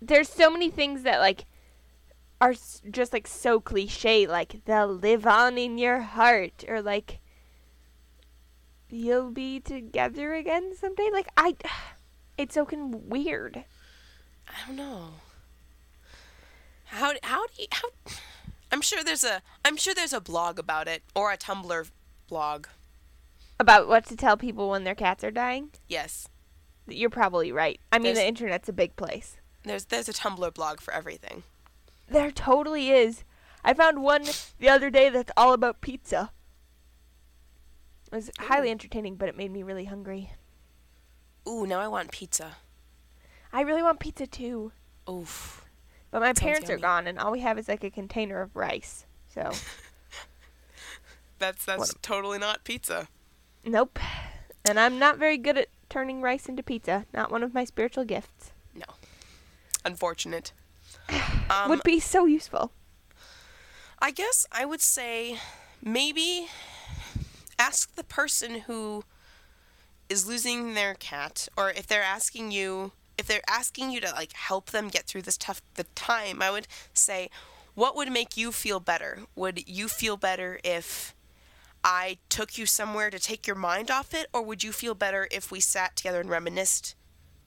there's 0.00 0.28
so 0.28 0.50
many 0.50 0.70
things 0.70 1.02
that 1.02 1.18
like 1.18 1.46
are 2.40 2.54
just 2.90 3.12
like 3.12 3.26
so 3.26 3.60
cliche 3.60 4.26
like 4.26 4.64
they'll 4.64 4.86
live 4.86 5.26
on 5.26 5.58
in 5.58 5.76
your 5.76 6.00
heart 6.00 6.64
or 6.68 6.80
like 6.80 7.18
you'll 8.88 9.30
be 9.30 9.60
together 9.60 10.32
again 10.34 10.74
someday 10.74 11.10
like 11.12 11.28
I 11.36 11.56
it's 12.38 12.54
so 12.54 12.64
con- 12.64 13.08
weird. 13.08 13.64
I 14.48 14.66
don't 14.66 14.76
know. 14.76 15.10
How 16.84 17.12
how 17.22 17.46
do 17.46 17.52
you 17.58 17.66
how? 17.72 17.88
I'm 18.72 18.82
sure 18.82 19.02
there's 19.02 19.24
a 19.24 19.42
I'm 19.64 19.76
sure 19.76 19.94
there's 19.94 20.12
a 20.12 20.20
blog 20.20 20.58
about 20.58 20.88
it 20.88 21.02
or 21.14 21.32
a 21.32 21.38
Tumblr 21.38 21.90
blog. 22.28 22.66
About 23.60 23.88
what 23.88 24.06
to 24.06 24.16
tell 24.16 24.38
people 24.38 24.70
when 24.70 24.84
their 24.84 24.94
cats 24.94 25.22
are 25.22 25.30
dying? 25.30 25.68
Yes, 25.86 26.28
You're 26.88 27.10
probably 27.10 27.52
right. 27.52 27.78
I 27.92 27.98
mean, 27.98 28.14
the 28.14 28.26
internet's 28.26 28.70
a 28.70 28.72
big 28.72 28.96
place. 28.96 29.36
there's 29.64 29.84
there's 29.84 30.08
a 30.08 30.14
Tumblr 30.14 30.54
blog 30.54 30.80
for 30.80 30.94
everything. 30.94 31.42
There 32.08 32.30
totally 32.30 32.90
is. 32.90 33.22
I 33.62 33.74
found 33.74 34.02
one 34.02 34.24
the 34.58 34.70
other 34.70 34.88
day 34.88 35.10
that's 35.10 35.30
all 35.36 35.52
about 35.52 35.82
pizza. 35.82 36.30
It 38.10 38.16
was 38.16 38.30
highly 38.38 38.70
entertaining, 38.70 39.16
but 39.16 39.28
it 39.28 39.36
made 39.36 39.52
me 39.52 39.62
really 39.62 39.84
hungry. 39.84 40.32
Ooh, 41.46 41.66
now 41.66 41.80
I 41.80 41.86
want 41.88 42.10
pizza. 42.10 42.56
I 43.52 43.60
really 43.60 43.82
want 43.82 44.00
pizza 44.00 44.26
too. 44.26 44.72
Oof. 45.08 45.66
But 46.10 46.20
my 46.20 46.28
Sounds 46.28 46.40
parents 46.40 46.70
are 46.70 46.78
gone, 46.78 47.06
and 47.06 47.18
all 47.18 47.30
we 47.30 47.40
have 47.40 47.58
is 47.58 47.68
like 47.68 47.84
a 47.84 47.90
container 47.90 48.40
of 48.40 48.56
rice. 48.56 49.04
So, 49.34 49.52
That's 51.38 51.64
that's 51.66 51.78
What- 51.78 52.02
totally 52.02 52.38
not 52.38 52.64
pizza. 52.64 53.08
Nope. 53.64 53.98
And 54.64 54.78
I'm 54.78 54.98
not 54.98 55.18
very 55.18 55.38
good 55.38 55.56
at 55.56 55.68
turning 55.88 56.22
rice 56.22 56.46
into 56.46 56.62
pizza. 56.62 57.06
Not 57.12 57.30
one 57.30 57.42
of 57.42 57.54
my 57.54 57.64
spiritual 57.64 58.04
gifts. 58.04 58.52
No. 58.74 58.84
Unfortunate. 59.84 60.52
Um, 61.50 61.68
Would 61.68 61.82
be 61.82 61.98
so 61.98 62.26
useful. 62.26 62.70
I 63.98 64.12
guess 64.12 64.46
I 64.52 64.64
would 64.64 64.80
say 64.80 65.38
maybe 65.82 66.46
ask 67.58 67.92
the 67.96 68.04
person 68.04 68.60
who 68.60 69.02
is 70.08 70.28
losing 70.28 70.74
their 70.74 70.94
cat 70.94 71.48
or 71.56 71.70
if 71.70 71.88
they're 71.88 72.04
asking 72.04 72.52
you 72.52 72.92
if 73.18 73.26
they're 73.26 73.42
asking 73.48 73.90
you 73.90 74.00
to 74.00 74.12
like 74.12 74.32
help 74.32 74.70
them 74.70 74.88
get 74.88 75.06
through 75.06 75.22
this 75.22 75.36
tough 75.36 75.60
the 75.74 75.84
time, 75.94 76.40
I 76.40 76.50
would 76.50 76.68
say 76.94 77.30
what 77.74 77.96
would 77.96 78.10
make 78.10 78.36
you 78.36 78.52
feel 78.52 78.80
better? 78.80 79.20
Would 79.36 79.68
you 79.68 79.88
feel 79.88 80.16
better 80.16 80.60
if 80.64 81.14
I 81.82 82.18
took 82.28 82.58
you 82.58 82.66
somewhere 82.66 83.10
to 83.10 83.18
take 83.18 83.46
your 83.46 83.56
mind 83.56 83.90
off 83.90 84.12
it 84.14 84.26
or 84.32 84.42
would 84.42 84.62
you 84.62 84.72
feel 84.72 84.94
better 84.94 85.26
if 85.30 85.50
we 85.50 85.60
sat 85.60 85.96
together 85.96 86.20
and 86.20 86.28
reminisced 86.28 86.94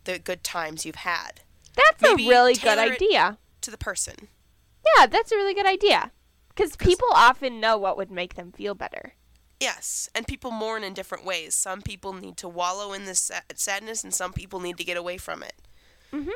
the 0.06 0.18
good 0.20 0.44
times 0.44 0.86
you've 0.86 0.96
had? 0.96 1.42
That's 1.76 2.02
Maybe 2.02 2.26
a 2.28 2.30
really 2.30 2.56
good 2.56 2.78
idea. 2.78 3.38
To 3.62 3.72
the 3.72 3.78
person. 3.78 4.28
Yeah, 4.98 5.06
that's 5.06 5.32
a 5.32 5.36
really 5.36 5.54
good 5.54 5.66
idea. 5.66 6.12
Because 6.50 6.76
people 6.76 7.08
often 7.14 7.60
know 7.60 7.78
what 7.78 7.96
would 7.98 8.12
make 8.12 8.36
them 8.36 8.52
feel 8.52 8.76
better. 8.76 9.14
Yes, 9.60 10.10
and 10.14 10.28
people 10.28 10.52
mourn 10.52 10.84
in 10.84 10.94
different 10.94 11.24
ways. 11.26 11.56
Some 11.56 11.82
people 11.82 12.12
need 12.14 12.36
to 12.38 12.50
wallow 12.50 12.92
in 12.94 13.06
this 13.06 13.20
sa- 13.22 13.40
sadness, 13.56 14.04
and 14.04 14.14
some 14.14 14.34
people 14.34 14.60
need 14.60 14.78
to 14.78 14.84
get 14.84 14.98
away 14.98 15.18
from 15.18 15.42
it. 15.42 15.54
Mhm. 16.12 16.30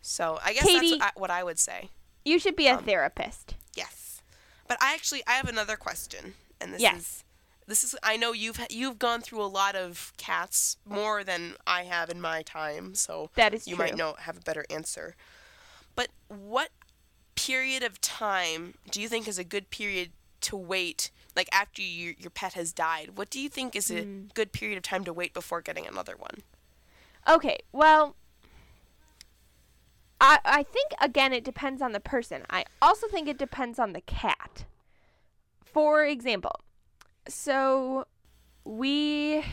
So 0.00 0.38
I 0.42 0.54
guess 0.54 0.64
Katie- 0.64 0.98
that's 0.98 1.00
what 1.16 1.16
I, 1.16 1.20
what 1.20 1.30
I 1.30 1.44
would 1.44 1.58
say. 1.58 1.90
You 2.24 2.38
should 2.38 2.56
be 2.56 2.66
a 2.68 2.76
Um, 2.78 2.84
therapist. 2.84 3.54
Yes, 3.74 4.22
but 4.66 4.78
I 4.82 4.94
actually 4.94 5.22
I 5.26 5.32
have 5.32 5.48
another 5.48 5.76
question, 5.76 6.34
and 6.60 6.72
this 6.72 6.80
Yes. 6.80 6.96
is 6.98 7.24
this 7.72 7.82
is 7.84 7.96
I 8.02 8.18
know 8.18 8.32
you've 8.32 8.60
you've 8.68 8.98
gone 8.98 9.22
through 9.22 9.42
a 9.42 9.48
lot 9.48 9.74
of 9.74 10.12
cats 10.18 10.76
more 10.84 11.24
than 11.24 11.54
I 11.66 11.84
have 11.84 12.10
in 12.10 12.20
my 12.20 12.42
time, 12.42 12.94
so 12.94 13.30
That 13.34 13.54
is 13.54 13.66
you 13.66 13.76
true. 13.76 13.86
might 13.86 13.96
know 13.96 14.14
have 14.18 14.36
a 14.36 14.40
better 14.40 14.66
answer. 14.68 15.16
But 15.96 16.08
what 16.28 16.68
period 17.34 17.82
of 17.82 17.98
time 18.02 18.74
do 18.90 19.00
you 19.00 19.08
think 19.08 19.26
is 19.26 19.38
a 19.38 19.44
good 19.44 19.70
period 19.70 20.10
to 20.42 20.54
wait? 20.54 21.10
Like 21.34 21.48
after 21.50 21.80
your 21.80 22.12
your 22.18 22.28
pet 22.28 22.52
has 22.52 22.74
died, 22.74 23.16
what 23.16 23.30
do 23.30 23.40
you 23.40 23.48
think 23.48 23.74
is 23.74 23.90
a 23.90 24.02
Mm. 24.04 24.34
good 24.34 24.52
period 24.52 24.76
of 24.76 24.82
time 24.82 25.04
to 25.04 25.12
wait 25.14 25.32
before 25.32 25.62
getting 25.62 25.86
another 25.86 26.14
one? 26.14 26.42
Okay, 27.26 27.58
well, 27.72 28.16
I 30.20 30.40
I 30.44 30.62
think 30.62 30.92
again 31.00 31.32
it 31.32 31.42
depends 31.42 31.80
on 31.80 31.92
the 31.92 32.00
person. 32.00 32.42
I 32.50 32.66
also 32.82 33.08
think 33.08 33.28
it 33.28 33.38
depends 33.38 33.78
on 33.78 33.94
the 33.94 34.02
cat. 34.02 34.66
For 35.64 36.04
example, 36.04 36.60
so 37.28 38.06
we 38.64 39.44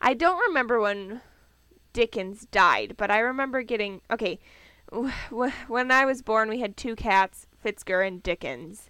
I 0.00 0.14
don't 0.14 0.38
remember 0.48 0.80
when 0.80 1.20
Dickens 1.92 2.46
died, 2.46 2.94
but 2.96 3.10
I 3.10 3.18
remember 3.18 3.62
getting 3.62 4.00
okay. 4.10 4.38
wh- 4.92 5.10
wh- 5.30 5.68
When 5.70 5.90
I 5.90 6.04
was 6.04 6.22
born, 6.22 6.48
we 6.48 6.60
had 6.60 6.76
two 6.76 6.96
cats, 6.96 7.46
Fitzger 7.64 8.06
and 8.06 8.22
Dickens, 8.22 8.88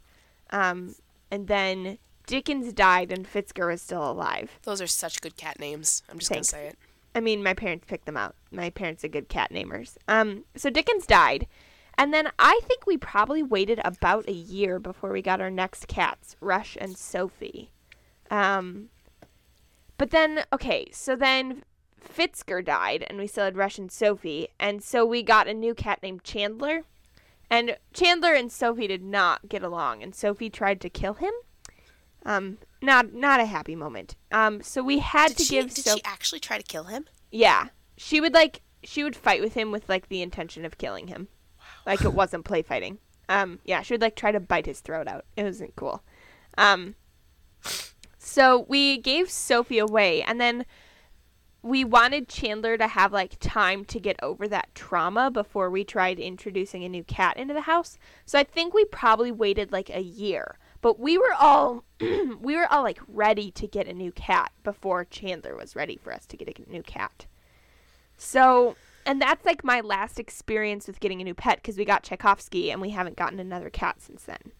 um, 0.51 0.95
and 1.31 1.47
then 1.49 1.99
Dickens 2.27 2.73
died 2.73 3.11
and 3.11 3.27
Fitzger 3.27 3.67
was 3.69 3.83
still 3.83 4.09
alive. 4.11 4.59
Those 4.63 4.81
are 4.81 4.87
such 4.87 5.21
good 5.21 5.37
cat 5.37 5.59
names. 5.59 6.03
I'm 6.09 6.19
just 6.19 6.31
Thanks. 6.31 6.53
gonna 6.53 6.63
say 6.65 6.69
it. 6.69 6.79
I 7.15 7.21
mean, 7.21 7.43
my 7.43 7.55
parents 7.55 7.87
picked 7.89 8.07
them 8.07 8.17
out. 8.17 8.37
My 8.53 8.71
parents 8.71 9.05
are 9.05 9.09
good 9.09 9.29
cat 9.29 9.51
namers. 9.53 9.97
Um, 10.07 10.45
so 10.55 10.71
Dickens 10.71 11.07
died, 11.07 11.49
and 12.01 12.15
then 12.15 12.31
I 12.39 12.61
think 12.65 12.87
we 12.87 12.97
probably 12.97 13.43
waited 13.43 13.79
about 13.85 14.27
a 14.27 14.33
year 14.33 14.79
before 14.79 15.13
we 15.13 15.21
got 15.21 15.43
our 15.43 15.51
next 15.51 15.87
cats, 15.87 16.35
Rush 16.41 16.75
and 16.81 16.97
Sophie. 16.97 17.73
Um, 18.31 18.89
but 19.99 20.11
then 20.11 20.45
okay, 20.51 20.89
so 20.93 21.15
then 21.15 21.63
Fitzger 22.01 22.65
died, 22.65 23.05
and 23.11 23.19
we 23.19 23.27
still 23.27 23.45
had 23.45 23.59
Rush 23.59 23.77
and 23.77 23.93
Sophie, 23.93 24.49
and 24.59 24.83
so 24.83 25.05
we 25.05 25.23
got 25.23 25.47
a 25.47 25.53
new 25.53 25.75
cat 25.75 26.03
named 26.03 26.25
Chandler, 26.25 26.85
and 27.51 27.77
Chandler 27.93 28.33
and 28.33 28.51
Sophie 28.51 28.87
did 28.87 29.03
not 29.03 29.51
get 29.51 29.63
along, 29.63 30.03
and 30.03 30.15
Sophie 30.15 30.49
tried 30.49 30.81
to 30.81 30.89
kill 30.89 31.15
him. 31.15 31.35
Um, 32.25 32.57
not 32.81 33.13
not 33.13 33.41
a 33.41 33.45
happy 33.45 33.77
moment. 33.77 34.17
Um, 34.33 34.63
so 34.63 34.83
we 34.83 35.01
had 35.01 35.29
Did 35.29 35.37
to 35.37 35.45
she 35.45 35.55
give 35.57 35.75
did 35.75 35.85
Sophie. 35.85 35.99
she 35.99 36.05
actually 36.07 36.41
try 36.41 36.57
to 36.57 36.65
kill 36.65 36.85
him? 36.85 37.05
Yeah. 37.31 37.69
She 37.99 38.23
would 38.23 38.33
like 38.33 38.63
she 38.83 39.05
would 39.05 39.17
fight 39.17 39.43
with 39.43 39.53
him 39.53 39.71
with 39.71 39.87
like 39.87 40.09
the 40.09 40.23
intention 40.23 40.65
of 40.65 40.79
killing 40.79 41.09
him. 41.09 41.29
Like 41.87 42.05
it 42.05 42.13
wasn't 42.13 42.45
play 42.45 42.63
fighting. 42.63 42.99
Um 43.29 43.61
yeah, 43.65 43.83
she 43.83 43.95
would 43.95 44.01
like 44.01 44.17
try 44.17 44.33
to 44.33 44.41
bite 44.41 44.67
his 44.67 44.81
throat 44.81 45.09
out. 45.09 45.25
It 45.37 45.45
wasn't 45.45 45.77
cool. 45.77 46.03
Um 46.57 46.95
so 48.19 48.67
we 48.69 48.99
gave 48.99 49.31
Sophie 49.31 49.79
away 49.79 50.23
and 50.23 50.41
then 50.41 50.65
we 51.63 51.85
wanted 51.85 52.29
Chandler 52.29 52.79
to 52.79 52.87
have 52.87 53.13
like 53.13 53.37
time 53.39 53.85
to 53.87 54.01
get 54.01 54.17
over 54.23 54.49
that 54.49 54.75
trauma 54.75 55.31
before 55.31 55.69
we 55.69 55.85
tried 55.85 56.19
introducing 56.19 56.85
a 56.85 56.89
new 56.89 57.05
cat 57.05 57.37
into 57.37 57.53
the 57.53 57.63
house. 57.63 57.99
So 58.25 58.39
I 58.39 58.45
think 58.45 58.73
we 58.73 58.85
probably 58.87 59.31
waited 59.31 59.71
like 59.71 59.91
a 59.91 60.01
year. 60.01 60.59
But 60.81 60.99
we 60.99 61.19
were 61.19 61.35
all 61.39 61.85
we 62.01 62.57
were 62.57 62.67
all 62.73 62.83
like 62.83 63.01
ready 63.07 63.51
to 63.53 63.67
get 63.67 63.87
a 63.87 63.93
new 63.93 64.13
cat 64.13 64.53
before 64.63 65.05
Chandler 65.05 65.55
was 65.55 65.77
ready 65.77 65.99
for 66.03 66.13
us 66.13 66.25
to 66.27 66.37
get 66.37 66.49
a 66.49 66.71
new 66.71 66.83
cat. 66.83 67.27
So, 68.17 68.77
and 69.07 69.21
that's 69.21 69.45
like 69.45 69.65
my 69.65 69.81
last 69.81 70.19
experience 70.19 70.87
with 70.87 71.01
getting 71.01 71.21
a 71.21 71.25
new 71.25 71.35
pet 71.35 71.57
because 71.57 71.77
we 71.77 71.85
got 71.85 72.03
Tchaikovsky 72.03 72.71
and 72.71 72.81
we 72.81 72.91
haven't 72.91 73.17
gotten 73.17 73.41
another 73.41 73.71
cat 73.71 74.01
since 74.01 74.25
then. 74.25 74.53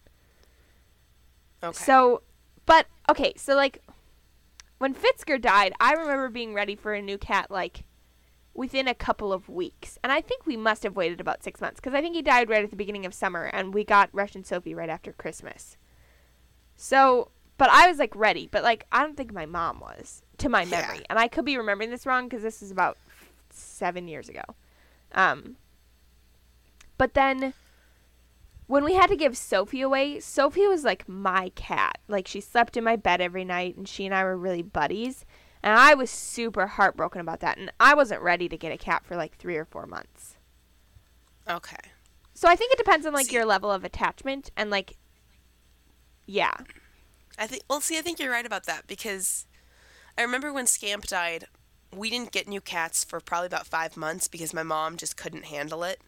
Okay. 1.63 1.73
So, 1.73 2.23
but 2.65 2.87
okay, 3.09 3.33
so 3.37 3.55
like 3.55 3.81
when 4.79 4.93
Fitzger 4.95 5.39
died, 5.39 5.73
I 5.79 5.93
remember 5.93 6.29
being 6.29 6.53
ready 6.53 6.75
for 6.75 6.93
a 6.93 7.01
new 7.01 7.17
cat 7.17 7.51
like 7.51 7.83
within 8.53 8.87
a 8.87 8.95
couple 8.95 9.31
of 9.31 9.47
weeks. 9.47 9.97
And 10.03 10.11
I 10.11 10.21
think 10.21 10.45
we 10.45 10.57
must 10.57 10.83
have 10.83 10.95
waited 10.95 11.21
about 11.21 11.43
six 11.43 11.61
months 11.61 11.79
because 11.79 11.93
I 11.93 12.01
think 12.01 12.15
he 12.15 12.21
died 12.21 12.49
right 12.49 12.63
at 12.63 12.69
the 12.69 12.75
beginning 12.75 13.05
of 13.05 13.13
summer 13.13 13.45
and 13.45 13.73
we 13.73 13.83
got 13.83 14.09
Rush 14.11 14.35
and 14.35 14.45
Sophie 14.45 14.75
right 14.75 14.89
after 14.89 15.13
Christmas. 15.13 15.77
So, 16.75 17.29
but 17.57 17.69
I 17.69 17.87
was 17.87 17.99
like 17.99 18.15
ready, 18.15 18.47
but 18.51 18.63
like 18.63 18.85
I 18.91 19.03
don't 19.03 19.15
think 19.15 19.33
my 19.33 19.45
mom 19.45 19.79
was 19.79 20.23
to 20.39 20.49
my 20.49 20.63
Yeah. 20.63 20.81
memory. 20.81 21.05
And 21.09 21.19
I 21.19 21.27
could 21.27 21.45
be 21.45 21.57
remembering 21.57 21.91
this 21.91 22.05
wrong 22.07 22.27
because 22.27 22.41
this 22.43 22.61
is 22.63 22.71
about 22.71 22.97
seven 23.53 24.07
years 24.07 24.29
ago. 24.29 24.43
Um, 25.13 25.57
but 26.97 27.13
then 27.13 27.53
when 28.67 28.83
we 28.83 28.93
had 28.93 29.07
to 29.09 29.15
give 29.15 29.35
Sophie 29.37 29.81
away, 29.81 30.19
Sophie 30.19 30.67
was 30.67 30.83
like 30.83 31.07
my 31.09 31.49
cat. 31.55 31.97
Like 32.07 32.27
she 32.27 32.39
slept 32.39 32.77
in 32.77 32.83
my 32.83 32.95
bed 32.95 33.19
every 33.21 33.43
night 33.43 33.75
and 33.75 33.87
she 33.87 34.05
and 34.05 34.15
I 34.15 34.23
were 34.23 34.37
really 34.37 34.61
buddies. 34.61 35.25
And 35.63 35.77
I 35.77 35.93
was 35.93 36.09
super 36.09 36.65
heartbroken 36.67 37.21
about 37.21 37.39
that. 37.41 37.57
And 37.57 37.71
I 37.79 37.93
wasn't 37.93 38.21
ready 38.21 38.47
to 38.49 38.57
get 38.57 38.71
a 38.71 38.77
cat 38.77 39.05
for 39.05 39.15
like 39.15 39.35
three 39.37 39.57
or 39.57 39.65
four 39.65 39.85
months. 39.85 40.37
okay. 41.49 41.77
So 42.33 42.47
I 42.47 42.55
think 42.55 42.71
it 42.73 42.77
depends 42.79 43.05
on 43.05 43.13
like 43.13 43.27
See- 43.27 43.35
your 43.35 43.45
level 43.45 43.71
of 43.71 43.83
attachment 43.83 44.49
and 44.57 44.69
like, 44.71 44.95
yeah. 46.25 46.53
I 47.37 47.47
think 47.47 47.63
well 47.69 47.81
see 47.81 47.97
I 47.97 48.01
think 48.01 48.19
you're 48.19 48.31
right 48.31 48.45
about 48.45 48.65
that 48.65 48.87
because 48.87 49.45
I 50.17 50.21
remember 50.21 50.51
when 50.51 50.65
Scamp 50.67 51.05
died, 51.07 51.45
we 51.95 52.09
didn't 52.09 52.31
get 52.31 52.47
new 52.47 52.61
cats 52.61 53.03
for 53.03 53.19
probably 53.19 53.47
about 53.47 53.67
5 53.67 53.97
months 53.97 54.27
because 54.27 54.53
my 54.53 54.63
mom 54.63 54.97
just 54.97 55.17
couldn't 55.17 55.45
handle 55.45 55.83
it. 55.83 56.01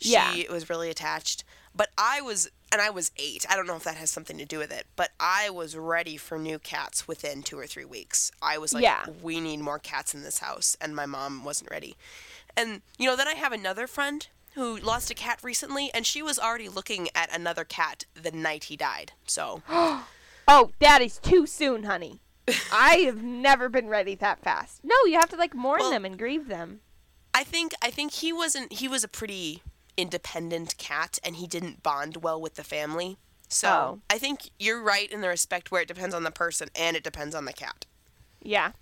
She 0.00 0.10
Yeah. 0.12 0.50
was 0.50 0.68
really 0.70 0.90
attached. 0.90 1.44
But 1.74 1.90
I 1.98 2.20
was 2.20 2.48
and 2.72 2.80
I 2.82 2.90
was 2.90 3.12
8. 3.16 3.46
I 3.48 3.54
don't 3.54 3.66
know 3.68 3.76
if 3.76 3.84
that 3.84 3.96
has 3.96 4.10
something 4.10 4.36
to 4.38 4.44
do 4.44 4.58
with 4.58 4.72
it, 4.72 4.86
but 4.96 5.12
I 5.20 5.50
was 5.50 5.76
ready 5.76 6.16
for 6.16 6.36
new 6.38 6.58
cats 6.58 7.06
within 7.06 7.42
2 7.44 7.58
or 7.58 7.66
3 7.66 7.84
weeks. 7.84 8.32
I 8.42 8.58
was 8.58 8.72
like 8.74 8.82
Yeah. 8.82 9.06
we 9.22 9.40
need 9.40 9.58
more 9.60 9.78
cats 9.78 10.14
in 10.14 10.22
this 10.22 10.38
house 10.40 10.76
and 10.80 10.94
my 10.96 11.06
mom 11.06 11.44
wasn't 11.44 11.70
ready. 11.70 11.96
And 12.56 12.82
you 12.98 13.06
know, 13.06 13.14
then 13.16 13.28
I 13.28 13.34
have 13.34 13.52
another 13.52 13.86
friend 13.86 14.26
who 14.54 14.78
lost 14.78 15.10
a 15.10 15.14
cat 15.14 15.38
recently 15.42 15.90
and 15.94 16.06
she 16.06 16.22
was 16.22 16.38
already 16.38 16.68
looking 16.68 17.08
at 17.14 17.34
another 17.34 17.64
cat 17.64 18.04
the 18.14 18.32
night 18.32 18.64
he 18.64 18.76
died. 18.76 19.12
So, 19.26 19.62
Oh, 20.48 20.70
that 20.80 21.02
is 21.02 21.18
too 21.18 21.46
soon, 21.46 21.82
honey. 21.84 22.20
I 22.72 22.96
have 23.06 23.22
never 23.22 23.68
been 23.68 23.88
ready 23.88 24.14
that 24.16 24.40
fast. 24.40 24.80
No, 24.84 24.94
you 25.06 25.18
have 25.18 25.30
to 25.30 25.36
like 25.36 25.54
mourn 25.54 25.80
Well- 25.80 25.90
them 25.90 26.04
and 26.04 26.18
grieve 26.18 26.48
them. 26.48 26.80
I 27.34 27.44
think 27.44 27.74
I 27.82 27.90
think 27.90 28.12
he 28.12 28.32
wasn't 28.32 28.72
he 28.72 28.88
was 28.88 29.04
a 29.04 29.08
pretty 29.08 29.62
independent 29.96 30.76
cat 30.78 31.18
and 31.24 31.36
he 31.36 31.46
didn't 31.46 31.82
bond 31.82 32.18
well 32.18 32.40
with 32.40 32.54
the 32.54 32.64
family. 32.64 33.18
So 33.48 33.68
Oh. 33.68 34.00
I 34.08 34.18
think 34.18 34.50
you're 34.58 34.82
right 34.82 35.10
in 35.10 35.20
the 35.20 35.28
respect 35.28 35.70
where 35.70 35.82
it 35.82 35.88
depends 35.88 36.14
on 36.14 36.22
the 36.22 36.30
person 36.30 36.68
and 36.74 36.96
it 36.96 37.04
depends 37.04 37.34
on 37.34 37.44
the 37.44 37.52
cat. 37.52 37.84
Yeah. 38.42 38.72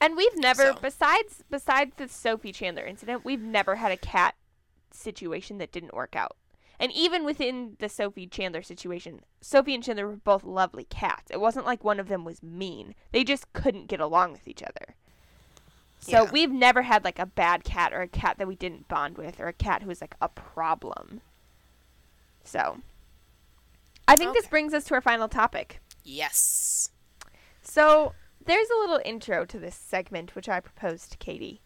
And 0.00 0.16
we've 0.16 0.36
never 0.36 0.72
So- 0.72 0.78
besides 0.80 1.44
besides 1.50 1.92
the 1.96 2.08
Sophie 2.08 2.52
Chandler 2.52 2.84
incident, 2.84 3.24
we've 3.24 3.40
never 3.42 3.76
had 3.76 3.92
a 3.92 3.96
cat 3.96 4.34
situation 4.90 5.58
that 5.58 5.72
didn't 5.72 5.92
work 5.94 6.14
out. 6.16 6.36
And 6.80 6.90
even 6.92 7.24
within 7.24 7.76
the 7.78 7.88
Sophie 7.88 8.26
Chandler 8.26 8.62
situation, 8.62 9.20
Sophie 9.40 9.74
and 9.74 9.82
Chandler 9.82 10.06
were 10.08 10.16
both 10.16 10.44
lovely 10.44 10.84
cats. 10.84 11.30
It 11.30 11.40
wasn't 11.40 11.66
like 11.66 11.84
one 11.84 12.00
of 12.00 12.08
them 12.08 12.24
was 12.24 12.42
mean. 12.42 12.94
They 13.12 13.22
just 13.24 13.52
couldn't 13.52 13.86
get 13.86 14.00
along 14.00 14.32
with 14.32 14.48
each 14.48 14.62
other. 14.62 14.94
So 16.00 16.24
Yeah. 16.24 16.30
we've 16.30 16.50
never 16.50 16.82
had 16.82 17.04
like 17.04 17.18
a 17.18 17.26
bad 17.26 17.64
cat 17.64 17.92
or 17.92 18.02
a 18.02 18.08
cat 18.08 18.36
that 18.38 18.48
we 18.48 18.56
didn't 18.56 18.88
bond 18.88 19.16
with 19.16 19.40
or 19.40 19.46
a 19.48 19.52
cat 19.52 19.82
who 19.82 19.88
was 19.88 20.00
like 20.00 20.16
a 20.20 20.28
problem. 20.28 21.20
So 22.42 22.78
I 24.06 24.16
think 24.16 24.34
this 24.34 24.46
brings 24.46 24.74
us 24.74 24.84
to 24.84 24.94
our 24.94 25.00
final 25.00 25.28
topic. 25.28 25.80
Yes. 26.02 26.90
So 27.62 28.12
there's 28.44 28.68
a 28.68 28.78
little 28.80 29.00
intro 29.04 29.46
to 29.46 29.58
this 29.58 29.74
segment 29.76 30.34
which 30.34 30.48
I 30.48 30.60
proposed 30.60 31.12
to 31.12 31.18
Katie. 31.18 31.62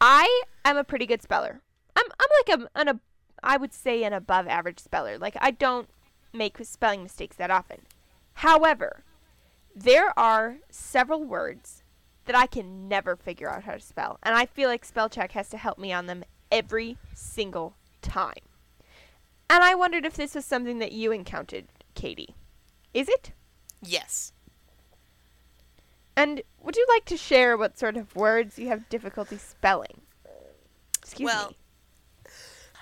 I 0.00 0.42
am 0.64 0.76
a 0.76 0.84
pretty 0.84 1.04
good 1.06 1.22
speller. 1.22 1.60
I'm 1.96 2.06
I'm 2.18 2.28
like 2.46 2.60
a, 2.60 2.80
an 2.80 2.88
a 2.88 3.00
I 3.42 3.56
would 3.56 3.72
say 3.72 4.04
an 4.04 4.12
above 4.12 4.46
average 4.46 4.78
speller. 4.78 5.18
Like 5.18 5.36
I 5.40 5.50
don't 5.50 5.88
make 6.32 6.58
spelling 6.62 7.02
mistakes 7.02 7.36
that 7.36 7.50
often. 7.50 7.82
However, 8.34 9.04
there 9.74 10.16
are 10.18 10.58
several 10.70 11.24
words 11.24 11.82
that 12.26 12.36
I 12.36 12.46
can 12.46 12.88
never 12.88 13.16
figure 13.16 13.48
out 13.50 13.64
how 13.64 13.72
to 13.72 13.80
spell. 13.80 14.18
And 14.22 14.34
I 14.34 14.46
feel 14.46 14.68
like 14.68 14.84
spell 14.84 15.08
check 15.08 15.32
has 15.32 15.48
to 15.50 15.56
help 15.56 15.78
me 15.78 15.92
on 15.92 16.06
them 16.06 16.24
every 16.52 16.98
single 17.14 17.74
time. 18.02 18.34
And 19.50 19.64
I 19.64 19.74
wondered 19.74 20.04
if 20.04 20.14
this 20.14 20.34
was 20.34 20.44
something 20.44 20.78
that 20.78 20.92
you 20.92 21.10
encountered, 21.10 21.66
Katie. 21.94 22.34
Is 22.92 23.08
it? 23.08 23.32
Yes. 23.82 24.32
And 26.16 26.42
would 26.60 26.76
you 26.76 26.84
like 26.88 27.04
to 27.06 27.16
share 27.16 27.56
what 27.56 27.78
sort 27.78 27.96
of 27.96 28.14
words 28.14 28.58
you 28.58 28.68
have 28.68 28.88
difficulty 28.88 29.38
spelling? 29.38 30.02
Excuse 31.00 31.24
Well, 31.26 31.48
me. 31.50 31.56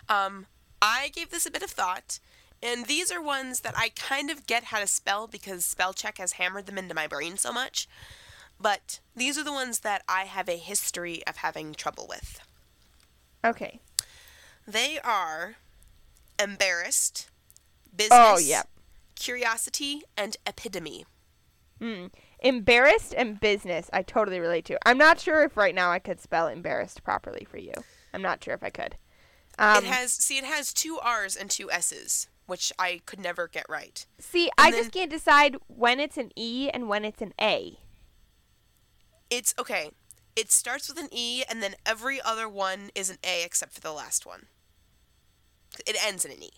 Um, 0.09 0.46
I 0.80 1.11
gave 1.14 1.30
this 1.30 1.46
a 1.46 1.50
bit 1.50 1.62
of 1.62 1.70
thought, 1.70 2.18
and 2.62 2.86
these 2.86 3.11
are 3.11 3.20
ones 3.22 3.61
that 3.61 3.74
I 3.76 3.90
kind 3.90 4.30
of 4.30 4.46
get 4.46 4.64
how 4.64 4.78
to 4.80 4.86
spell 4.86 5.26
because 5.26 5.64
spell 5.64 5.92
check 5.92 6.18
has 6.18 6.32
hammered 6.32 6.66
them 6.66 6.78
into 6.78 6.94
my 6.94 7.07
brain 7.07 7.36
so 7.36 7.52
much. 7.52 7.88
But 8.61 9.00
these 9.14 9.36
are 9.36 9.44
the 9.44 9.52
ones 9.52 9.80
that 9.80 10.02
I 10.09 10.22
have 10.24 10.48
a 10.48 10.57
history 10.57 11.22
of 11.26 11.36
having 11.38 11.74
trouble 11.74 12.07
with. 12.09 12.40
Okay. 13.44 13.80
They 14.66 14.98
are 14.98 15.57
embarrassed, 16.42 17.28
business, 17.94 18.18
Oh, 18.20 18.38
yeah. 18.38 18.62
curiosity, 19.14 20.02
and 20.16 20.36
epidemy. 20.46 21.04
Mm. 21.80 22.11
Embarrassed 22.40 23.14
and 23.16 23.38
business, 23.38 23.90
I 23.92 24.02
totally 24.02 24.40
relate 24.40 24.64
to. 24.66 24.78
I'm 24.88 24.98
not 24.98 25.20
sure 25.20 25.42
if 25.44 25.57
right 25.57 25.74
now 25.74 25.90
I 25.90 25.98
could 25.98 26.20
spell 26.20 26.48
embarrassed 26.48 27.04
properly 27.04 27.46
for 27.48 27.59
you. 27.59 27.72
I'm 28.14 28.22
not 28.22 28.42
sure 28.42 28.54
if 28.54 28.62
I 28.62 28.70
could. 28.70 28.96
Um, 29.59 29.84
it 29.84 29.84
has 29.84 30.12
see, 30.12 30.38
it 30.38 30.44
has 30.44 30.72
two 30.72 30.98
R's 31.02 31.36
and 31.36 31.50
two 31.50 31.70
S's, 31.70 32.28
which 32.46 32.72
I 32.78 33.00
could 33.07 33.20
never 33.20 33.48
get 33.48 33.66
right. 33.68 34.04
see, 34.18 34.50
I 34.59 34.68
and 34.68 34.76
just 34.76 34.92
can't 34.92 35.11
decide 35.11 35.57
when 35.68 36.00
it's 36.00 36.16
an 36.16 36.30
E 36.36 36.68
and 36.72 36.88
when 36.88 37.04
it's 37.04 37.22
an 37.22 37.32
A. 37.40 37.78
It's 39.30 39.54
okay. 39.59 39.90
It 40.36 40.52
starts 40.52 40.88
with 40.88 40.98
an 40.98 41.09
E, 41.11 41.42
and 41.48 41.62
then 41.62 41.74
every 41.86 42.20
other 42.20 42.48
one 42.48 42.90
is 42.94 43.09
an 43.09 43.16
A 43.24 43.42
except 43.44 43.72
for 43.72 43.80
the 43.80 43.92
last 43.92 44.26
one. 44.26 44.46
It 45.86 45.96
ends 46.07 46.24
in 46.24 46.32
an 46.32 46.42
E. 46.42 46.50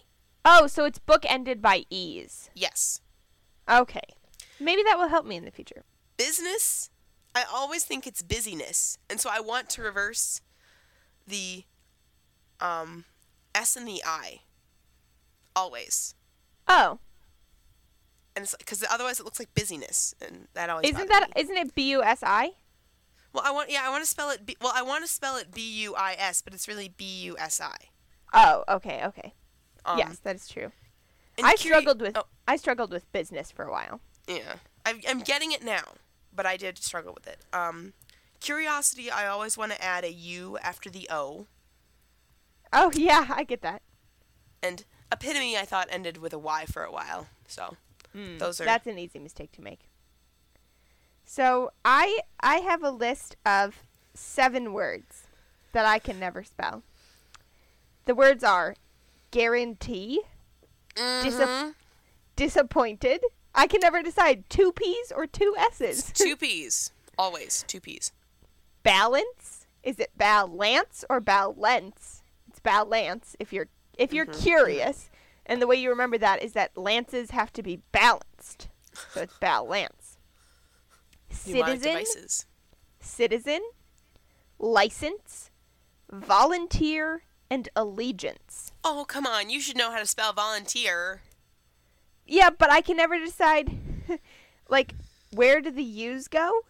Oh, 0.44 0.66
so 0.66 0.84
it's 0.84 0.98
book 0.98 1.24
ended 1.28 1.62
by 1.62 1.84
E's. 1.90 2.50
Yes. 2.54 3.00
Okay. 3.70 4.00
Maybe 4.58 4.82
that 4.82 4.98
will 4.98 5.08
help 5.08 5.26
me 5.26 5.36
in 5.36 5.44
the 5.44 5.50
future. 5.50 5.84
Business, 6.16 6.90
I 7.34 7.44
always 7.52 7.84
think 7.84 8.06
it's 8.06 8.22
busyness, 8.22 8.98
and 9.08 9.20
so 9.20 9.30
I 9.32 9.40
want 9.40 9.68
to 9.70 9.82
reverse 9.82 10.40
the 11.26 11.64
um, 12.60 13.04
S 13.54 13.76
and 13.76 13.86
the 13.86 14.02
I. 14.04 14.40
Always. 15.56 16.14
Oh, 16.68 16.98
And 18.36 18.44
it's 18.44 18.54
because 18.56 18.84
otherwise 18.90 19.18
it 19.18 19.24
looks 19.24 19.38
like 19.38 19.52
busyness, 19.54 20.14
and 20.20 20.46
that 20.54 20.70
always 20.70 20.88
isn't 20.90 21.08
that 21.08 21.30
isn't 21.34 21.56
it 21.56 21.74
B 21.74 21.90
U 21.92 22.02
S 22.02 22.20
I? 22.22 22.52
Well, 23.32 23.42
I 23.44 23.50
want 23.50 23.70
yeah, 23.70 23.82
I 23.84 23.90
want 23.90 24.02
to 24.04 24.08
spell 24.08 24.30
it. 24.30 24.44
B, 24.46 24.56
well, 24.60 24.72
I 24.74 24.82
want 24.82 25.04
to 25.04 25.10
spell 25.10 25.36
it 25.36 25.52
B 25.52 25.60
U 25.82 25.94
I 25.96 26.14
S, 26.18 26.42
but 26.42 26.54
it's 26.54 26.68
really 26.68 26.92
B 26.96 27.04
U 27.24 27.36
S 27.38 27.60
I. 27.60 27.76
Oh, 28.32 28.64
okay, 28.68 29.02
okay. 29.06 29.34
Um, 29.84 29.98
yes, 29.98 30.18
that 30.20 30.36
is 30.36 30.46
true. 30.46 30.70
I 31.42 31.54
curi- 31.54 31.58
struggled 31.58 32.00
with 32.00 32.16
Oh, 32.16 32.24
I 32.46 32.56
struggled 32.56 32.90
with 32.92 33.10
business 33.12 33.50
for 33.50 33.64
a 33.64 33.70
while. 33.70 34.00
yeah, 34.28 34.56
I, 34.84 35.00
I'm 35.08 35.20
getting 35.20 35.50
it 35.52 35.64
now, 35.64 35.94
but 36.34 36.44
I 36.46 36.56
did 36.56 36.78
struggle 36.78 37.14
with 37.14 37.26
it. 37.26 37.38
Um, 37.52 37.94
curiosity, 38.40 39.10
I 39.10 39.26
always 39.26 39.56
want 39.56 39.72
to 39.72 39.82
add 39.82 40.04
a 40.04 40.12
U 40.12 40.58
after 40.62 40.90
the 40.90 41.08
O, 41.10 41.46
Oh 42.72 42.90
yeah, 42.94 43.26
I 43.30 43.44
get 43.44 43.62
that. 43.62 43.82
and 44.62 44.84
epitome 45.12 45.56
I 45.56 45.64
thought 45.64 45.88
ended 45.90 46.18
with 46.18 46.32
a 46.32 46.38
Y 46.38 46.64
for 46.66 46.82
a 46.84 46.90
while. 46.92 47.28
So 47.46 47.76
Mm, 48.14 48.38
Those 48.38 48.60
are- 48.60 48.64
That's 48.64 48.86
an 48.86 48.98
easy 48.98 49.18
mistake 49.18 49.52
to 49.52 49.60
make. 49.62 49.88
So 51.24 51.70
I 51.84 52.20
I 52.40 52.56
have 52.56 52.82
a 52.82 52.90
list 52.90 53.36
of 53.44 53.82
seven 54.14 54.72
words 54.72 55.24
that 55.72 55.84
I 55.86 55.98
can 55.98 56.18
never 56.18 56.42
spell. 56.42 56.82
The 58.06 58.14
words 58.14 58.42
are 58.42 58.74
guarantee, 59.30 60.22
Mhm. 60.94 61.74
disappointed. 62.36 63.22
I 63.54 63.66
can 63.66 63.80
never 63.80 64.02
decide 64.02 64.48
two 64.48 64.72
P's 64.72 65.12
or 65.12 65.26
two 65.26 65.54
S's. 65.58 66.10
two 66.14 66.36
P's, 66.36 66.92
always 67.18 67.64
two 67.66 67.80
P's. 67.80 68.12
balance. 68.82 69.66
Is 69.82 69.98
it 70.00 70.16
balance 70.16 71.04
or 71.10 71.20
balance? 71.20 72.17
It's 72.58 72.62
balance 72.64 73.36
if 73.38 73.52
you're 73.52 73.68
if 73.96 74.12
you're 74.12 74.26
Mhm. 74.26 74.42
curious. 74.42 75.10
And 75.46 75.62
the 75.62 75.66
way 75.68 75.76
you 75.76 75.88
remember 75.90 76.18
that 76.18 76.42
is 76.42 76.54
that 76.54 76.76
lances 76.76 77.30
have 77.30 77.52
to 77.52 77.62
be 77.62 77.76
balanced. 77.92 78.68
So 79.14 79.22
it's 79.22 79.34
balance. 79.38 80.18
Citizen, 81.30 82.04
citizen, 83.00 83.60
license, 84.58 85.50
volunteer, 86.10 87.22
and 87.48 87.68
allegiance. 87.76 88.72
Oh 88.82 89.04
come 89.08 89.24
on, 89.26 89.48
you 89.50 89.60
should 89.60 89.76
know 89.76 89.92
how 89.92 90.00
to 90.00 90.06
spell 90.06 90.32
volunteer. 90.32 91.22
Yeah, 92.26 92.50
but 92.50 92.70
I 92.72 92.80
can 92.80 92.96
never 92.96 93.18
decide 93.20 93.70
like 94.68 94.94
where 95.30 95.60
do 95.60 95.70
the 95.70 95.84
U's 95.84 96.26
go 96.26 96.62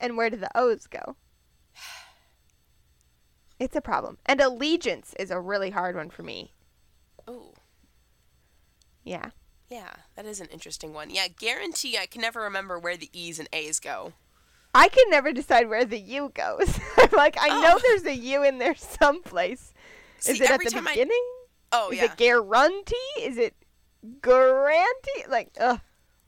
and 0.00 0.16
where 0.16 0.30
do 0.30 0.36
the 0.36 0.50
O's 0.58 0.88
go? 0.88 1.14
It's 3.58 3.76
a 3.76 3.80
problem. 3.80 4.18
And 4.26 4.40
allegiance 4.40 5.14
is 5.18 5.30
a 5.30 5.40
really 5.40 5.70
hard 5.70 5.96
one 5.96 6.10
for 6.10 6.22
me. 6.22 6.52
Oh. 7.26 7.54
Yeah. 9.04 9.30
Yeah, 9.70 9.92
that 10.16 10.24
is 10.24 10.40
an 10.40 10.46
interesting 10.48 10.94
one. 10.94 11.10
Yeah, 11.10 11.28
guarantee 11.28 11.98
I 11.98 12.06
can 12.06 12.22
never 12.22 12.40
remember 12.40 12.78
where 12.78 12.96
the 12.96 13.10
E's 13.12 13.38
and 13.38 13.48
A's 13.52 13.80
go. 13.80 14.14
I 14.74 14.88
can 14.88 15.10
never 15.10 15.32
decide 15.32 15.68
where 15.68 15.84
the 15.84 15.98
U 15.98 16.30
goes. 16.34 16.78
I'm 16.96 17.10
like, 17.12 17.36
I 17.38 17.48
know 17.48 17.74
Oh. 17.76 17.80
there's 17.82 18.04
a 18.04 18.14
U 18.14 18.42
in 18.44 18.58
there 18.58 18.74
someplace. 18.74 19.74
See, 20.18 20.32
is 20.32 20.40
it 20.40 20.50
at 20.50 20.60
the 20.60 20.70
time 20.70 20.86
I- 20.88 20.92
beginning? 20.92 21.24
Oh 21.70 21.90
is 21.90 21.98
yeah. 21.98 22.04
it 22.04 22.16
guarantee? 22.16 22.94
Is 23.20 23.36
it 23.36 23.54
guarantee? 24.22 25.24
Like, 25.28 25.50
ugh. 25.60 25.80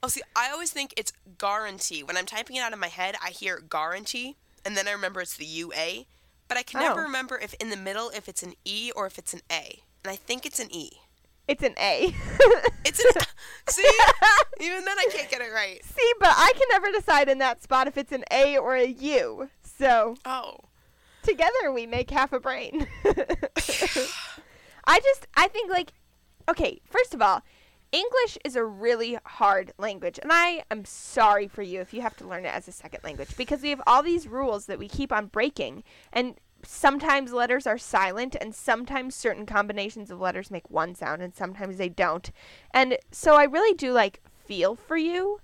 oh, 0.03 0.09
see, 0.09 0.21
I 0.37 0.51
always 0.51 0.71
think 0.71 0.93
it's 0.99 1.13
guarantee. 1.39 2.03
When 2.03 2.17
I'm 2.19 2.27
typing 2.27 2.57
it 2.57 2.61
out 2.61 2.75
in 2.75 2.79
my 2.79 2.89
head, 2.89 3.15
I 3.25 3.31
hear 3.31 3.59
guarantee, 3.61 4.37
and 4.67 4.77
then 4.77 4.87
I 4.87 4.93
remember 4.93 5.23
it's 5.23 5.37
the 5.37 5.47
UA, 5.47 6.05
but 6.51 6.59
I 6.59 6.63
can 6.65 6.81
never 6.81 7.01
Oh. 7.01 7.05
remember 7.05 7.39
if 7.39 7.55
in 7.55 7.71
the 7.71 7.77
middle 7.77 8.11
if 8.11 8.29
it's 8.29 8.43
an 8.43 8.53
E 8.67 8.91
or 8.95 9.07
if 9.07 9.17
it's 9.19 9.33
an 9.33 9.41
A. 9.51 9.81
And 10.05 10.11
I 10.13 10.17
think 10.17 10.45
it's 10.45 10.59
an 10.61 10.67
E. 10.71 10.91
It's 11.49 11.63
an 11.63 11.75
A. 11.79 12.13
It's 12.85 12.99
an 12.99 13.13
See? 13.69 13.89
Even 14.61 14.85
then 14.85 14.99
I 14.99 15.07
can't 15.13 15.31
get 15.31 15.41
it 15.41 15.53
right. 15.53 15.81
See, 15.85 16.13
but 16.19 16.31
I 16.31 16.53
can 16.55 16.67
never 16.71 16.91
decide 16.91 17.29
in 17.29 17.39
that 17.39 17.63
spot 17.63 17.87
if 17.87 17.97
it's 17.97 18.11
an 18.13 18.25
A 18.33 18.57
or 18.59 18.75
a 18.75 18.87
U. 18.87 19.49
So 19.79 20.17
Oh. 20.27 20.57
together 21.23 21.71
we 21.73 21.87
make 21.87 22.11
half 22.11 22.33
a 22.33 22.41
brain. 22.41 22.87
I 24.87 24.99
just 25.01 25.27
I 25.37 25.49
think 25.49 25.71
like 25.71 25.93
okay, 26.49 26.81
first 26.91 27.15
of 27.15 27.23
all, 27.23 27.43
English 27.93 28.39
is 28.45 28.55
a 28.55 28.65
really 28.65 29.19
hard 29.25 29.73
language, 29.77 30.19
and 30.23 30.33
I 30.33 30.63
am 30.71 30.85
sorry 30.85 31.49
for 31.49 31.63
you 31.63 31.81
if 31.81 31.93
you 31.93 32.03
have 32.03 32.17
to 32.19 32.27
learn 32.27 32.45
it 32.45 32.55
as 32.55 32.69
a 32.69 32.73
second 32.73 33.01
language 33.03 33.37
because 33.37 33.63
we 33.63 33.71
have 33.71 33.83
all 33.87 34.03
these 34.03 34.29
rules 34.29 34.67
that 34.67 34.79
we 34.79 34.87
keep 34.87 35.13
on 35.13 35.27
breaking, 35.27 35.83
and 36.13 36.37
sometimes 36.63 37.33
letters 37.33 37.67
are 37.67 37.79
silent, 37.79 38.37
and 38.41 38.55
sometimes 38.55 39.17
certain 39.17 39.45
combinations 39.45 40.11
of 40.11 40.21
letters 40.21 40.51
make 40.51 40.71
one 40.71 40.95
sound, 40.95 41.21
and 41.21 41.35
sometimes 41.35 41.79
they 41.79 41.89
don't. 41.89 42.31
And 42.73 42.97
so 43.11 43.35
I 43.35 43.45
really 43.45 43.75
do 43.75 43.93
like 43.93 44.21
feel 44.45 44.77
for 44.77 44.97
you, 44.97 45.41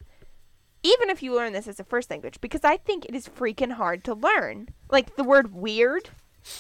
even 0.84 1.11
if 1.11 1.24
you 1.24 1.34
learn 1.34 1.53
this 1.53 1.66
as 1.66 1.80
a 1.80 1.84
first 1.84 2.11
language, 2.11 2.40
because 2.40 2.62
I 2.62 2.76
think 2.76 3.05
it 3.07 3.14
is 3.14 3.28
freaking 3.28 3.72
hard 3.72 4.05
to 4.05 4.14
learn. 4.14 4.68
Like 4.88 5.16
the 5.16 5.24
word 5.24 5.53
weird. 5.53 6.11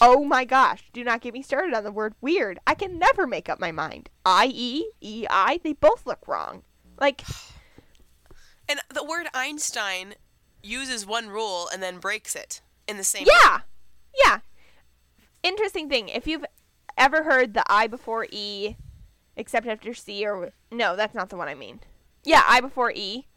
Oh 0.00 0.24
my 0.24 0.44
gosh, 0.44 0.84
do 0.92 1.04
not 1.04 1.20
get 1.20 1.34
me 1.34 1.42
started 1.42 1.74
on 1.74 1.84
the 1.84 1.92
word 1.92 2.14
weird. 2.20 2.58
I 2.66 2.74
can 2.74 2.98
never 2.98 3.26
make 3.26 3.48
up 3.48 3.60
my 3.60 3.72
mind. 3.72 4.10
I 4.24 4.50
E, 4.52 4.90
E 5.00 5.26
I, 5.30 5.60
they 5.62 5.72
both 5.72 6.06
look 6.06 6.26
wrong. 6.26 6.62
Like, 6.98 7.22
And 8.68 8.80
the 8.92 9.04
word 9.04 9.28
Einstein 9.32 10.14
uses 10.62 11.06
one 11.06 11.28
rule 11.28 11.68
and 11.72 11.82
then 11.82 11.98
breaks 11.98 12.34
it 12.34 12.62
in 12.88 12.96
the 12.96 13.04
same 13.04 13.24
way. 13.24 13.32
yeah, 13.42 13.60
yeah. 14.24 14.38
Interesting 15.42 15.88
thing, 15.88 16.08
if 16.08 16.26
you've 16.26 16.44
ever 16.98 17.22
heard 17.22 17.54
the 17.54 17.62
I 17.68 17.86
before 17.86 18.26
E, 18.30 18.76
except 19.36 19.66
after 19.66 19.94
C, 19.94 20.26
or 20.26 20.52
no, 20.72 20.96
that's 20.96 21.14
not 21.14 21.28
the 21.28 21.36
one 21.36 21.48
I 21.48 21.54
mean. 21.54 21.80
Yeah, 22.24 22.42
I 22.48 22.60
before 22.60 22.90
E. 22.90 23.28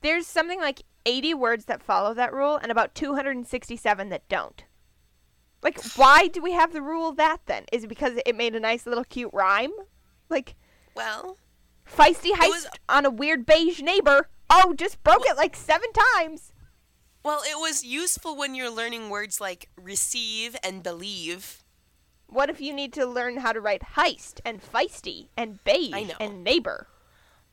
There's 0.00 0.26
something 0.26 0.60
like 0.60 0.82
80 1.06 1.34
words 1.34 1.66
that 1.66 1.82
follow 1.82 2.12
that 2.14 2.32
rule, 2.32 2.56
and 2.56 2.72
about 2.72 2.94
267 2.94 4.08
that 4.08 4.28
don't. 4.28 4.64
Like, 5.64 5.82
why 5.96 6.28
do 6.28 6.40
we 6.42 6.52
have 6.52 6.72
the 6.72 6.82
rule 6.82 7.08
of 7.08 7.16
that 7.16 7.38
then? 7.46 7.64
Is 7.72 7.82
it 7.84 7.88
because 7.88 8.18
it 8.24 8.36
made 8.36 8.54
a 8.54 8.60
nice 8.60 8.86
little 8.86 9.02
cute 9.04 9.30
rhyme? 9.32 9.72
Like, 10.28 10.54
Well, 10.94 11.38
feisty 11.90 12.32
heist 12.32 12.48
was- 12.50 12.66
on 12.88 13.04
a 13.06 13.10
weird 13.10 13.46
beige 13.46 13.80
neighbor. 13.80 14.28
Oh, 14.50 14.74
just 14.74 15.02
broke 15.02 15.26
it 15.26 15.36
like 15.36 15.56
seven 15.56 15.88
times. 16.14 16.52
well, 17.24 17.40
it 17.42 17.58
was 17.58 17.82
useful 17.82 18.36
when 18.36 18.54
you're 18.54 18.68
learning 18.70 19.08
words 19.08 19.40
like 19.40 19.70
receive 19.80 20.54
and 20.62 20.82
believe. 20.82 21.64
What 22.26 22.50
if 22.50 22.60
you 22.60 22.74
need 22.74 22.92
to 22.94 23.06
learn 23.06 23.38
how 23.38 23.52
to 23.52 23.60
write 23.62 23.80
heist 23.96 24.40
and 24.44 24.60
feisty 24.62 25.28
and 25.34 25.64
beige 25.64 26.10
and 26.20 26.44
neighbor? 26.44 26.88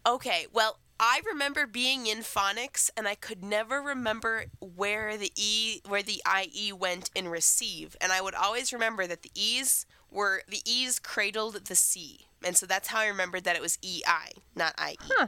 Okay, 0.06 0.48
well, 0.52 0.80
I 1.04 1.20
remember 1.26 1.66
being 1.66 2.06
in 2.06 2.20
phonics 2.20 2.92
and 2.96 3.08
I 3.08 3.16
could 3.16 3.44
never 3.44 3.82
remember 3.82 4.46
where 4.60 5.18
the 5.18 5.32
e 5.36 5.82
where 5.88 6.04
the 6.04 6.22
ie 6.46 6.72
went 6.72 7.10
in 7.16 7.28
receive 7.28 7.98
and 8.00 8.12
I 8.12 8.22
would 8.22 8.36
always 8.36 8.72
remember 8.72 9.08
that 9.08 9.24
the 9.24 9.32
e's 9.34 9.88
were 10.12 10.44
the 10.48 10.62
e's 10.64 11.00
cradled 11.00 11.66
the 11.66 11.76
c 11.76 12.28
and 12.46 12.56
so 12.56 12.68
that's 12.68 12.90
how 12.90 13.00
I 13.00 13.08
remembered 13.08 13.46
that 13.46 13.56
it 13.56 13.64
was 13.64 13.80
ei 13.84 14.30
not 14.56 14.76
ie. 14.80 14.96
Huh. 15.02 15.28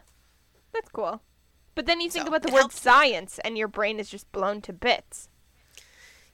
That's 0.74 0.90
cool. 0.90 1.24
But 1.74 1.88
then 1.88 2.02
you 2.02 2.10
think 2.12 2.26
So, 2.26 2.28
about 2.28 2.44
the 2.44 2.54
word 2.54 2.72
science 2.72 3.40
and 3.44 3.58
your 3.58 3.68
brain 3.68 4.00
is 4.00 4.10
just 4.10 4.32
blown 4.32 4.62
to 4.62 4.74
bits. 4.74 5.28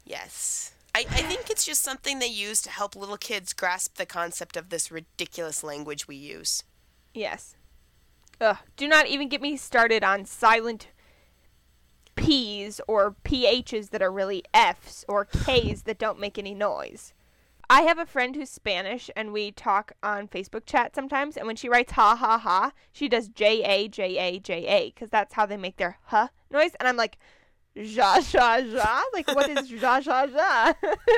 Yes. 0.04 0.74
I, 0.94 1.06
I 1.12 1.22
think 1.22 1.50
it's 1.50 1.66
just 1.66 1.82
something 1.82 2.20
they 2.20 2.28
use 2.28 2.62
to 2.64 2.70
help 2.70 2.94
little 2.94 3.16
kids 3.16 3.54
grasp 3.54 3.96
the 3.96 4.06
concept 4.06 4.58
of 4.58 4.68
this 4.68 4.92
ridiculous 4.92 5.64
language 5.64 6.10
we 6.10 6.18
use. 6.18 6.64
Yes. 7.14 7.56
Ugh. 8.42 8.58
Do 8.78 8.88
not 8.88 9.08
even 9.08 9.28
get 9.30 9.42
me 9.42 9.58
started 9.58 10.04
on 10.04 10.26
silent 10.26 10.88
P's 12.16 12.82
or 12.88 13.16
PHs 13.24 13.90
that 13.92 14.02
are 14.02 14.12
really 14.12 14.44
F's 14.54 15.06
or 15.08 15.26
K's 15.26 15.84
that 15.84 15.98
don't 16.00 16.20
make 16.20 16.38
any 16.38 16.54
noise. 16.54 17.14
I 17.70 17.82
have 17.82 18.00
a 18.00 18.06
friend 18.06 18.36
who's 18.36 18.50
Spanish 18.50 19.10
and 19.16 19.32
we 19.32 19.52
talk 19.52 19.92
on 20.02 20.28
Facebook 20.28 20.66
chat 20.66 20.96
sometimes 20.96 21.38
and 21.38 21.46
when 21.46 21.56
she 21.56 21.70
writes 21.70 21.92
ha 21.94 22.16
ha 22.16 22.38
ha, 22.40 22.72
she 22.92 23.08
does 23.08 23.30
J 23.30 23.64
A 23.64 23.88
J 23.88 24.18
A 24.18 24.40
J 24.40 24.66
A 24.68 24.92
cuz 24.92 25.10
that's 25.10 25.36
how 25.36 25.46
they 25.46 25.56
make 25.58 25.78
their 25.78 26.00
huh 26.06 26.30
noise 26.50 26.72
and 26.80 26.90
I'm 26.90 26.98
like 26.98 27.18
ja 27.76 28.20
ja 28.34 28.56
ja 28.56 29.02
like 29.14 29.28
what 29.36 29.50
is 29.50 29.72
ja 29.82 29.98
ja 30.00 30.24
ja? 30.24 30.74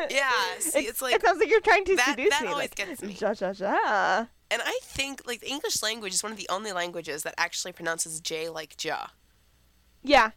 Yeah, 0.10 0.32
see, 0.60 0.80
it's 0.86 1.02
like 1.02 1.16
it 1.16 1.22
sounds 1.24 1.40
like 1.40 1.50
you're 1.50 1.62
trying 1.62 1.86
to 1.86 1.96
that- 1.96 2.06
seduce 2.18 2.30
that 2.32 2.42
me. 2.44 2.48
always 2.50 2.64
like, 2.70 2.76
gets 2.76 3.02
me. 3.02 3.14
Ja 3.14 3.34
ja 3.40 3.54
ja. 3.58 4.26
And 4.52 4.62
I 4.66 4.80
think 4.84 5.22
like 5.26 5.40
the 5.40 5.50
English 5.50 5.82
language 5.82 6.14
is 6.14 6.22
one 6.22 6.34
of 6.34 6.38
the 6.38 6.50
only 6.50 6.74
languages 6.74 7.24
that 7.24 7.36
actually 7.38 7.72
pronounces 7.72 8.20
J 8.20 8.50
like 8.50 8.84
ja. 8.84 9.08
Yeah. 10.04 10.32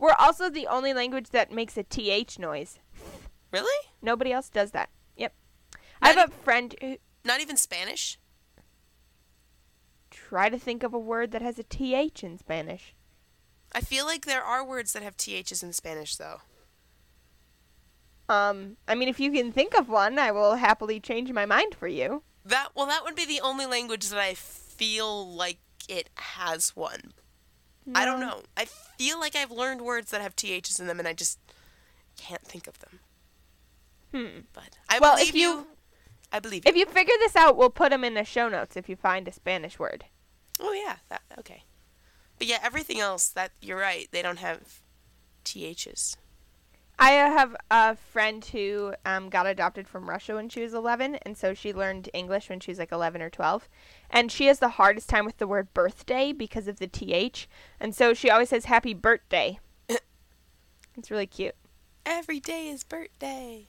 We're 0.00 0.16
also 0.18 0.50
the 0.50 0.66
only 0.66 0.92
language 0.92 1.30
that 1.30 1.52
makes 1.52 1.76
a 1.76 1.84
TH 1.84 2.40
noise. 2.40 2.80
Really? 3.52 3.88
Nobody 4.02 4.32
else 4.32 4.48
does 4.48 4.72
that. 4.72 4.90
Yep. 5.16 5.32
I 6.02 6.08
have 6.08 6.28
a 6.28 6.32
friend 6.32 6.74
who 6.80 6.96
Not 7.24 7.40
even 7.40 7.56
Spanish? 7.56 8.18
try 10.10 10.48
to 10.48 10.58
think 10.58 10.82
of 10.82 10.92
a 10.92 10.98
word 10.98 11.30
that 11.30 11.40
has 11.42 11.58
a 11.58 11.62
TH 11.62 12.24
in 12.24 12.38
Spanish. 12.38 12.94
I 13.72 13.80
feel 13.80 14.04
like 14.04 14.26
there 14.26 14.42
are 14.42 14.64
words 14.64 14.92
that 14.92 15.02
have 15.02 15.16
THs 15.16 15.62
in 15.62 15.72
Spanish 15.72 16.16
though. 16.16 16.40
Um, 18.28 18.76
I 18.88 18.94
mean, 18.94 19.08
if 19.08 19.20
you 19.20 19.30
can 19.30 19.52
think 19.52 19.74
of 19.74 19.88
one, 19.88 20.18
I 20.18 20.32
will 20.32 20.56
happily 20.56 21.00
change 21.00 21.32
my 21.32 21.46
mind 21.46 21.74
for 21.74 21.86
you. 21.86 22.22
That 22.44 22.68
well 22.74 22.86
that 22.86 23.04
would 23.04 23.14
be 23.14 23.24
the 23.26 23.40
only 23.40 23.66
language 23.66 24.08
that 24.08 24.18
I 24.18 24.34
feel 24.34 25.28
like 25.34 25.58
it 25.88 26.10
has 26.16 26.74
one. 26.76 27.12
I 27.94 28.04
don't 28.04 28.20
know. 28.20 28.42
I 28.56 28.64
feel 28.64 29.18
like 29.18 29.34
I've 29.34 29.50
learned 29.50 29.80
words 29.80 30.10
that 30.12 30.20
have 30.20 30.36
THs 30.36 30.78
in 30.78 30.86
them 30.86 30.98
and 31.00 31.08
I 31.08 31.12
just 31.12 31.38
can't 32.16 32.42
think 32.44 32.66
of 32.68 32.78
them. 32.78 33.00
Hmm. 34.12 34.40
But 34.52 34.78
I 34.88 34.98
Well, 35.00 35.14
believe 35.16 35.28
if 35.30 35.34
you- 35.34 35.66
I 36.30 36.38
believe 36.38 36.64
you. 36.64 36.68
If 36.70 36.76
you 36.76 36.86
figure 36.86 37.14
this 37.18 37.34
out, 37.36 37.56
we'll 37.56 37.70
put 37.70 37.90
them 37.90 38.04
in 38.04 38.14
the 38.14 38.24
show 38.24 38.48
notes 38.48 38.76
if 38.76 38.88
you 38.88 38.96
find 38.96 39.26
a 39.28 39.32
Spanish 39.32 39.78
word. 39.78 40.06
Oh 40.60 40.72
yeah, 40.72 40.96
that 41.08 41.22
okay. 41.38 41.64
But 42.38 42.46
yeah, 42.46 42.58
everything 42.62 43.00
else 43.00 43.28
that 43.28 43.52
you're 43.60 43.78
right, 43.78 44.08
they 44.12 44.22
don't 44.22 44.38
have 44.38 44.80
THs. 45.44 46.16
I 46.98 47.10
have 47.10 47.56
a 47.70 47.96
friend 47.96 48.44
who 48.44 48.94
um, 49.04 49.28
got 49.28 49.46
adopted 49.46 49.88
from 49.88 50.08
Russia 50.08 50.34
when 50.34 50.48
she 50.48 50.62
was 50.62 50.74
11, 50.74 51.16
and 51.16 51.36
so 51.36 51.54
she 51.54 51.72
learned 51.72 52.08
English 52.12 52.48
when 52.48 52.60
she 52.60 52.70
was 52.70 52.78
like 52.78 52.92
11 52.92 53.20
or 53.20 53.30
12. 53.30 53.68
And 54.10 54.30
she 54.30 54.46
has 54.46 54.58
the 54.60 54.68
hardest 54.70 55.08
time 55.08 55.24
with 55.24 55.38
the 55.38 55.46
word 55.46 55.72
birthday 55.74 56.32
because 56.32 56.68
of 56.68 56.78
the 56.78 56.86
TH, 56.86 57.48
and 57.80 57.94
so 57.94 58.14
she 58.14 58.30
always 58.30 58.50
says 58.50 58.66
happy 58.66 58.94
birthday. 58.94 59.58
it's 59.88 61.10
really 61.10 61.26
cute. 61.26 61.56
Every 62.06 62.40
day 62.40 62.68
is 62.68 62.84
birthday. 62.84 63.66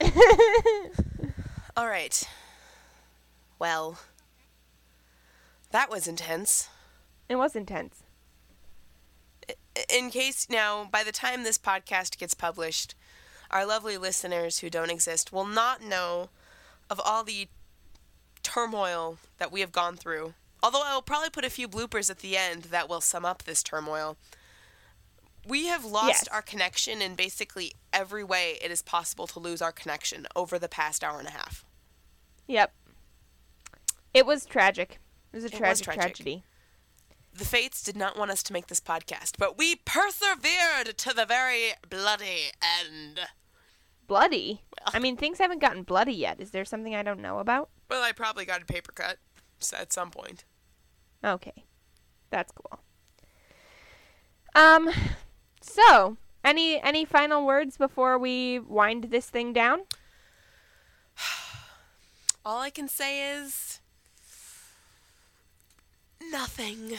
All 1.76 1.88
right. 1.88 2.22
Well, 3.58 3.98
that 5.70 5.90
was 5.90 6.06
intense. 6.06 6.68
It 7.28 7.36
was 7.36 7.56
intense. 7.56 8.02
In 9.88 10.10
case 10.10 10.48
now, 10.48 10.88
by 10.90 11.02
the 11.02 11.12
time 11.12 11.42
this 11.42 11.58
podcast 11.58 12.18
gets 12.18 12.34
published, 12.34 12.94
our 13.50 13.66
lovely 13.66 13.96
listeners 13.98 14.58
who 14.60 14.70
don't 14.70 14.90
exist 14.90 15.32
will 15.32 15.46
not 15.46 15.82
know 15.82 16.30
of 16.90 17.00
all 17.04 17.24
the 17.24 17.48
turmoil 18.42 19.18
that 19.38 19.52
we 19.52 19.60
have 19.60 19.72
gone 19.72 19.96
through. 19.96 20.34
Although 20.62 20.82
I 20.84 20.94
will 20.94 21.02
probably 21.02 21.30
put 21.30 21.44
a 21.44 21.50
few 21.50 21.68
bloopers 21.68 22.10
at 22.10 22.20
the 22.20 22.36
end 22.36 22.64
that 22.64 22.88
will 22.88 23.00
sum 23.00 23.24
up 23.24 23.42
this 23.42 23.62
turmoil. 23.62 24.16
We 25.46 25.66
have 25.66 25.84
lost 25.84 26.08
Yes. 26.08 26.28
our 26.28 26.42
connection 26.42 27.00
in 27.00 27.14
basically 27.14 27.72
every 27.92 28.24
way 28.24 28.58
it 28.62 28.70
is 28.70 28.82
possible 28.82 29.26
to 29.28 29.38
lose 29.38 29.62
our 29.62 29.72
connection 29.72 30.26
over 30.34 30.58
the 30.58 30.68
past 30.68 31.04
hour 31.04 31.18
and 31.18 31.28
a 31.28 31.32
half. 31.32 31.64
Yep. 32.48 32.72
It 34.14 34.26
was 34.26 34.44
tragic. 34.46 34.98
It 35.32 35.36
was 35.36 35.44
a 35.44 35.46
was 35.46 35.58
tragic, 35.58 35.84
tragic. 35.84 36.00
tragedy. 36.00 36.42
The 37.36 37.44
fates 37.44 37.82
did 37.82 37.96
not 37.96 38.18
want 38.18 38.30
us 38.30 38.42
to 38.44 38.52
make 38.52 38.68
this 38.68 38.80
podcast, 38.80 39.32
but 39.38 39.58
we 39.58 39.76
persevered 39.76 40.96
to 40.96 41.14
the 41.14 41.26
very 41.26 41.72
bloody 41.88 42.52
end. 42.80 43.20
Bloody. 44.06 44.62
Well. 44.78 44.92
I 44.94 44.98
mean, 45.00 45.16
things 45.16 45.38
haven't 45.38 45.60
gotten 45.60 45.82
bloody 45.82 46.14
yet. 46.14 46.40
Is 46.40 46.52
there 46.52 46.64
something 46.64 46.94
I 46.94 47.02
don't 47.02 47.20
know 47.20 47.38
about? 47.38 47.68
Well, 47.90 48.02
I 48.02 48.12
probably 48.12 48.46
got 48.46 48.62
a 48.62 48.64
paper 48.64 48.92
cut 48.92 49.18
at 49.78 49.92
some 49.92 50.10
point. 50.10 50.44
Okay. 51.22 51.64
That's 52.30 52.52
cool. 52.52 52.80
Um 54.54 54.90
so, 55.60 56.16
any 56.44 56.80
any 56.80 57.04
final 57.04 57.44
words 57.44 57.76
before 57.76 58.18
we 58.18 58.58
wind 58.58 59.04
this 59.04 59.28
thing 59.28 59.52
down? 59.52 59.80
All 62.44 62.60
I 62.60 62.70
can 62.70 62.88
say 62.88 63.34
is 63.34 63.80
nothing. 66.30 66.96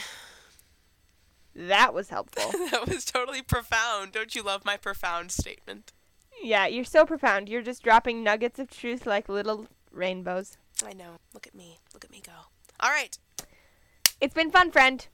That 1.58 1.92
was 1.92 2.10
helpful. 2.10 2.52
that 2.70 2.86
was 2.86 3.04
totally 3.04 3.42
profound. 3.42 4.12
Don't 4.12 4.34
you 4.34 4.42
love 4.42 4.64
my 4.64 4.76
profound 4.76 5.32
statement? 5.32 5.92
yeah, 6.40 6.66
you're 6.66 6.84
so 6.84 7.04
profound. 7.04 7.48
You're 7.48 7.62
just 7.62 7.82
dropping 7.82 8.22
nuggets 8.22 8.60
of 8.60 8.70
truth 8.70 9.06
like 9.06 9.28
little 9.28 9.66
rainbows. 9.90 10.56
I 10.86 10.92
know. 10.92 11.16
Look 11.34 11.48
at 11.48 11.54
me. 11.56 11.78
Look 11.92 12.04
at 12.04 12.12
me 12.12 12.22
go. 12.24 12.32
All 12.78 12.90
right. 12.90 13.18
It's 14.20 14.34
been 14.34 14.52
fun, 14.52 14.70
friend. 14.70 15.04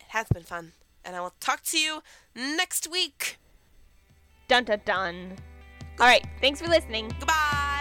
It 0.00 0.06
has 0.08 0.28
been 0.32 0.44
fun. 0.44 0.72
And 1.04 1.14
I 1.14 1.20
will 1.20 1.34
talk 1.40 1.62
to 1.64 1.78
you 1.78 2.02
next 2.34 2.90
week. 2.90 3.38
Dun 4.48 4.64
dun 4.64 4.80
dun. 4.84 5.36
All 6.00 6.06
right, 6.06 6.24
thanks 6.40 6.60
for 6.60 6.68
listening. 6.68 7.08
Goodbye. 7.18 7.71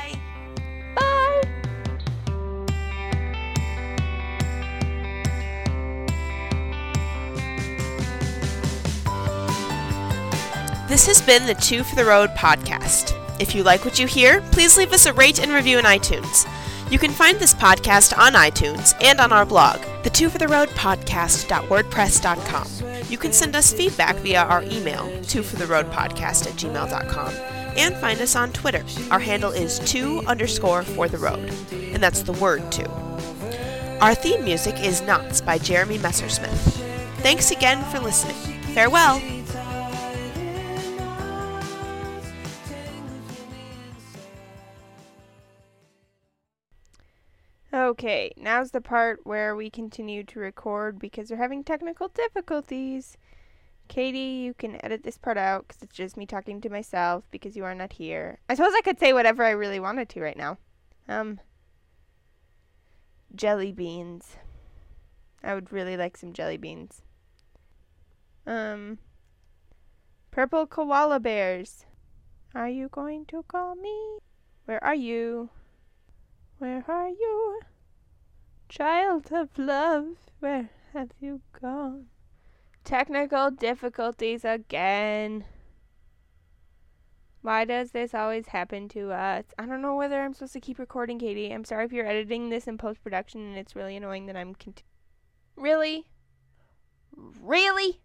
This 10.92 11.08
has 11.08 11.22
been 11.22 11.46
the 11.46 11.56
Two 11.56 11.86
for 11.86 11.96
the 11.96 12.04
Road 12.04 12.32
podcast. 12.32 13.16
If 13.40 13.56
you 13.56 13.64
like 13.64 13.86
what 13.86 13.98
you 13.98 14.08
hear, 14.08 14.42
please 14.52 14.78
leave 14.78 14.92
us 14.92 15.06
a 15.06 15.14
rate 15.14 15.40
and 15.40 15.54
review 15.54 15.80
in 15.80 15.86
iTunes. 15.86 16.46
You 16.92 17.00
can 17.00 17.12
find 17.12 17.40
this 17.40 17.54
podcast 17.54 18.18
on 18.18 18.34
iTunes 18.34 18.94
and 19.02 19.22
on 19.22 19.32
our 19.32 19.46
blog, 19.46 19.80
the 20.04 20.10
Two 20.10 20.30
for 20.30 20.38
the 20.38 20.50
Road 20.50 20.68
podcast.wordpress.com. 20.72 23.10
You 23.10 23.18
can 23.18 23.32
send 23.32 23.56
us 23.56 23.72
feedback 23.72 24.18
via 24.18 24.44
our 24.44 24.64
email, 24.64 25.10
two 25.24 25.44
for 25.44 25.56
the 25.56 25.66
road 25.66 25.86
podcast 25.92 26.46
at 26.46 26.56
gmail.com, 26.56 27.34
and 27.78 27.96
find 27.96 28.20
us 28.20 28.36
on 28.36 28.52
Twitter. 28.52 28.84
Our 29.12 29.20
handle 29.20 29.52
is 29.52 29.80
two 29.90 30.20
underscore 30.28 30.84
for 30.84 31.08
the 31.08 31.20
road, 31.20 31.54
and 31.72 32.04
that's 32.04 32.24
the 32.24 32.34
word 32.34 32.70
two. 32.70 32.88
Our 34.02 34.14
theme 34.14 34.44
music 34.44 34.78
is 34.82 35.02
Knots 35.02 35.40
by 35.40 35.58
Jeremy 35.58 36.00
Messersmith. 36.00 36.82
Thanks 37.20 37.50
again 37.50 37.82
for 37.92 38.00
listening. 38.00 38.36
Farewell. 38.74 39.41
Okay, 47.74 48.34
now's 48.36 48.72
the 48.72 48.82
part 48.82 49.22
where 49.24 49.56
we 49.56 49.70
continue 49.70 50.26
to 50.26 50.40
record 50.40 51.00
because 51.00 51.32
we're 51.32 51.38
having 51.38 51.64
technical 51.64 52.10
difficulties. 52.10 53.18
Katie, 53.88 54.44
you 54.44 54.54
can 54.54 54.84
edit 54.84 55.04
this 55.04 55.18
part 55.18 55.38
out 55.38 55.68
because 55.68 55.82
it's 55.84 55.96
just 55.96 56.18
me 56.18 56.26
talking 56.26 56.60
to 56.62 56.70
myself 56.70 57.24
because 57.32 57.56
you 57.56 57.64
are 57.64 57.76
not 57.76 57.94
here. 57.94 58.40
I 58.50 58.56
suppose 58.56 58.74
I 58.76 58.82
could 58.82 59.00
say 59.00 59.14
whatever 59.14 59.44
I 59.44 59.52
really 59.52 59.80
wanted 59.80 60.10
to 60.10 60.22
right 60.22 60.36
now. 60.38 60.58
Um, 61.08 61.40
jelly 63.34 63.72
beans. 63.72 64.36
I 65.42 65.56
would 65.56 65.72
really 65.72 65.96
like 65.96 66.18
some 66.18 66.34
jelly 66.34 66.58
beans. 66.58 67.04
Um, 68.46 68.98
purple 70.30 70.68
koala 70.68 71.22
bears. 71.22 71.86
Are 72.54 72.70
you 72.70 72.90
going 72.90 73.26
to 73.28 73.44
call 73.48 73.76
me? 73.76 74.18
Where 74.66 74.84
are 74.84 74.96
you? 74.96 75.50
Where 76.62 76.86
are 76.88 77.10
you? 77.10 77.60
Child 78.70 79.32
of 79.32 79.50
love, 79.58 80.18
where 80.42 80.70
have 80.94 81.10
you 81.20 81.42
gone? 81.60 82.06
Technical 82.84 83.50
difficulties 83.50 84.46
again. 84.46 85.46
Why 87.42 87.66
does 87.66 87.94
this 87.94 88.14
always 88.14 88.50
happen 88.50 88.90
to 88.90 89.12
us? 89.12 89.46
I 89.58 89.66
don't 89.66 89.82
know 89.82 89.96
whether 89.96 90.22
I'm 90.22 90.36
supposed 90.36 90.54
to 90.54 90.60
keep 90.60 90.78
recording, 90.78 91.18
Katie. 91.18 91.52
I'm 91.52 91.66
sorry 91.66 91.86
if 91.86 91.92
you're 91.92 92.06
editing 92.06 92.50
this 92.50 92.68
in 92.68 92.78
post 92.78 93.02
production 93.02 93.42
and 93.42 93.58
it's 93.58 93.76
really 93.76 93.98
annoying 93.98 94.28
that 94.28 94.38
I'm. 94.38 94.54
Cont- 94.54 94.84
really? 95.56 96.06
Really? 97.42 98.02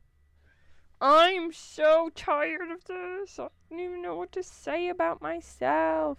I'm 0.98 1.52
so 1.52 2.10
tired 2.14 2.70
of 2.70 2.86
this. 2.86 3.38
I 3.38 3.48
don't 3.68 3.80
even 3.80 4.00
know 4.00 4.16
what 4.16 4.32
to 4.32 4.42
say 4.42 4.88
about 4.88 5.20
myself. 5.20 6.16